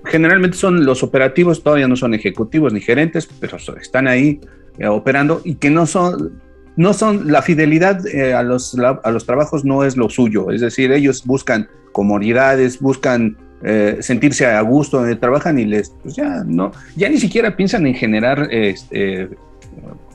Generalmente 0.06 0.58
son 0.58 0.86
los 0.86 1.04
operativos, 1.04 1.64
todavía 1.64 1.88
no 1.88 1.96
son 1.96 2.14
ejecutivos 2.14 2.74
ni 2.74 2.82
gerentes, 2.82 3.28
pero 3.40 3.58
están 3.80 4.08
ahí 4.08 4.40
eh, 4.78 4.88
operando 4.88 5.42
y 5.44 5.56
que 5.56 5.70
no 5.70 5.86
son, 5.86 6.42
no 6.76 6.94
son, 6.94 7.32
la 7.32 7.42
fidelidad 7.42 8.06
eh, 8.08 8.34
a, 8.34 8.44
los, 8.44 8.74
la- 8.74 9.00
a 9.04 9.12
los 9.12 9.26
trabajos 9.26 9.64
no 9.66 9.84
es 9.84 9.96
lo 9.98 10.10
suyo, 10.10 10.52
es 10.52 10.62
decir, 10.62 10.92
ellos 10.92 11.24
buscan 11.26 11.68
comodidades, 11.92 12.80
buscan 12.80 13.38
eh, 13.64 13.98
sentirse 14.02 14.46
a 14.46 14.60
gusto 14.62 14.98
donde 14.98 15.16
trabajan 15.16 15.58
y 15.60 15.66
les, 15.66 15.94
pues 16.02 16.16
ya 16.16 16.44
no, 16.46 16.72
ya 16.96 17.08
ni 17.10 17.18
siquiera 17.18 17.56
piensan 17.56 17.86
en 17.88 17.94
generar, 17.94 18.50
este, 18.52 19.30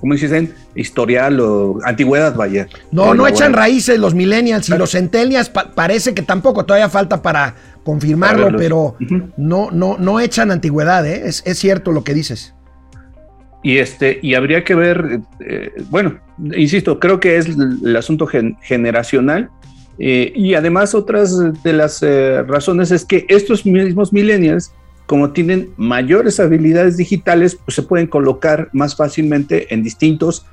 ¿cómo 0.01 0.13
dicen? 0.15 0.53
Historial 0.75 1.41
o 1.41 1.79
antigüedad, 1.85 2.35
vaya. 2.35 2.69
No, 2.93 3.15
no 3.15 3.27
echan 3.27 3.53
raíces 3.55 3.99
los 3.99 4.15
millennials 4.15 4.69
y 4.69 4.77
los 4.77 4.91
centennials 4.93 5.49
pa- 5.49 5.73
parece 5.75 6.13
que 6.15 6.23
tampoco, 6.23 6.65
todavía 6.67 6.89
falta 6.91 7.23
para 7.23 7.55
confirmarlo, 7.89 8.49
pero 8.59 8.97
no, 9.39 9.71
no, 9.71 9.97
no 9.99 10.21
echan 10.21 10.51
antigüedad, 10.51 11.07
¿eh? 11.07 11.23
es, 11.25 11.43
es 11.47 11.59
cierto 11.59 11.91
lo 11.91 12.05
que 12.05 12.13
dices. 12.13 12.55
Y 13.63 13.79
este, 13.79 14.19
y 14.23 14.35
habría 14.35 14.63
que 14.63 14.75
ver, 14.75 15.21
eh, 15.41 15.71
bueno, 15.89 16.19
insisto, 16.55 17.01
creo 17.01 17.19
que 17.19 17.39
es 17.39 17.47
el, 17.47 17.79
el 17.83 17.97
asunto 17.97 18.27
gen- 18.27 18.57
generacional. 18.61 19.49
eh, 19.99 20.31
y 20.35 20.53
además, 20.55 20.95
otras 20.95 21.29
de 21.63 21.73
las 21.73 22.03
eh, 22.03 22.43
razones 22.43 22.91
es 22.91 23.07
que 23.07 23.25
estos 23.29 23.65
mismos 23.65 24.13
millennials, 24.13 24.71
como 25.07 25.31
tienen 25.31 25.71
mayores 25.79 26.39
habilidades 26.41 26.99
digitales, 26.99 27.57
pues 27.65 27.75
se 27.75 27.83
pueden 27.83 28.07
colocar 28.07 28.69
más 28.73 28.95
fácilmente 28.95 29.73
en 29.73 29.83
distintos 29.83 30.45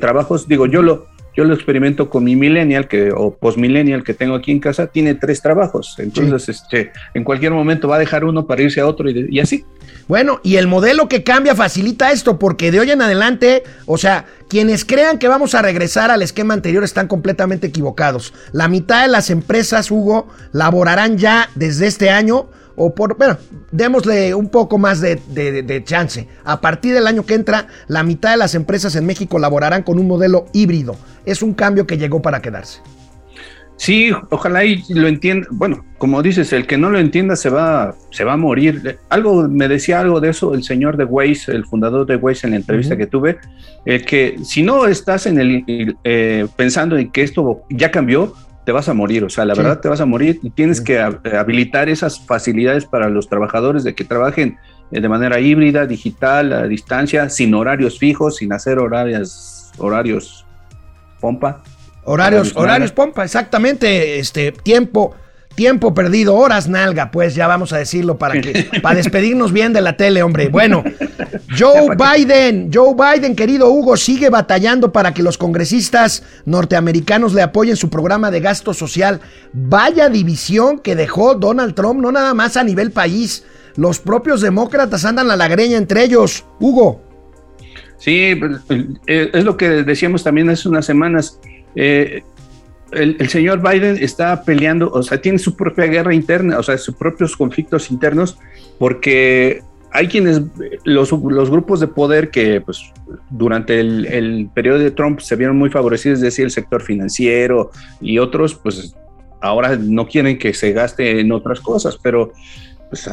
trabajos. 0.00 0.46
Digo, 0.46 0.66
yo 0.66 0.82
lo, 0.82 1.06
yo 1.36 1.44
lo 1.44 1.54
experimento 1.54 2.08
con 2.08 2.24
mi 2.24 2.36
millennial 2.36 2.86
que, 2.88 3.10
o 3.12 3.34
postmillennial 3.34 4.04
que 4.04 4.14
tengo 4.14 4.34
aquí 4.34 4.52
en 4.52 4.60
casa, 4.60 4.86
tiene 4.86 5.14
tres 5.14 5.42
trabajos. 5.42 5.96
Entonces, 5.98 6.48
este, 6.48 6.92
en 7.14 7.24
cualquier 7.24 7.52
momento 7.52 7.88
va 7.88 7.96
a 7.96 7.98
dejar 7.98 8.24
uno 8.24 8.46
para 8.46 8.62
irse 8.62 8.80
a 8.80 8.86
otro 8.86 9.08
y, 9.10 9.14
de- 9.14 9.26
y 9.30 9.40
así. 9.40 9.64
Bueno, 10.06 10.40
y 10.42 10.56
el 10.56 10.66
modelo 10.66 11.08
que 11.08 11.22
cambia 11.24 11.54
facilita 11.54 12.12
esto, 12.12 12.38
porque 12.38 12.70
de 12.70 12.80
hoy 12.80 12.90
en 12.90 13.00
adelante, 13.02 13.62
o 13.86 13.96
sea, 13.98 14.26
quienes 14.48 14.84
crean 14.84 15.18
que 15.18 15.28
vamos 15.28 15.54
a 15.54 15.62
regresar 15.62 16.10
al 16.10 16.20
esquema 16.22 16.54
anterior 16.54 16.84
están 16.84 17.08
completamente 17.08 17.66
equivocados. 17.68 18.34
La 18.52 18.68
mitad 18.68 19.02
de 19.02 19.08
las 19.08 19.30
empresas, 19.30 19.90
Hugo, 19.90 20.28
laborarán 20.52 21.16
ya 21.18 21.48
desde 21.54 21.86
este 21.86 22.10
año, 22.10 22.46
o 22.76 22.94
por, 22.94 23.16
bueno, 23.16 23.36
démosle 23.72 24.34
un 24.34 24.48
poco 24.48 24.78
más 24.78 25.00
de, 25.00 25.20
de- 25.28 25.62
de 25.62 25.84
chance. 25.84 26.28
A 26.44 26.60
partir 26.60 26.94
del 26.94 27.06
año 27.06 27.24
que 27.24 27.34
entra, 27.34 27.68
la 27.88 28.02
mitad 28.02 28.30
de 28.32 28.36
las 28.36 28.54
empresas 28.54 28.94
en 28.96 29.06
México 29.06 29.38
laborarán 29.38 29.82
con 29.82 29.98
un 29.98 30.06
modelo 30.08 30.46
híbrido. 30.52 30.96
Es 31.24 31.42
un 31.42 31.54
cambio 31.54 31.86
que 31.86 31.98
llegó 31.98 32.20
para 32.22 32.40
quedarse. 32.42 32.80
Sí, 33.76 34.12
ojalá 34.30 34.64
y 34.64 34.84
lo 34.90 35.08
entienda. 35.08 35.48
Bueno, 35.50 35.84
como 35.98 36.22
dices, 36.22 36.52
el 36.52 36.64
que 36.64 36.78
no 36.78 36.90
lo 36.90 36.98
entienda 36.98 37.34
se 37.34 37.50
va, 37.50 37.96
se 38.12 38.22
va 38.22 38.34
a 38.34 38.36
morir. 38.36 38.98
Algo 39.08 39.48
me 39.48 39.66
decía 39.66 39.98
algo 39.98 40.20
de 40.20 40.30
eso 40.30 40.54
el 40.54 40.62
señor 40.62 40.96
de 40.96 41.04
Waze, 41.04 41.50
el 41.52 41.64
fundador 41.64 42.06
de 42.06 42.14
Waze 42.14 42.46
en 42.46 42.52
la 42.52 42.58
entrevista 42.58 42.96
que 42.96 43.08
tuve, 43.08 43.36
eh, 43.84 44.00
que 44.04 44.36
si 44.44 44.62
no 44.62 44.86
estás 44.86 45.26
en 45.26 45.40
el 45.40 45.96
eh, 46.04 46.46
pensando 46.54 46.96
en 46.96 47.10
que 47.10 47.22
esto 47.22 47.62
ya 47.68 47.90
cambió, 47.90 48.34
te 48.64 48.72
vas 48.72 48.88
a 48.88 48.94
morir. 48.94 49.24
O 49.24 49.30
sea, 49.30 49.44
la 49.44 49.54
Sí. 49.54 49.60
verdad 49.62 49.80
te 49.80 49.88
vas 49.88 50.00
a 50.00 50.06
morir 50.06 50.40
y 50.42 50.50
tienes 50.50 50.78
Sí. 50.78 50.84
que 50.84 50.98
ha- 51.00 51.20
habilitar 51.38 51.88
esas 51.88 52.18
facilidades 52.20 52.84
para 52.86 53.08
los 53.08 53.28
trabajadores 53.28 53.84
de 53.84 53.94
que 53.94 54.04
trabajen 54.04 54.56
eh, 54.90 55.00
de 55.00 55.08
manera 55.08 55.40
híbrida, 55.40 55.86
digital, 55.86 56.52
a 56.52 56.62
distancia, 56.68 57.28
sin 57.30 57.54
horarios 57.54 57.98
fijos, 57.98 58.36
sin 58.36 58.52
hacer 58.52 58.78
horarios, 58.78 59.72
horarios 59.78 60.44
pompa. 61.20 61.62
Horarios, 62.04 62.52
horarios 62.54 62.92
pompa, 62.92 63.24
exactamente, 63.24 64.18
este 64.18 64.52
tiempo, 64.52 65.14
Tiempo 65.54 65.94
perdido, 65.94 66.34
horas 66.34 66.68
nalga, 66.68 67.10
pues 67.10 67.34
ya 67.34 67.46
vamos 67.46 67.72
a 67.72 67.78
decirlo 67.78 68.18
para 68.18 68.40
que 68.40 68.68
para 68.82 68.96
despedirnos 68.96 69.52
bien 69.52 69.72
de 69.72 69.80
la 69.80 69.96
tele, 69.96 70.22
hombre. 70.22 70.48
Bueno, 70.48 70.82
Joe 71.56 71.96
Biden, 71.96 72.70
Joe 72.72 72.94
Biden, 72.94 73.36
querido 73.36 73.70
Hugo, 73.70 73.96
sigue 73.96 74.30
batallando 74.30 74.92
para 74.92 75.14
que 75.14 75.22
los 75.22 75.38
congresistas 75.38 76.24
norteamericanos 76.44 77.34
le 77.34 77.42
apoyen 77.42 77.76
su 77.76 77.88
programa 77.88 78.30
de 78.30 78.40
gasto 78.40 78.74
social. 78.74 79.20
Vaya 79.52 80.08
división 80.08 80.80
que 80.80 80.96
dejó 80.96 81.34
Donald 81.34 81.74
Trump, 81.74 82.00
no 82.00 82.10
nada 82.10 82.34
más 82.34 82.56
a 82.56 82.64
nivel 82.64 82.90
país. 82.90 83.44
Los 83.76 84.00
propios 84.00 84.40
demócratas 84.40 85.04
andan 85.04 85.30
a 85.30 85.36
la 85.36 85.48
greña 85.48 85.76
entre 85.76 86.04
ellos. 86.04 86.44
Hugo. 86.58 87.00
Sí, 87.98 88.34
pues, 88.34 88.60
eh, 89.06 89.30
es 89.32 89.44
lo 89.44 89.56
que 89.56 89.68
decíamos 89.68 90.24
también 90.24 90.50
hace 90.50 90.68
unas 90.68 90.84
semanas. 90.84 91.38
Eh, 91.76 92.22
el, 92.94 93.28
señor 93.28 93.60
Biden 93.62 93.98
está 94.00 94.42
peleando, 94.42 94.90
o 94.90 95.02
sea, 95.02 95.20
tiene 95.20 95.38
su 95.38 95.56
propia 95.56 95.86
guerra 95.86 96.14
interna, 96.14 96.58
o 96.58 96.62
sea, 96.62 96.76
sus 96.78 96.94
propios 96.94 97.36
conflictos 97.36 97.90
internos, 97.90 98.38
porque 98.78 99.62
hay 99.92 100.08
quienes, 100.08 100.42
los, 100.84 101.10
grupos 101.12 101.80
de 101.80 101.86
poder 101.86 102.30
que 102.30 102.60
pues, 102.60 102.92
durante 103.30 103.78
el, 103.78 104.48
periodo 104.54 104.78
de 104.78 104.90
Trump 104.90 105.20
se 105.20 105.36
vieron 105.36 105.56
muy 105.56 105.70
favorecidos, 105.70 106.18
es 106.18 106.22
decir, 106.22 106.44
el 106.44 106.50
sector 106.50 106.82
financiero 106.82 107.70
y 108.00 108.18
otros, 108.18 108.54
pues 108.54 108.96
ahora 109.40 109.76
no 109.76 110.06
quieren 110.06 110.38
que 110.38 110.54
se 110.54 110.72
gaste 110.72 111.20
en 111.20 111.30
otras 111.30 111.60
cosas, 111.60 111.98
pero 112.02 112.32
pues, 112.90 113.08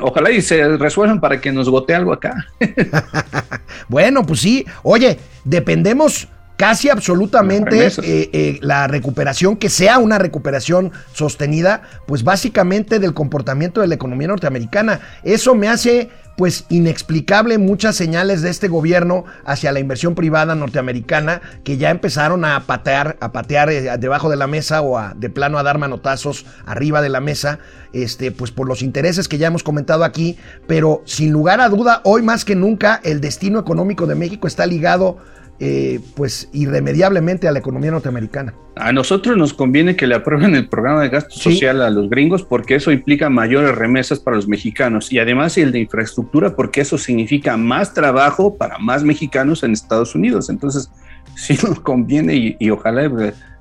ojalá 0.00 0.30
y 0.30 0.40
se 0.42 0.76
resuelvan 0.76 1.20
para 1.20 1.40
que 1.40 1.52
nos 1.52 1.68
gote 1.68 1.94
algo 1.94 2.12
acá. 2.12 2.34
bueno, 3.88 4.24
pues 4.24 4.40
sí, 4.40 4.64
oye, 4.82 5.18
dependemos 5.44 6.28
casi 6.56 6.88
absolutamente 6.88 7.86
eh, 7.86 7.92
eh, 8.02 8.58
la 8.62 8.86
recuperación, 8.86 9.56
que 9.56 9.68
sea 9.68 9.98
una 9.98 10.18
recuperación 10.18 10.92
sostenida, 11.12 11.82
pues 12.06 12.24
básicamente 12.24 12.98
del 12.98 13.14
comportamiento 13.14 13.80
de 13.80 13.88
la 13.88 13.94
economía 13.94 14.28
norteamericana. 14.28 15.00
Eso 15.22 15.54
me 15.54 15.68
hace 15.68 16.10
pues 16.36 16.66
inexplicable 16.68 17.56
muchas 17.56 17.96
señales 17.96 18.42
de 18.42 18.50
este 18.50 18.68
gobierno 18.68 19.24
hacia 19.44 19.72
la 19.72 19.80
inversión 19.80 20.14
privada 20.14 20.54
norteamericana 20.54 21.40
que 21.64 21.78
ya 21.78 21.90
empezaron 21.90 22.44
a 22.44 22.66
patear, 22.66 23.16
a 23.20 23.32
patear 23.32 23.70
eh, 23.70 23.96
debajo 23.98 24.28
de 24.28 24.36
la 24.36 24.46
mesa 24.46 24.82
o 24.82 24.98
a, 24.98 25.14
de 25.14 25.30
plano 25.30 25.58
a 25.58 25.62
dar 25.62 25.78
manotazos 25.78 26.44
arriba 26.66 27.00
de 27.00 27.08
la 27.08 27.20
mesa, 27.20 27.58
este, 27.92 28.32
pues 28.32 28.50
por 28.50 28.68
los 28.68 28.82
intereses 28.82 29.28
que 29.28 29.38
ya 29.38 29.46
hemos 29.46 29.62
comentado 29.62 30.04
aquí, 30.04 30.36
pero 30.66 31.02
sin 31.06 31.32
lugar 31.32 31.60
a 31.60 31.70
duda, 31.70 32.02
hoy 32.04 32.20
más 32.20 32.44
que 32.44 32.54
nunca 32.54 33.00
el 33.02 33.20
destino 33.22 33.58
económico 33.58 34.06
de 34.06 34.14
México 34.14 34.46
está 34.46 34.66
ligado 34.66 35.18
eh, 35.58 36.00
pues 36.14 36.50
irremediablemente 36.52 37.48
a 37.48 37.52
la 37.52 37.60
economía 37.60 37.90
norteamericana. 37.90 38.52
A 38.74 38.92
nosotros 38.92 39.38
nos 39.38 39.54
conviene 39.54 39.96
que 39.96 40.06
le 40.06 40.14
aprueben 40.14 40.54
el 40.54 40.68
programa 40.68 41.00
de 41.00 41.08
gasto 41.08 41.34
social 41.34 41.80
a 41.80 41.88
los 41.88 42.10
gringos 42.10 42.42
porque 42.42 42.74
eso 42.74 42.92
implica 42.92 43.30
mayores 43.30 43.74
remesas 43.74 44.20
para 44.20 44.36
los 44.36 44.46
mexicanos 44.46 45.10
y 45.10 45.18
además 45.18 45.56
el 45.56 45.72
de 45.72 45.78
infraestructura 45.78 46.54
porque 46.54 46.82
eso 46.82 46.98
significa 46.98 47.56
más 47.56 47.94
trabajo 47.94 48.58
para 48.58 48.76
más 48.76 49.02
mexicanos 49.02 49.62
en 49.62 49.72
Estados 49.72 50.14
Unidos. 50.14 50.50
Entonces, 50.50 50.90
sí 51.36 51.56
nos 51.66 51.80
conviene 51.80 52.56
y, 52.58 52.70
ojalá 52.70 53.10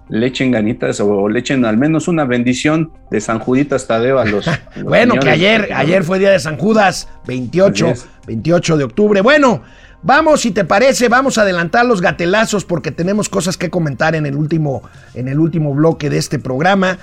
le 0.10 0.28
echen 0.28 0.52
ganitas 0.52 1.00
o 1.00 1.30
le 1.30 1.40
echen 1.40 1.64
al 1.64 1.78
menos 1.78 2.10
una 2.10 2.26
bendición 2.26 2.92
de 3.10 3.22
San 3.22 3.40
Juditas 3.40 3.88
Tadeo 3.88 4.20
a 4.20 4.26
los... 4.26 4.50
bueno, 4.84 5.16
que 5.16 5.30
ayer, 5.30 5.70
ayer 5.74 6.04
fue 6.04 6.20
día 6.20 6.32
de 6.32 6.40
San 6.40 6.58
Judas, 6.58 7.08
28, 7.26 7.94
28 8.28 8.78
de 8.78 8.84
octubre. 8.84 9.22
Bueno, 9.22 9.64
Vamos, 10.06 10.42
si 10.42 10.52
te 10.52 10.66
parece, 10.66 11.10
vamos 11.10 11.40
a 11.40 11.42
adelantar 11.42 11.84
los 11.84 12.00
gatelazos 12.00 12.64
porque 12.64 12.92
tenemos 12.92 13.28
cosas 13.28 13.58
que 13.58 13.72
comentar 13.72 14.14
en 14.14 14.28
el 14.28 14.36
último, 14.36 14.84
en 15.16 15.28
el 15.28 15.40
último 15.40 15.74
bloque 15.74 16.12
de 16.12 16.20
este 16.20 16.38
programa. 16.38 17.00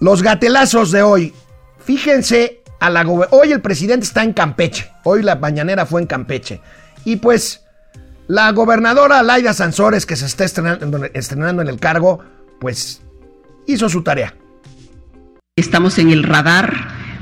Los 0.00 0.22
gatelazos 0.22 0.90
de 0.90 1.02
hoy. 1.02 1.34
Fíjense, 1.78 2.62
a 2.80 2.88
la 2.88 3.06
hoy 3.06 3.52
el 3.52 3.60
presidente 3.60 4.06
está 4.06 4.24
en 4.24 4.32
Campeche. 4.32 4.90
Hoy 5.04 5.22
la 5.22 5.36
mañanera 5.36 5.84
fue 5.84 6.00
en 6.00 6.06
Campeche. 6.06 6.62
Y 7.04 7.16
pues 7.16 7.66
la 8.28 8.50
gobernadora 8.52 9.22
Laida 9.22 9.52
Sansores, 9.52 10.06
que 10.06 10.16
se 10.16 10.24
está 10.24 10.46
estrenando, 10.46 11.04
estrenando 11.12 11.60
en 11.60 11.68
el 11.68 11.78
cargo, 11.78 12.20
pues 12.60 13.02
hizo 13.66 13.90
su 13.90 14.02
tarea. 14.02 14.34
Estamos 15.54 15.98
en 15.98 16.08
el 16.08 16.22
radar 16.22 16.72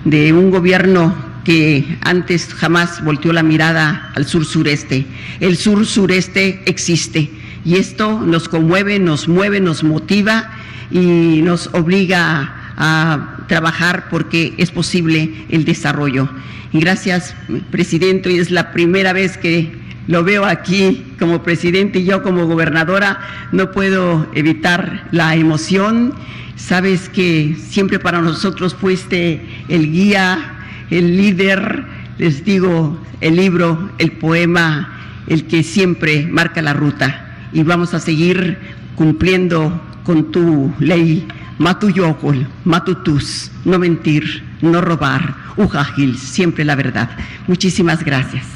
de 0.05 0.33
un 0.33 0.53
gobierno 0.53 1.36
que 1.47 1.97
antes 2.01 2.53
jamás 2.53 3.05
volteó 3.05 3.33
la 3.33 3.45
mirada 3.45 4.11
al 4.17 4.27
sur-sureste. 4.27 5.07
El 5.39 5.57
sur-sureste 5.57 6.61
existe 6.67 7.31
y 7.65 7.77
esto 7.77 8.21
nos 8.21 8.49
conmueve, 8.49 8.99
nos 8.99 9.29
mueve, 9.29 9.61
nos 9.61 9.85
motiva 9.85 10.51
y 10.91 11.43
nos 11.45 11.69
obliga 11.69 12.73
a 12.77 13.45
trabajar 13.47 14.09
porque 14.11 14.55
es 14.57 14.73
posible 14.73 15.47
el 15.49 15.65
desarrollo. 15.65 16.29
Gracias, 16.73 17.37
presidente, 17.71 18.33
y 18.33 18.39
es 18.39 18.51
la 18.51 18.73
primera 18.73 19.13
vez 19.13 19.39
que 19.39 19.71
lo 20.09 20.25
veo 20.25 20.45
aquí 20.47 21.05
como 21.17 21.45
presidente 21.45 22.01
y 22.01 22.07
yo 22.07 22.25
como 22.25 22.47
gobernadora, 22.47 23.21
no 23.53 23.71
puedo 23.71 24.29
evitar 24.35 25.07
la 25.13 25.37
emoción. 25.37 26.13
Sabes 26.57 27.09
que 27.09 27.57
siempre 27.69 28.01
para 28.01 28.21
nosotros 28.21 28.75
fuiste 28.75 29.47
el 29.69 29.93
guía, 29.93 30.56
el 30.91 31.17
líder, 31.17 31.85
les 32.19 32.45
digo, 32.45 32.99
el 33.21 33.37
libro, 33.37 33.91
el 33.99 34.13
poema, 34.13 34.93
el 35.27 35.47
que 35.47 35.63
siempre 35.63 36.27
marca 36.27 36.63
la 36.63 36.73
ruta. 36.73 37.49
Y 37.53 37.63
vamos 37.63 37.95
a 37.95 38.01
seguir 38.01 38.59
cumpliendo 38.95 39.81
con 40.05 40.31
tu 40.31 40.73
ley, 40.79 41.27
matuyokol, 41.59 42.47
matutus, 42.65 43.51
no 43.65 43.79
mentir, 43.79 44.43
no 44.63 44.81
robar, 44.81 45.35
ujajil, 45.57 46.17
siempre 46.17 46.65
la 46.65 46.75
verdad. 46.75 47.11
Muchísimas 47.47 48.05
gracias. 48.05 48.56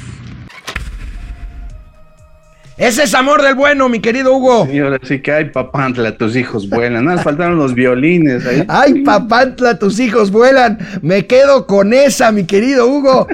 Ese 2.81 3.03
es 3.03 3.13
amor 3.13 3.43
del 3.43 3.53
bueno, 3.53 3.89
mi 3.89 3.99
querido 3.99 4.35
Hugo. 4.35 4.65
Señora, 4.65 4.97
sí 5.03 5.21
que 5.21 5.31
ay, 5.31 5.51
papantla, 5.51 6.17
tus 6.17 6.35
hijos 6.35 6.67
vuelan. 6.67 7.05
Nada, 7.05 7.21
faltaron 7.21 7.55
los 7.55 7.75
violines. 7.75 8.43
Ahí. 8.43 8.65
Ay, 8.67 9.03
papantla, 9.03 9.77
tus 9.77 9.99
hijos 9.99 10.31
vuelan. 10.31 10.79
Me 11.03 11.27
quedo 11.27 11.67
con 11.67 11.93
esa, 11.93 12.31
mi 12.31 12.45
querido 12.45 12.87
Hugo. 12.87 13.27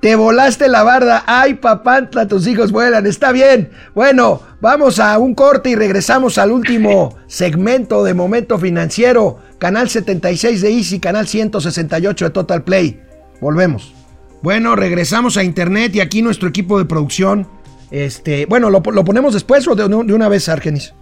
Te 0.00 0.14
volaste 0.14 0.68
la 0.68 0.84
barda. 0.84 1.24
Ay, 1.26 1.54
papantla, 1.54 2.28
tus 2.28 2.46
hijos 2.46 2.70
vuelan. 2.70 3.04
Está 3.04 3.32
bien. 3.32 3.70
Bueno, 3.92 4.40
vamos 4.60 5.00
a 5.00 5.18
un 5.18 5.34
corte 5.34 5.70
y 5.70 5.74
regresamos 5.74 6.38
al 6.38 6.52
último 6.52 7.18
segmento 7.26 8.04
de 8.04 8.14
Momento 8.14 8.56
Financiero. 8.56 9.40
Canal 9.58 9.88
76 9.90 10.60
de 10.60 10.70
Easy, 10.70 11.00
canal 11.00 11.26
168 11.26 12.26
de 12.26 12.30
Total 12.30 12.62
Play. 12.62 13.00
Volvemos. 13.40 13.94
Bueno, 14.42 14.76
regresamos 14.76 15.36
a 15.36 15.42
internet 15.42 15.96
y 15.96 16.00
aquí 16.00 16.22
nuestro 16.22 16.48
equipo 16.48 16.78
de 16.78 16.84
producción 16.84 17.48
este, 17.92 18.46
bueno, 18.46 18.70
¿lo, 18.70 18.82
ponemos 18.82 19.34
después 19.34 19.68
o 19.68 19.74
de 19.76 19.84
una 19.84 20.28
vez, 20.28 20.48
Argenis? 20.48 20.94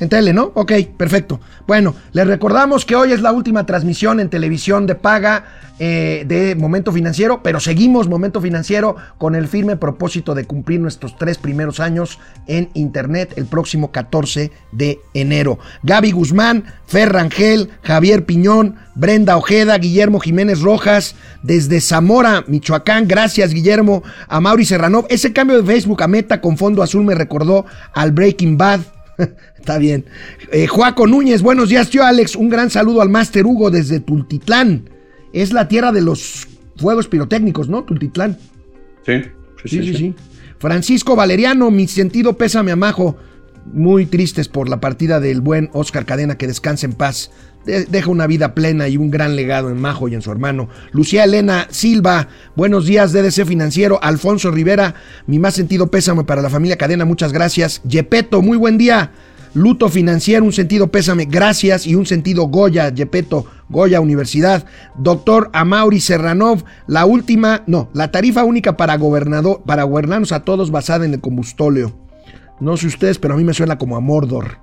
En 0.00 0.08
tele, 0.08 0.32
¿no? 0.32 0.52
Ok, 0.54 0.72
perfecto. 0.96 1.40
Bueno, 1.66 1.94
les 2.12 2.26
recordamos 2.26 2.84
que 2.84 2.94
hoy 2.94 3.12
es 3.12 3.20
la 3.20 3.32
última 3.32 3.66
transmisión 3.66 4.20
en 4.20 4.30
televisión 4.30 4.86
de 4.86 4.94
paga 4.94 5.44
eh, 5.80 6.24
de 6.26 6.54
Momento 6.54 6.92
Financiero, 6.92 7.42
pero 7.42 7.58
seguimos 7.60 8.08
Momento 8.08 8.40
Financiero 8.40 8.96
con 9.18 9.34
el 9.34 9.48
firme 9.48 9.76
propósito 9.76 10.34
de 10.34 10.44
cumplir 10.44 10.80
nuestros 10.80 11.16
tres 11.16 11.38
primeros 11.38 11.80
años 11.80 12.18
en 12.46 12.70
Internet 12.74 13.34
el 13.36 13.46
próximo 13.46 13.90
14 13.90 14.52
de 14.72 15.00
enero. 15.14 15.58
Gaby 15.82 16.12
Guzmán, 16.12 16.64
Fer 16.86 17.12
Rangel, 17.12 17.70
Javier 17.82 18.24
Piñón, 18.24 18.76
Brenda 18.94 19.36
Ojeda, 19.36 19.78
Guillermo 19.78 20.20
Jiménez 20.20 20.60
Rojas, 20.60 21.14
desde 21.42 21.80
Zamora, 21.80 22.44
Michoacán. 22.46 23.06
Gracias, 23.06 23.52
Guillermo. 23.52 24.02
A 24.26 24.40
Mauri 24.40 24.64
Serrano. 24.64 25.04
Ese 25.08 25.32
cambio 25.32 25.60
de 25.60 25.64
Facebook 25.64 26.02
a 26.02 26.08
Meta 26.08 26.40
con 26.40 26.56
fondo 26.56 26.82
azul 26.82 27.04
me 27.04 27.14
recordó 27.14 27.66
al 27.94 28.12
Breaking 28.12 28.58
Bad. 28.58 28.80
Está 29.58 29.78
bien. 29.78 30.04
Eh, 30.52 30.66
Joaco 30.66 31.06
Núñez, 31.06 31.42
buenos 31.42 31.68
días, 31.68 31.90
tío 31.90 32.04
Alex. 32.04 32.36
Un 32.36 32.48
gran 32.48 32.70
saludo 32.70 33.02
al 33.02 33.08
Máster 33.08 33.44
Hugo 33.46 33.70
desde 33.70 34.00
Tultitlán 34.00 34.88
es 35.32 35.52
la 35.52 35.68
tierra 35.68 35.92
de 35.92 36.00
los 36.00 36.48
fuegos 36.76 37.08
pirotécnicos, 37.08 37.68
¿no? 37.68 37.84
Tultitlán. 37.84 38.38
Sí, 39.04 39.22
sí, 39.64 39.68
sí. 39.68 39.94
sí, 39.94 40.14
Francisco 40.58 41.16
Valeriano, 41.16 41.70
mi 41.70 41.86
sentido 41.88 42.36
pésame 42.36 42.72
a 42.72 42.76
Majo. 42.76 43.16
Muy 43.70 44.06
tristes 44.06 44.48
por 44.48 44.68
la 44.68 44.80
partida 44.80 45.20
del 45.20 45.42
buen 45.42 45.68
Oscar 45.74 46.06
Cadena, 46.06 46.38
que 46.38 46.46
descanse 46.46 46.86
en 46.86 46.94
paz. 46.94 47.30
Deja 47.64 48.10
una 48.10 48.26
vida 48.26 48.54
plena 48.54 48.88
y 48.88 48.96
un 48.96 49.10
gran 49.10 49.36
legado 49.36 49.70
en 49.70 49.80
Majo 49.80 50.08
y 50.08 50.14
en 50.14 50.22
su 50.22 50.30
hermano. 50.30 50.68
Lucía 50.92 51.24
Elena 51.24 51.66
Silva, 51.70 52.28
buenos 52.56 52.86
días, 52.86 53.12
DDC 53.12 53.44
Financiero. 53.44 53.98
Alfonso 54.02 54.50
Rivera, 54.50 54.94
mi 55.26 55.38
más 55.38 55.54
sentido 55.54 55.88
pésame 55.90 56.24
para 56.24 56.42
la 56.42 56.50
familia 56.50 56.78
Cadena, 56.78 57.04
muchas 57.04 57.32
gracias. 57.32 57.82
Yepeto, 57.84 58.42
muy 58.42 58.56
buen 58.56 58.78
día. 58.78 59.12
Luto 59.54 59.88
financiero, 59.88 60.44
un 60.44 60.52
sentido 60.52 60.88
pésame, 60.88 61.24
gracias 61.24 61.86
y 61.86 61.94
un 61.94 62.06
sentido 62.06 62.44
Goya, 62.44 62.90
Yepeto, 62.90 63.46
Goya 63.68 64.00
Universidad. 64.00 64.66
Doctor 64.96 65.50
Amauri 65.52 66.00
Serranov, 66.00 66.64
la 66.86 67.06
última, 67.06 67.62
no, 67.66 67.88
la 67.94 68.10
tarifa 68.10 68.44
única 68.44 68.76
para 68.76 68.96
gobernador, 68.98 69.62
para 69.64 69.84
gobernarnos 69.84 70.32
a 70.32 70.44
todos 70.44 70.70
basada 70.70 71.06
en 71.06 71.14
el 71.14 71.20
combustóleo. 71.20 71.94
No 72.60 72.76
sé 72.76 72.88
ustedes, 72.88 73.18
pero 73.18 73.34
a 73.34 73.36
mí 73.36 73.44
me 73.44 73.54
suena 73.54 73.78
como 73.78 73.96
a 73.96 74.00
Mordor. 74.00 74.58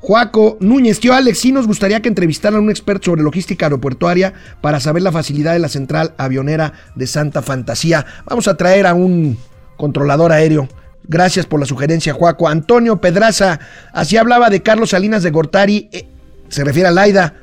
Juaco 0.00 0.56
Núñez, 0.60 1.00
tío 1.00 1.14
Alex, 1.14 1.38
sí 1.38 1.52
nos 1.52 1.66
gustaría 1.66 2.00
que 2.00 2.08
entrevistaran 2.08 2.58
a 2.58 2.62
un 2.62 2.70
experto 2.70 3.06
sobre 3.06 3.22
logística 3.22 3.66
aeroportuaria 3.66 4.32
para 4.60 4.80
saber 4.80 5.02
la 5.02 5.12
facilidad 5.12 5.52
de 5.52 5.58
la 5.58 5.68
central 5.68 6.14
avionera 6.18 6.72
de 6.94 7.06
Santa 7.06 7.42
Fantasía. 7.42 8.06
Vamos 8.26 8.48
a 8.48 8.56
traer 8.56 8.86
a 8.86 8.94
un 8.94 9.38
controlador 9.76 10.32
aéreo. 10.32 10.68
Gracias 11.04 11.46
por 11.46 11.58
la 11.58 11.66
sugerencia, 11.66 12.12
Juaco. 12.12 12.48
Antonio 12.48 13.00
Pedraza, 13.00 13.60
así 13.92 14.16
hablaba 14.16 14.50
de 14.50 14.62
Carlos 14.62 14.90
Salinas 14.90 15.22
de 15.22 15.30
Gortari, 15.30 15.88
eh, 15.92 16.06
se 16.48 16.64
refiere 16.64 16.88
a 16.88 16.92
Laida. 16.92 17.34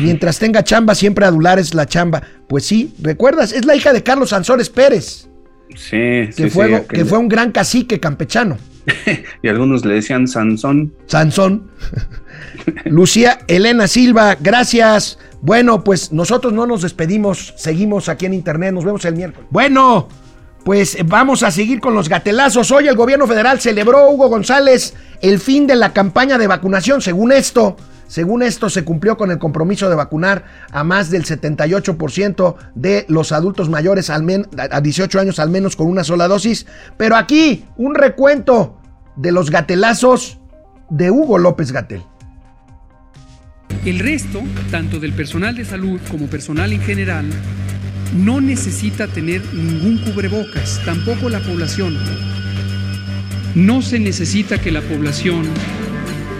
Mientras 0.00 0.38
tenga 0.38 0.64
chamba, 0.64 0.94
siempre 0.94 1.26
adular 1.26 1.58
es 1.58 1.74
la 1.74 1.86
chamba. 1.86 2.22
Pues 2.48 2.64
sí, 2.64 2.94
¿recuerdas? 3.02 3.52
Es 3.52 3.66
la 3.66 3.76
hija 3.76 3.92
de 3.92 4.02
Carlos 4.02 4.30
Sansores 4.30 4.70
Pérez. 4.70 5.28
Sí, 5.76 5.90
que, 5.90 6.32
sí, 6.34 6.50
fue, 6.50 6.78
sí, 6.78 6.84
que 6.88 7.04
fue 7.04 7.18
un 7.18 7.28
gran 7.28 7.52
cacique 7.52 8.00
campechano. 8.00 8.56
y 9.42 9.48
algunos 9.48 9.84
le 9.84 9.94
decían 9.94 10.28
Sansón. 10.28 10.92
Sansón. 11.06 11.70
Lucía 12.86 13.40
Elena 13.46 13.86
Silva, 13.86 14.36
gracias. 14.40 15.18
Bueno, 15.40 15.84
pues 15.84 16.12
nosotros 16.12 16.52
no 16.52 16.66
nos 16.66 16.82
despedimos, 16.82 17.54
seguimos 17.56 18.08
aquí 18.08 18.26
en 18.26 18.34
internet, 18.34 18.72
nos 18.72 18.84
vemos 18.84 19.04
el 19.04 19.14
miércoles. 19.14 19.46
Bueno, 19.50 20.08
pues 20.64 20.96
vamos 21.04 21.42
a 21.42 21.50
seguir 21.50 21.80
con 21.80 21.94
los 21.94 22.08
gatelazos. 22.08 22.70
Hoy 22.70 22.88
el 22.88 22.96
gobierno 22.96 23.26
federal 23.26 23.60
celebró, 23.60 24.08
Hugo 24.08 24.28
González, 24.28 24.94
el 25.20 25.38
fin 25.38 25.66
de 25.66 25.76
la 25.76 25.92
campaña 25.92 26.38
de 26.38 26.46
vacunación. 26.46 27.02
Según 27.02 27.32
esto, 27.32 27.76
según 28.06 28.42
esto 28.42 28.70
se 28.70 28.84
cumplió 28.84 29.16
con 29.16 29.30
el 29.30 29.38
compromiso 29.38 29.88
de 29.88 29.96
vacunar 29.96 30.44
a 30.70 30.84
más 30.84 31.10
del 31.10 31.24
78% 31.24 32.54
de 32.74 33.06
los 33.08 33.32
adultos 33.32 33.68
mayores 33.68 34.10
a 34.10 34.20
18 34.20 35.20
años 35.20 35.38
al 35.38 35.50
menos 35.50 35.76
con 35.76 35.88
una 35.88 36.04
sola 36.04 36.28
dosis. 36.28 36.66
Pero 36.96 37.16
aquí 37.16 37.64
un 37.76 37.94
recuento 37.94 38.78
de 39.16 39.32
los 39.32 39.50
gatelazos 39.50 40.38
de 40.90 41.10
Hugo 41.10 41.38
López 41.38 41.72
Gatel. 41.72 42.02
El 43.84 43.98
resto, 43.98 44.42
tanto 44.70 44.98
del 44.98 45.12
personal 45.12 45.54
de 45.54 45.64
salud 45.64 46.00
como 46.10 46.26
personal 46.26 46.72
en 46.72 46.80
general, 46.80 47.26
no 48.14 48.40
necesita 48.40 49.08
tener 49.08 49.42
ningún 49.52 49.98
cubrebocas, 49.98 50.80
tampoco 50.84 51.28
la 51.28 51.40
población. 51.40 51.98
No 53.54 53.82
se 53.82 53.98
necesita 53.98 54.60
que 54.60 54.70
la 54.70 54.80
población 54.80 55.44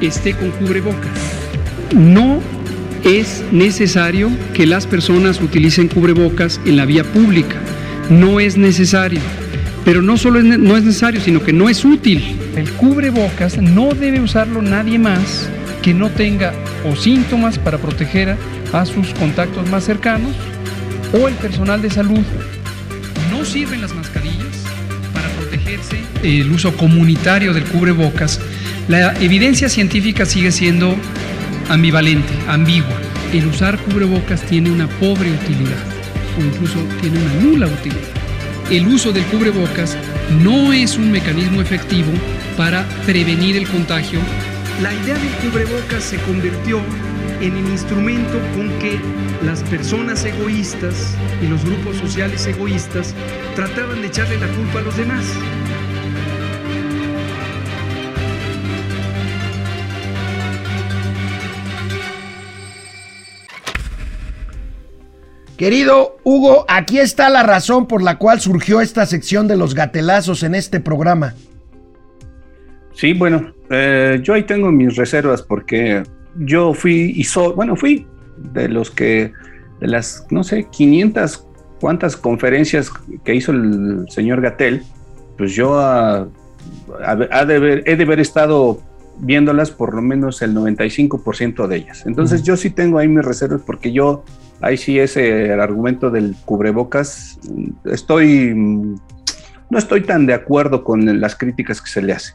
esté 0.01 0.35
con 0.37 0.51
cubrebocas. 0.53 1.44
No 1.95 2.41
es 3.05 3.45
necesario 3.53 4.29
que 4.53 4.67
las 4.67 4.87
personas 4.87 5.41
utilicen 5.41 5.87
cubrebocas 5.87 6.61
en 6.67 6.77
la 6.77 6.87
vía 6.87 7.05
pública. 7.05 7.57
No 8.11 8.41
es 8.41 8.57
necesario. 8.57 9.21
Pero 9.85 10.03
no 10.03 10.17
solo 10.17 10.43
no 10.43 10.77
es 10.77 10.83
necesario, 10.83 11.21
sino 11.21 11.41
que 11.41 11.53
no 11.53 11.69
es 11.69 11.85
útil. 11.85 12.37
El 12.57 12.69
cubrebocas 12.73 13.59
no 13.59 13.95
debe 13.95 14.21
usarlo 14.21 14.61
nadie 14.61 14.99
más 14.99 15.49
que 15.83 15.95
no 15.95 16.11
tenga 16.11 16.53
o 16.85 16.97
síntomas 16.97 17.59
para 17.59 17.79
proteger 17.79 18.37
a 18.73 18.87
sus 18.87 19.09
contactos 19.15 19.69
más 19.71 19.85
cercanos 19.85 20.33
o 21.13 21.29
el 21.29 21.35
personal 21.35 21.81
de 21.81 21.91
salud. 21.91 22.25
No 23.31 23.45
sirven 23.45 23.83
las 23.83 23.95
mascarillas 23.95 24.65
para 25.13 25.29
protegerse. 25.29 25.99
El 26.25 26.51
uso 26.51 26.77
comunitario 26.77 27.53
del 27.53 27.65
cubrebocas. 27.65 28.41
La 28.89 29.15
evidencia 29.21 29.69
científica 29.69 30.27
sigue 30.27 30.51
siendo 30.51 30.97
ambivalente, 31.69 32.33
ambigua. 32.49 33.01
El 33.33 33.47
usar 33.47 33.79
cubrebocas 33.79 34.43
tiene 34.43 34.71
una 34.71 34.89
pobre 34.89 35.31
utilidad 35.33 35.83
o 36.39 36.45
incluso 36.45 36.79
tiene 37.01 37.19
una 37.19 37.35
nula 37.35 37.67
utilidad. 37.67 38.09
El 38.71 38.87
uso 38.87 39.13
del 39.13 39.25
cubrebocas 39.25 39.97
no 40.43 40.73
es 40.73 40.97
un 40.97 41.11
mecanismo 41.11 41.61
efectivo 41.61 42.11
para 42.57 42.87
prevenir 43.05 43.57
el 43.57 43.69
contagio. 43.69 44.21
La 44.83 44.93
idea 44.95 45.15
del 45.15 45.51
cubrebocas 45.51 46.03
se 46.03 46.17
convirtió 46.19 46.81
en 47.41 47.57
el 47.57 47.69
instrumento 47.69 48.39
con 48.57 48.71
que 48.79 48.99
las 49.45 49.63
personas 49.65 50.25
egoístas 50.25 51.15
y 51.43 51.47
los 51.47 51.65
grupos 51.65 51.97
sociales 51.97 52.47
egoístas 52.47 53.15
trataban 53.55 54.01
de 54.01 54.09
echarle 54.09 54.39
la 54.39 54.49
culpa 54.49 54.79
a 54.79 54.83
los 54.83 54.97
demás. 54.97 55.25
Querido 65.57 66.17
Hugo, 66.25 66.65
aquí 66.69 66.99
está 66.99 67.31
la 67.31 67.43
razón 67.43 67.87
por 67.87 68.03
la 68.03 68.19
cual 68.19 68.41
surgió 68.41 68.81
esta 68.81 69.07
sección 69.07 69.47
de 69.47 69.57
los 69.57 69.75
gatelazos 69.75 70.43
en 70.43 70.55
este 70.55 70.81
programa. 70.81 71.35
Sí, 72.93 73.13
bueno, 73.13 73.53
eh, 73.71 74.21
yo 74.23 74.35
ahí 74.35 74.45
tengo 74.45 74.71
mis 74.73 74.97
reservas 74.97 75.43
porque 75.43 76.03
yo 76.37 76.75
fui 76.75 77.13
y 77.17 77.25
so, 77.25 77.55
bueno, 77.55 77.77
fui 77.77 78.07
de 78.53 78.69
los 78.69 78.91
que, 78.91 79.33
de 79.81 79.87
las, 79.89 80.27
no 80.31 80.43
sé, 80.45 80.67
500 80.71 81.47
cuántas 81.81 82.17
conferencias 82.17 82.91
que 83.25 83.35
hizo 83.35 83.53
el 83.53 84.07
señor 84.09 84.41
Gatel, 84.41 84.83
pues 85.37 85.53
yo 85.53 85.79
de 86.97 87.83
he 87.85 87.97
de 87.97 88.05
haber 88.05 88.21
estado 88.21 88.81
viéndolas 89.19 89.71
por 89.71 89.95
lo 89.95 90.03
menos 90.03 90.43
el 90.43 90.55
95% 90.55 91.67
de 91.67 91.77
ellas. 91.77 92.05
Entonces 92.07 92.43
yo 92.43 92.57
sí 92.57 92.71
tengo 92.71 92.99
ahí 92.99 93.09
mis 93.09 93.25
reservas 93.25 93.61
porque 93.67 93.93
yo, 93.93 94.25
ahí 94.65 94.77
sí 94.77 94.99
ese 94.99 95.53
el 95.53 95.61
argumento 95.61 96.11
del 96.11 96.35
cubrebocas, 96.45 97.39
estoy, 97.85 98.55
no 98.55 99.79
estoy 99.79 100.03
tan 100.03 100.27
de 100.27 100.35
acuerdo 100.35 100.85
con 100.85 101.21
las 101.21 101.37
críticas 101.37 101.81
que 101.81 101.91
se 101.91 102.03
le 102.03 102.13
hacen. 102.15 102.35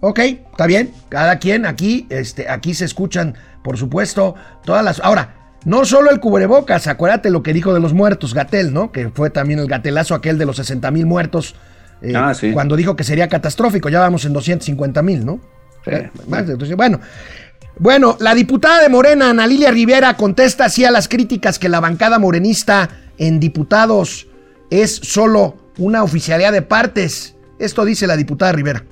Ok, 0.00 0.18
está 0.18 0.66
bien. 0.66 0.90
Cada 1.08 1.38
quien 1.38 1.64
aquí, 1.66 2.06
este, 2.10 2.48
aquí 2.48 2.74
se 2.74 2.84
escuchan, 2.84 3.34
por 3.64 3.78
supuesto, 3.78 4.34
todas 4.64 4.84
las. 4.84 5.00
Ahora, 5.00 5.34
no 5.64 5.84
solo 5.84 6.10
el 6.10 6.20
cubrebocas, 6.20 6.86
acuérdate 6.86 7.30
lo 7.30 7.42
que 7.42 7.52
dijo 7.54 7.72
de 7.72 7.80
los 7.80 7.94
muertos, 7.94 8.34
Gatel, 8.34 8.72
¿no? 8.74 8.92
Que 8.92 9.08
fue 9.08 9.30
también 9.30 9.58
el 9.58 9.66
gatelazo 9.66 10.14
aquel 10.14 10.38
de 10.38 10.46
los 10.46 10.56
60 10.56 10.90
mil 10.90 11.06
muertos. 11.06 11.56
eh, 12.02 12.12
Ah, 12.14 12.34
sí. 12.34 12.52
Cuando 12.52 12.76
dijo 12.76 12.94
que 12.94 13.04
sería 13.04 13.28
catastrófico, 13.28 13.88
ya 13.88 14.00
vamos 14.00 14.24
en 14.26 14.34
250 14.34 15.02
mil, 15.02 15.24
¿no? 15.24 15.40
Sí, 15.84 15.90
Eh, 15.92 16.10
entonces, 16.28 16.76
bueno. 16.76 17.00
Bueno, 17.78 18.16
la 18.20 18.34
diputada 18.34 18.80
de 18.80 18.88
Morena, 18.88 19.30
Ana 19.30 19.46
Lilia 19.46 19.70
Rivera, 19.70 20.16
contesta 20.16 20.64
así 20.64 20.86
a 20.86 20.90
las 20.90 21.08
críticas 21.08 21.58
que 21.58 21.68
la 21.68 21.78
bancada 21.78 22.18
morenista 22.18 22.88
en 23.18 23.38
diputados 23.38 24.28
es 24.70 24.96
solo 24.96 25.56
una 25.76 26.02
oficialidad 26.02 26.52
de 26.52 26.62
partes. 26.62 27.36
Esto 27.58 27.84
dice 27.84 28.06
la 28.06 28.16
diputada 28.16 28.52
Rivera. 28.52 28.82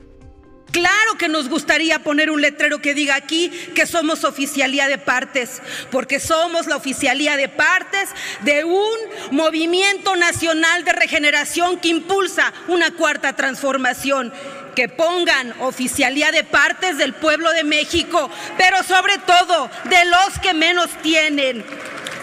Claro 0.75 1.17
que 1.17 1.29
nos 1.29 1.49
gustaría 1.49 2.01
poner 2.01 2.33
un 2.33 2.41
letrero 2.41 2.81
que 2.81 2.95
diga 2.95 3.15
aquí 3.15 3.49
que 3.77 3.87
somos 3.87 4.25
oficialía 4.25 4.89
de 4.89 4.99
partes, 4.99 5.63
porque 5.93 6.19
somos 6.19 6.67
la 6.67 6.75
oficialía 6.75 7.37
de 7.37 7.49
partes 7.49 8.09
de 8.43 8.65
un 8.65 8.99
movimiento 9.31 10.17
nacional 10.17 10.85
de 10.85 10.93
regeneración 10.93 11.79
que 11.79 11.91
impulsa 11.91 12.53
una 12.67 12.91
cuarta 12.91 13.35
transformación. 13.35 14.33
Que 14.75 14.89
pongan 14.89 15.55
oficialía 15.61 16.33
de 16.33 16.43
partes 16.43 16.99
del 16.99 17.15
pueblo 17.15 17.53
de 17.53 17.63
México, 17.63 18.29
pero 18.59 18.83
sobre 18.83 19.19
todo 19.19 19.71
de 19.85 20.05
los 20.07 20.41
que 20.41 20.55
menos 20.55 20.91
tienen. 21.03 21.65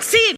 Sí, 0.01 0.35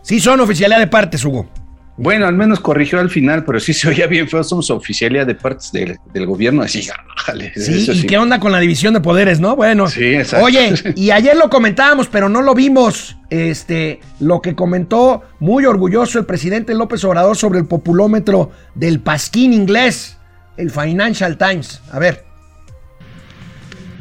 Sí 0.00 0.18
son 0.18 0.40
oficialidad 0.40 0.78
de 0.78 0.86
partes, 0.86 1.22
Hugo. 1.22 1.57
Bueno, 2.00 2.28
al 2.28 2.34
menos 2.34 2.60
corrigió 2.60 3.00
al 3.00 3.10
final, 3.10 3.44
pero 3.44 3.58
sí 3.58 3.74
se 3.74 3.88
oía 3.88 4.06
bien 4.06 4.28
feo. 4.28 4.44
Somos 4.44 4.70
oficialidad 4.70 5.26
de 5.26 5.34
partes 5.34 5.72
del, 5.72 5.98
del 6.14 6.26
gobierno. 6.26 6.62
Así, 6.62 6.88
jale, 7.16 7.52
Sí, 7.56 7.74
eso 7.74 7.92
¿y 7.92 8.06
qué 8.06 8.16
onda 8.16 8.38
con 8.38 8.52
la 8.52 8.60
división 8.60 8.94
de 8.94 9.00
poderes, 9.00 9.40
no? 9.40 9.56
Bueno. 9.56 9.88
Sí, 9.88 10.04
exacto. 10.14 10.46
Oye, 10.46 10.74
y 10.96 11.10
ayer 11.10 11.36
lo 11.36 11.50
comentábamos, 11.50 12.06
pero 12.06 12.28
no 12.28 12.40
lo 12.40 12.54
vimos. 12.54 13.16
Este, 13.30 13.98
lo 14.20 14.40
que 14.40 14.54
comentó 14.54 15.24
muy 15.40 15.64
orgulloso 15.64 16.20
el 16.20 16.24
presidente 16.24 16.72
López 16.72 17.02
Obrador 17.02 17.36
sobre 17.36 17.58
el 17.58 17.66
populómetro 17.66 18.52
del 18.76 19.00
pasquín 19.00 19.52
inglés, 19.52 20.18
el 20.56 20.70
Financial 20.70 21.36
Times. 21.36 21.82
A 21.90 21.98
ver. 21.98 22.24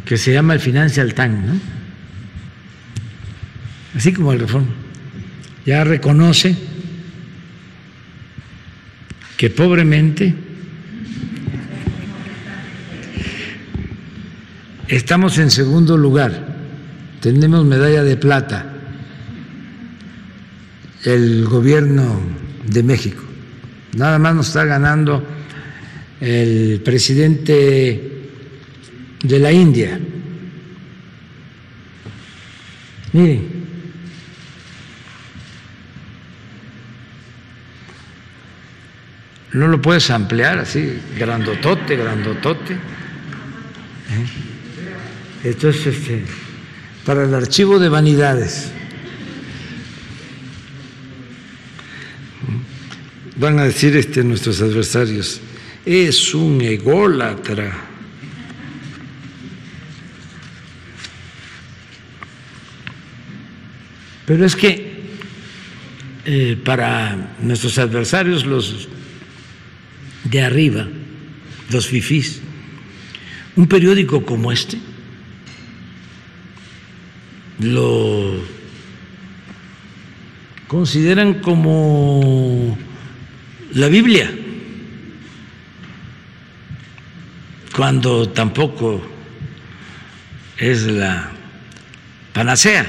que 0.06 0.18
se 0.18 0.32
llama 0.34 0.54
el 0.54 0.60
Financial 0.60 1.12
Times, 1.16 1.46
¿no? 1.46 1.60
Así 3.96 4.14
como 4.14 4.34
el 4.34 4.40
Reforma. 4.40 4.70
Ya 5.66 5.84
reconoce 5.84 6.56
que 9.38 9.52
pobremente 9.52 10.34
estamos 14.88 15.38
en 15.38 15.52
segundo 15.52 15.96
lugar, 15.96 16.58
tenemos 17.22 17.64
medalla 17.64 18.04
de 18.04 18.18
plata, 18.18 18.74
el 21.04 21.46
gobierno 21.46 22.20
de 22.66 22.82
México. 22.82 23.24
Nada 23.96 24.18
más 24.18 24.36
nos 24.36 24.48
está 24.48 24.66
ganando 24.66 25.24
el 26.20 26.82
presidente 26.84 28.24
de 29.24 29.40
la 29.40 29.52
India. 29.52 30.00
Miren, 33.14 33.57
no 39.54 39.68
lo 39.68 39.82
puedes 39.82 40.10
ampliar 40.10 40.60
así, 40.60 41.00
grandotote, 41.18 41.96
grandotote. 41.96 42.78
Entonces, 45.44 45.88
este, 45.88 46.24
para 47.06 47.24
el 47.24 47.34
archivo 47.34 47.80
de 47.80 47.90
vanidades. 47.90 48.72
Van 53.38 53.60
a 53.60 53.64
decir 53.64 53.96
este, 53.96 54.24
nuestros 54.24 54.62
adversarios, 54.62 55.40
es 55.86 56.34
un 56.34 56.60
ególatra. 56.60 57.72
Pero 64.26 64.46
es 64.46 64.56
que 64.56 64.98
eh, 66.26 66.60
para 66.66 67.36
nuestros 67.40 67.78
adversarios, 67.78 68.46
los 68.46 68.90
de 70.30 70.42
arriba, 70.42 70.88
los 71.70 71.88
fifís, 71.88 72.42
un 73.56 73.68
periódico 73.68 74.26
como 74.26 74.52
este 74.52 74.78
lo 77.60 78.36
consideran 80.68 81.36
como 81.36 82.78
la 83.74 83.88
Biblia, 83.88 84.32
cuando 87.76 88.30
tampoco 88.30 89.02
es 90.58 90.84
la 90.84 91.32
panacea. 92.34 92.86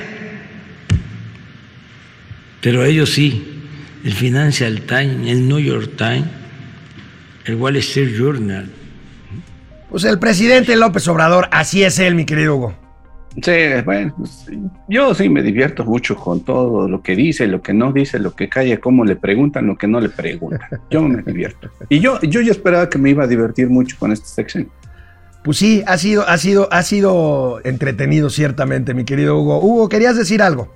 Pero 2.61 2.85
ellos 2.85 3.11
sí, 3.11 3.61
el 4.05 4.13
Financial 4.13 4.81
Times, 4.83 5.29
el 5.29 5.47
New 5.49 5.61
York 5.61 5.93
Times, 5.97 6.25
el 7.49 7.57
Wall 7.57 7.77
Street 7.77 8.15
Journal. 8.17 8.71
Pues 9.91 10.05
el 10.05 10.19
presidente 10.19 10.77
López 10.77 11.09
Obrador, 11.09 11.49
así 11.51 11.83
es 11.83 11.99
él, 11.99 12.15
mi 12.15 12.27
querido 12.27 12.57
Hugo. 12.57 12.75
Sí, 13.43 13.53
bueno, 13.85 14.15
pues, 14.19 14.47
yo 14.89 15.15
sí 15.15 15.29
me 15.29 15.43
divierto 15.43 15.85
mucho 15.85 16.17
con 16.17 16.41
todo 16.41 16.89
lo 16.89 17.03
que 17.03 17.15
dice, 17.15 17.47
lo 17.47 17.63
que 17.63 17.73
no 17.73 17.93
dice, 17.93 18.19
lo 18.19 18.35
que 18.35 18.49
calla, 18.49 18.79
cómo 18.81 19.05
le 19.05 19.17
preguntan, 19.17 19.67
lo 19.67 19.77
que 19.77 19.87
no 19.87 20.01
le 20.01 20.09
preguntan. 20.09 20.69
Yo 20.91 21.03
me 21.03 21.23
divierto. 21.23 21.71
Y 21.89 22.01
yo, 22.01 22.21
yo 22.21 22.41
ya 22.41 22.51
esperaba 22.51 22.91
que 22.91 22.99
me 22.99 23.11
iba 23.11 23.25
a 23.25 23.27
divertir 23.27 23.69
mucho 23.69 23.97
con 23.99 24.13
esta 24.13 24.27
sección. 24.27 24.69
Pues 25.43 25.57
sí, 25.57 25.83
ha 25.87 25.97
sido, 25.97 26.29
ha 26.29 26.37
sido, 26.37 26.69
ha 26.73 26.83
sido 26.83 27.61
entretenido 27.65 28.29
ciertamente, 28.29 28.93
mi 28.93 29.05
querido 29.05 29.39
Hugo. 29.39 29.61
Hugo, 29.61 29.89
¿querías 29.89 30.17
decir 30.17 30.43
algo? 30.43 30.75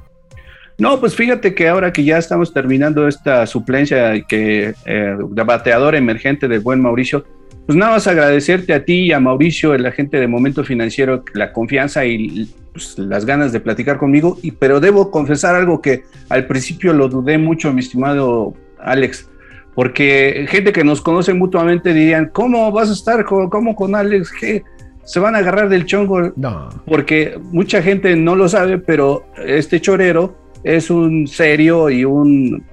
No, 0.79 0.99
pues 1.01 1.15
fíjate 1.15 1.55
que 1.55 1.69
ahora 1.69 1.93
que 1.93 2.05
ya 2.05 2.19
estamos 2.19 2.53
terminando 2.53 3.07
esta 3.07 3.47
suplencia 3.47 4.21
que 4.23 4.75
eh, 4.85 5.17
de 5.31 5.43
bateador 5.43 5.95
emergente 5.95 6.49
del 6.49 6.61
buen 6.61 6.81
Mauricio, 6.81 7.25
pues 7.67 7.77
nada 7.77 7.93
más 7.93 8.07
agradecerte 8.07 8.75
a 8.75 8.85
ti 8.85 9.05
y 9.05 9.13
a 9.13 9.21
Mauricio, 9.21 9.75
el 9.75 9.87
agente 9.87 10.19
de 10.19 10.27
Momento 10.27 10.65
Financiero, 10.65 11.25
la 11.35 11.53
confianza 11.53 12.05
y 12.05 12.53
pues, 12.73 12.99
las 12.99 13.25
ganas 13.25 13.53
de 13.53 13.61
platicar 13.61 13.99
conmigo. 13.99 14.39
Y, 14.43 14.53
pero 14.53 14.81
debo 14.81 15.11
confesar 15.11 15.55
algo 15.55 15.81
que 15.81 16.03
al 16.29 16.47
principio 16.47 16.93
lo 16.93 17.09
dudé 17.09 17.39
mucho, 17.39 17.73
mi 17.73 17.81
estimado 17.81 18.55
Alex, 18.81 19.29
porque 19.75 20.47
gente 20.49 20.73
que 20.73 20.85
nos 20.85 21.01
conoce 21.01 21.33
mutuamente 21.35 21.95
dirían, 21.95 22.31
¿cómo 22.33 22.71
vas 22.73 22.91
a 22.91 22.93
estar 22.93 23.25
con, 23.25 23.49
cómo 23.49 23.75
con 23.75 23.95
Alex? 23.95 24.33
¿Qué? 24.39 24.65
¿Se 25.05 25.19
van 25.19 25.35
a 25.35 25.39
agarrar 25.39 25.69
del 25.69 25.87
chongo? 25.87 26.33
No. 26.37 26.69
Porque 26.87 27.39
mucha 27.51 27.83
gente 27.83 28.15
no 28.17 28.37
lo 28.37 28.49
sabe, 28.49 28.79
pero 28.79 29.25
este 29.37 29.81
chorero 29.81 30.42
es 30.65 30.91
un 30.91 31.27
serio 31.27 31.91
y 31.91 32.05
un 32.05 32.65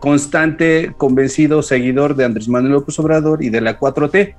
constante, 0.00 0.92
convencido 0.96 1.62
seguidor 1.62 2.16
de 2.16 2.24
Andrés 2.24 2.48
Manuel 2.48 2.72
López 2.72 2.98
Obrador 2.98 3.42
y 3.42 3.50
de 3.50 3.60
la 3.60 3.78
4T. 3.78 4.34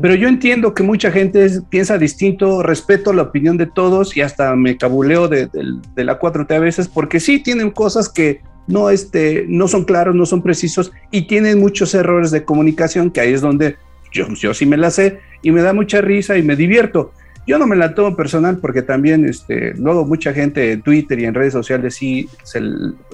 Pero 0.00 0.14
yo 0.14 0.28
entiendo 0.28 0.74
que 0.74 0.82
mucha 0.82 1.10
gente 1.10 1.48
piensa 1.68 1.98
distinto, 1.98 2.62
respeto 2.62 3.12
la 3.12 3.22
opinión 3.22 3.58
de 3.58 3.66
todos 3.66 4.16
y 4.16 4.22
hasta 4.22 4.54
me 4.56 4.76
cabuleo 4.76 5.28
de, 5.28 5.48
de, 5.94 6.04
la 6.04 6.18
4T 6.18 6.54
a 6.54 6.58
veces 6.58 6.88
porque 6.88 7.20
sí 7.20 7.42
tienen 7.42 7.70
cosas 7.70 8.08
que 8.08 8.40
no, 8.66 8.88
este, 8.88 9.44
no 9.48 9.68
son 9.68 9.84
claros, 9.84 10.14
no 10.14 10.24
son 10.24 10.42
precisos 10.42 10.92
y 11.10 11.26
tienen 11.26 11.60
muchos 11.60 11.94
errores 11.94 12.30
de 12.30 12.44
comunicación 12.44 13.10
que 13.10 13.20
ahí 13.20 13.34
es 13.34 13.42
donde 13.42 13.76
yo, 14.12 14.28
yo 14.34 14.54
sí 14.54 14.64
me 14.64 14.78
la 14.78 14.90
sé 14.90 15.20
y 15.42 15.50
me 15.50 15.62
da 15.62 15.74
mucha 15.74 16.00
risa 16.00 16.38
y 16.38 16.42
me 16.42 16.56
divierto. 16.56 17.12
Yo 17.46 17.58
no 17.58 17.66
me 17.66 17.76
la 17.76 17.94
tomo 17.94 18.16
personal 18.16 18.58
porque 18.58 18.82
también 18.82 19.24
este, 19.24 19.74
luego 19.74 20.04
mucha 20.04 20.32
gente 20.32 20.72
en 20.72 20.82
Twitter 20.82 21.18
y 21.20 21.24
en 21.24 21.34
redes 21.34 21.52
sociales 21.52 21.94
sí 21.94 22.28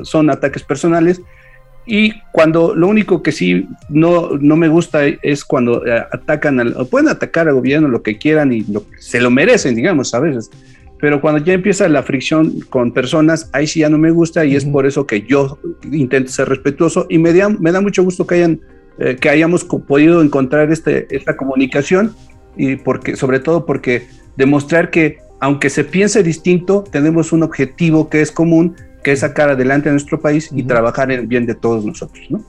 son 0.02 0.30
ataques 0.30 0.62
personales. 0.62 1.20
Y 1.84 2.12
cuando 2.32 2.74
lo 2.74 2.86
único 2.86 3.22
que 3.22 3.32
sí 3.32 3.68
no, 3.88 4.30
no 4.38 4.56
me 4.56 4.68
gusta 4.68 5.04
es 5.06 5.44
cuando 5.44 5.84
eh, 5.84 6.04
atacan, 6.12 6.60
al, 6.60 6.86
pueden 6.88 7.08
atacar 7.08 7.48
al 7.48 7.54
gobierno 7.54 7.88
lo 7.88 8.02
que 8.02 8.18
quieran 8.18 8.52
y 8.52 8.60
lo, 8.62 8.84
se 8.98 9.20
lo 9.20 9.30
merecen, 9.30 9.74
digamos, 9.74 10.14
a 10.14 10.20
veces. 10.20 10.50
Pero 11.00 11.20
cuando 11.20 11.44
ya 11.44 11.54
empieza 11.54 11.88
la 11.88 12.04
fricción 12.04 12.60
con 12.70 12.92
personas, 12.92 13.50
ahí 13.52 13.66
sí 13.66 13.80
ya 13.80 13.88
no 13.88 13.98
me 13.98 14.12
gusta 14.12 14.44
y 14.44 14.54
es 14.54 14.64
por 14.64 14.86
eso 14.86 15.06
que 15.06 15.22
yo 15.22 15.58
intento 15.90 16.30
ser 16.30 16.48
respetuoso 16.48 17.06
y 17.08 17.18
me 17.18 17.32
da, 17.32 17.48
me 17.48 17.72
da 17.72 17.80
mucho 17.80 18.04
gusto 18.04 18.26
que 18.26 18.36
hayan 18.36 18.60
eh, 18.98 19.16
que 19.16 19.30
hayamos 19.30 19.64
podido 19.64 20.22
encontrar 20.22 20.70
este, 20.70 21.06
esta 21.14 21.34
comunicación 21.34 22.14
y 22.56 22.76
porque, 22.76 23.16
sobre 23.16 23.40
todo 23.40 23.64
porque 23.64 24.06
demostrar 24.36 24.90
que 24.90 25.18
aunque 25.40 25.70
se 25.70 25.82
piense 25.82 26.22
distinto, 26.22 26.84
tenemos 26.88 27.32
un 27.32 27.42
objetivo 27.42 28.08
que 28.08 28.22
es 28.22 28.30
común, 28.30 28.76
que 29.02 29.12
es 29.12 29.20
sacar 29.20 29.50
adelante 29.50 29.88
a 29.88 29.92
nuestro 29.92 30.20
país 30.20 30.50
y 30.54 30.62
trabajar 30.62 31.10
en 31.10 31.20
el 31.20 31.26
bien 31.26 31.46
de 31.46 31.56
todos 31.56 31.84
nosotros. 31.84 32.24
¿no? 32.30 32.44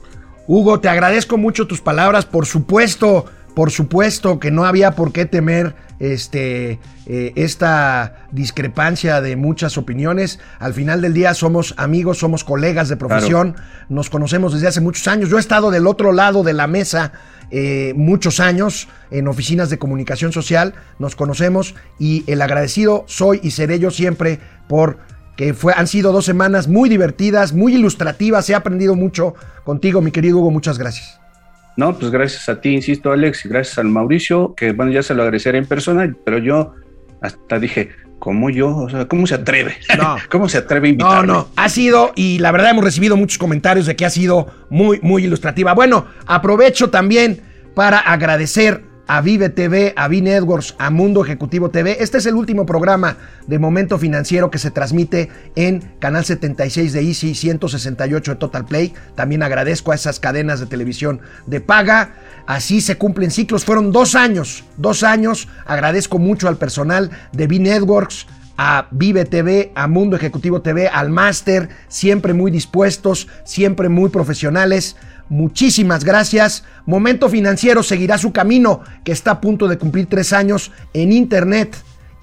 Hugo, 0.48 0.80
te 0.80 0.90
agradezco 0.90 1.38
mucho 1.38 1.66
tus 1.66 1.82
palabras. 1.82 2.26
Por 2.26 2.46
supuesto, 2.46 3.26
por 3.56 3.72
supuesto 3.72 4.40
que 4.40 4.52
no 4.52 4.66
había 4.66 4.92
por 4.92 5.12
qué 5.12 5.26
temer 5.26 5.76
este, 6.00 6.80
eh, 7.06 7.32
esta 7.36 8.28
discrepancia 8.32 9.22
de 9.22 9.36
muchas 9.36 9.78
opiniones. 9.78 10.40
Al 10.60 10.74
final 10.74 11.02
del 11.02 11.14
día 11.14 11.34
somos 11.34 11.74
amigos, 11.78 12.18
somos 12.18 12.44
colegas 12.44 12.90
de 12.90 12.98
profesión, 12.98 13.56
nos 13.90 14.10
conocemos 14.10 14.54
desde 14.54 14.68
hace 14.68 14.82
muchos 14.82 15.08
años. 15.08 15.30
Yo 15.30 15.38
he 15.38 15.40
estado 15.40 15.72
del 15.72 15.88
otro 15.88 16.12
lado 16.12 16.44
de 16.44 16.54
la 16.54 16.68
mesa 16.68 17.14
eh, 17.52 17.94
muchos 17.96 18.40
años 18.40 18.88
en 19.12 19.28
oficinas 19.28 19.70
de 19.70 19.78
comunicación 19.78 20.32
social, 20.32 20.74
nos 20.98 21.16
conocemos 21.16 21.76
y 22.00 22.24
el 22.26 22.42
agradecido 22.42 23.06
soy 23.08 23.40
y 23.44 23.52
seré 23.52 23.80
yo 23.80 23.92
siempre 23.92 24.40
por 24.68 24.98
que 25.36 25.54
fue, 25.54 25.74
han 25.76 25.88
sido 25.88 26.12
dos 26.12 26.26
semanas 26.26 26.68
muy 26.68 26.90
divertidas, 26.90 27.54
muy 27.54 27.76
ilustrativas, 27.76 28.50
he 28.50 28.56
aprendido 28.56 28.96
mucho 28.96 29.36
contigo, 29.64 30.02
mi 30.02 30.12
querido 30.12 30.40
Hugo, 30.40 30.52
muchas 30.52 30.78
gracias. 30.78 31.23
No, 31.76 31.98
pues 31.98 32.12
gracias 32.12 32.50
a 32.50 32.62
ti, 32.62 32.70
insisto, 32.70 33.12
Alex, 33.12 33.46
y 33.46 33.50
gracias 33.50 33.78
al 33.80 33.86
Mauricio, 33.86 34.54
que 34.56 34.74
bueno, 34.74 34.92
ya 34.92 35.04
se 35.04 35.14
lo 35.14 35.24
agradeceré 35.24 35.58
en 35.58 35.66
persona, 35.66 36.14
pero 36.24 36.38
yo 36.38 36.74
hasta 37.22 37.60
dije, 37.60 37.92
¿cómo 38.20 38.50
yo? 38.50 38.76
O 38.76 38.90
sea, 38.90 39.08
¿cómo 39.08 39.26
se 39.28 39.36
atreve? 39.36 39.76
No. 39.98 40.18
¿Cómo 40.30 40.48
se 40.48 40.60
atreve 40.60 40.88
a 40.88 40.92
invitarme? 40.92 41.28
No, 41.28 41.34
no, 41.34 41.48
ha 41.56 41.70
sido, 41.70 42.12
y 42.16 42.40
la 42.40 42.52
verdad 42.52 42.72
hemos 42.72 42.84
recibido 42.84 43.18
muchos 43.18 43.38
comentarios 43.38 43.86
de 43.86 43.96
que 43.96 44.06
ha 44.06 44.10
sido 44.10 44.48
muy, 44.70 45.00
muy 45.02 45.24
ilustrativa. 45.26 45.74
Bueno, 45.74 46.06
aprovecho 46.26 46.90
también 46.90 47.42
para 47.74 47.98
agradecer 47.98 48.84
a 49.08 49.22
Vive 49.22 49.50
TV, 49.50 49.94
a 49.96 50.08
V 50.08 50.22
Networks, 50.22 50.76
a 50.78 50.90
Mundo 50.90 51.24
Ejecutivo 51.24 51.70
TV. 51.70 51.98
Este 52.00 52.18
es 52.18 52.26
el 52.26 52.36
último 52.36 52.66
programa 52.66 53.18
de 53.48 53.60
Momento 53.60 53.98
Financiero 53.98 54.50
que 54.50 54.58
se 54.58 54.72
transmite 54.72 55.30
en 55.56 55.82
Canal 56.00 56.26
76 56.26 56.94
de 56.94 57.02
Easy, 57.02 57.36
168 57.36 58.32
de 58.32 58.38
Total 58.38 58.66
Play. 58.66 58.94
También 59.16 59.44
agradezco 59.44 59.92
a 59.92 59.96
esas 59.96 60.20
cadenas 60.20 60.60
de 60.60 60.66
televisión 60.66 61.22
de 61.46 61.62
paga. 61.62 62.16
Así 62.48 62.82
se 62.82 62.98
cumplen 62.98 63.32
ciclos. 63.32 63.66
Fueron 63.66 63.92
dos 63.92 64.16
años, 64.16 64.64
dos 64.78 65.04
años. 65.04 65.48
Agradezco 65.66 66.20
mucho 66.20 66.48
al 66.48 66.58
personal 66.58 67.12
de 67.34 67.46
V 67.46 67.60
Networks, 67.60 68.28
a 68.58 68.88
Vive 68.92 69.26
TV, 69.26 69.72
a 69.76 69.88
Mundo 69.88 70.16
Ejecutivo 70.16 70.62
TV, 70.62 70.88
al 70.88 71.10
Máster, 71.10 71.70
siempre 71.88 72.34
muy 72.34 72.52
dispuestos, 72.52 73.28
siempre 73.44 73.90
muy 73.90 74.10
profesionales. 74.10 74.96
Muchísimas 75.30 76.04
gracias. 76.04 76.64
Momento 76.86 77.30
Financiero 77.30 77.84
seguirá 77.84 78.18
su 78.18 78.32
camino, 78.32 78.82
que 79.04 79.12
está 79.12 79.32
a 79.32 79.42
punto 79.42 79.68
de 79.68 79.78
cumplir 79.78 80.08
tres 80.08 80.34
años 80.34 80.72
en 80.94 81.12
Internet. 81.12 81.76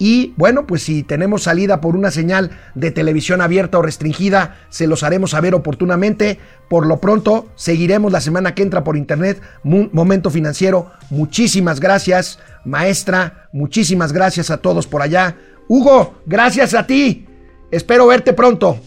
Y 0.03 0.33
bueno, 0.39 0.67
pues 0.67 0.83
si 0.83 1.03
tenemos 1.03 1.43
salida 1.43 1.83
por 1.83 1.95
una 1.95 2.11
señal 2.11 2.53
de 2.75 2.91
televisión 2.91 3.43
abierta 3.43 3.79
o 3.79 3.83
restringida, 3.83 4.57
se 4.71 4.87
los 4.87 5.03
haremos 5.03 5.33
saber 5.33 5.55
oportunamente. 5.55 6.39
Por 6.71 6.87
lo 6.87 7.01
pronto, 7.01 7.49
seguiremos 7.55 8.11
la 8.11 8.23
semana 8.23 8.55
que 8.55 8.63
entra 8.63 8.83
por 8.83 8.97
Internet. 8.97 9.43
Momento 9.63 10.31
Financiero, 10.31 10.91
muchísimas 11.11 11.81
gracias, 11.81 12.39
maestra. 12.65 13.51
Muchísimas 13.53 14.15
gracias 14.15 14.51
a 14.51 14.57
todos 14.57 14.87
por 14.87 15.03
allá. 15.03 15.37
Hugo, 15.69 16.15
gracias 16.25 16.73
a 16.73 16.87
ti. 16.87 17.27
Espero 17.71 18.07
verte 18.07 18.33
pronto. 18.33 18.81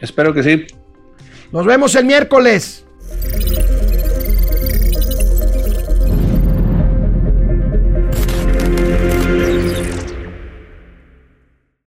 Espero 0.00 0.34
que 0.34 0.42
sí. 0.42 0.66
Nos 1.52 1.66
vemos 1.66 1.94
el 1.94 2.04
miércoles. 2.04 2.84
Thank 3.20 3.70
you. 3.70 3.77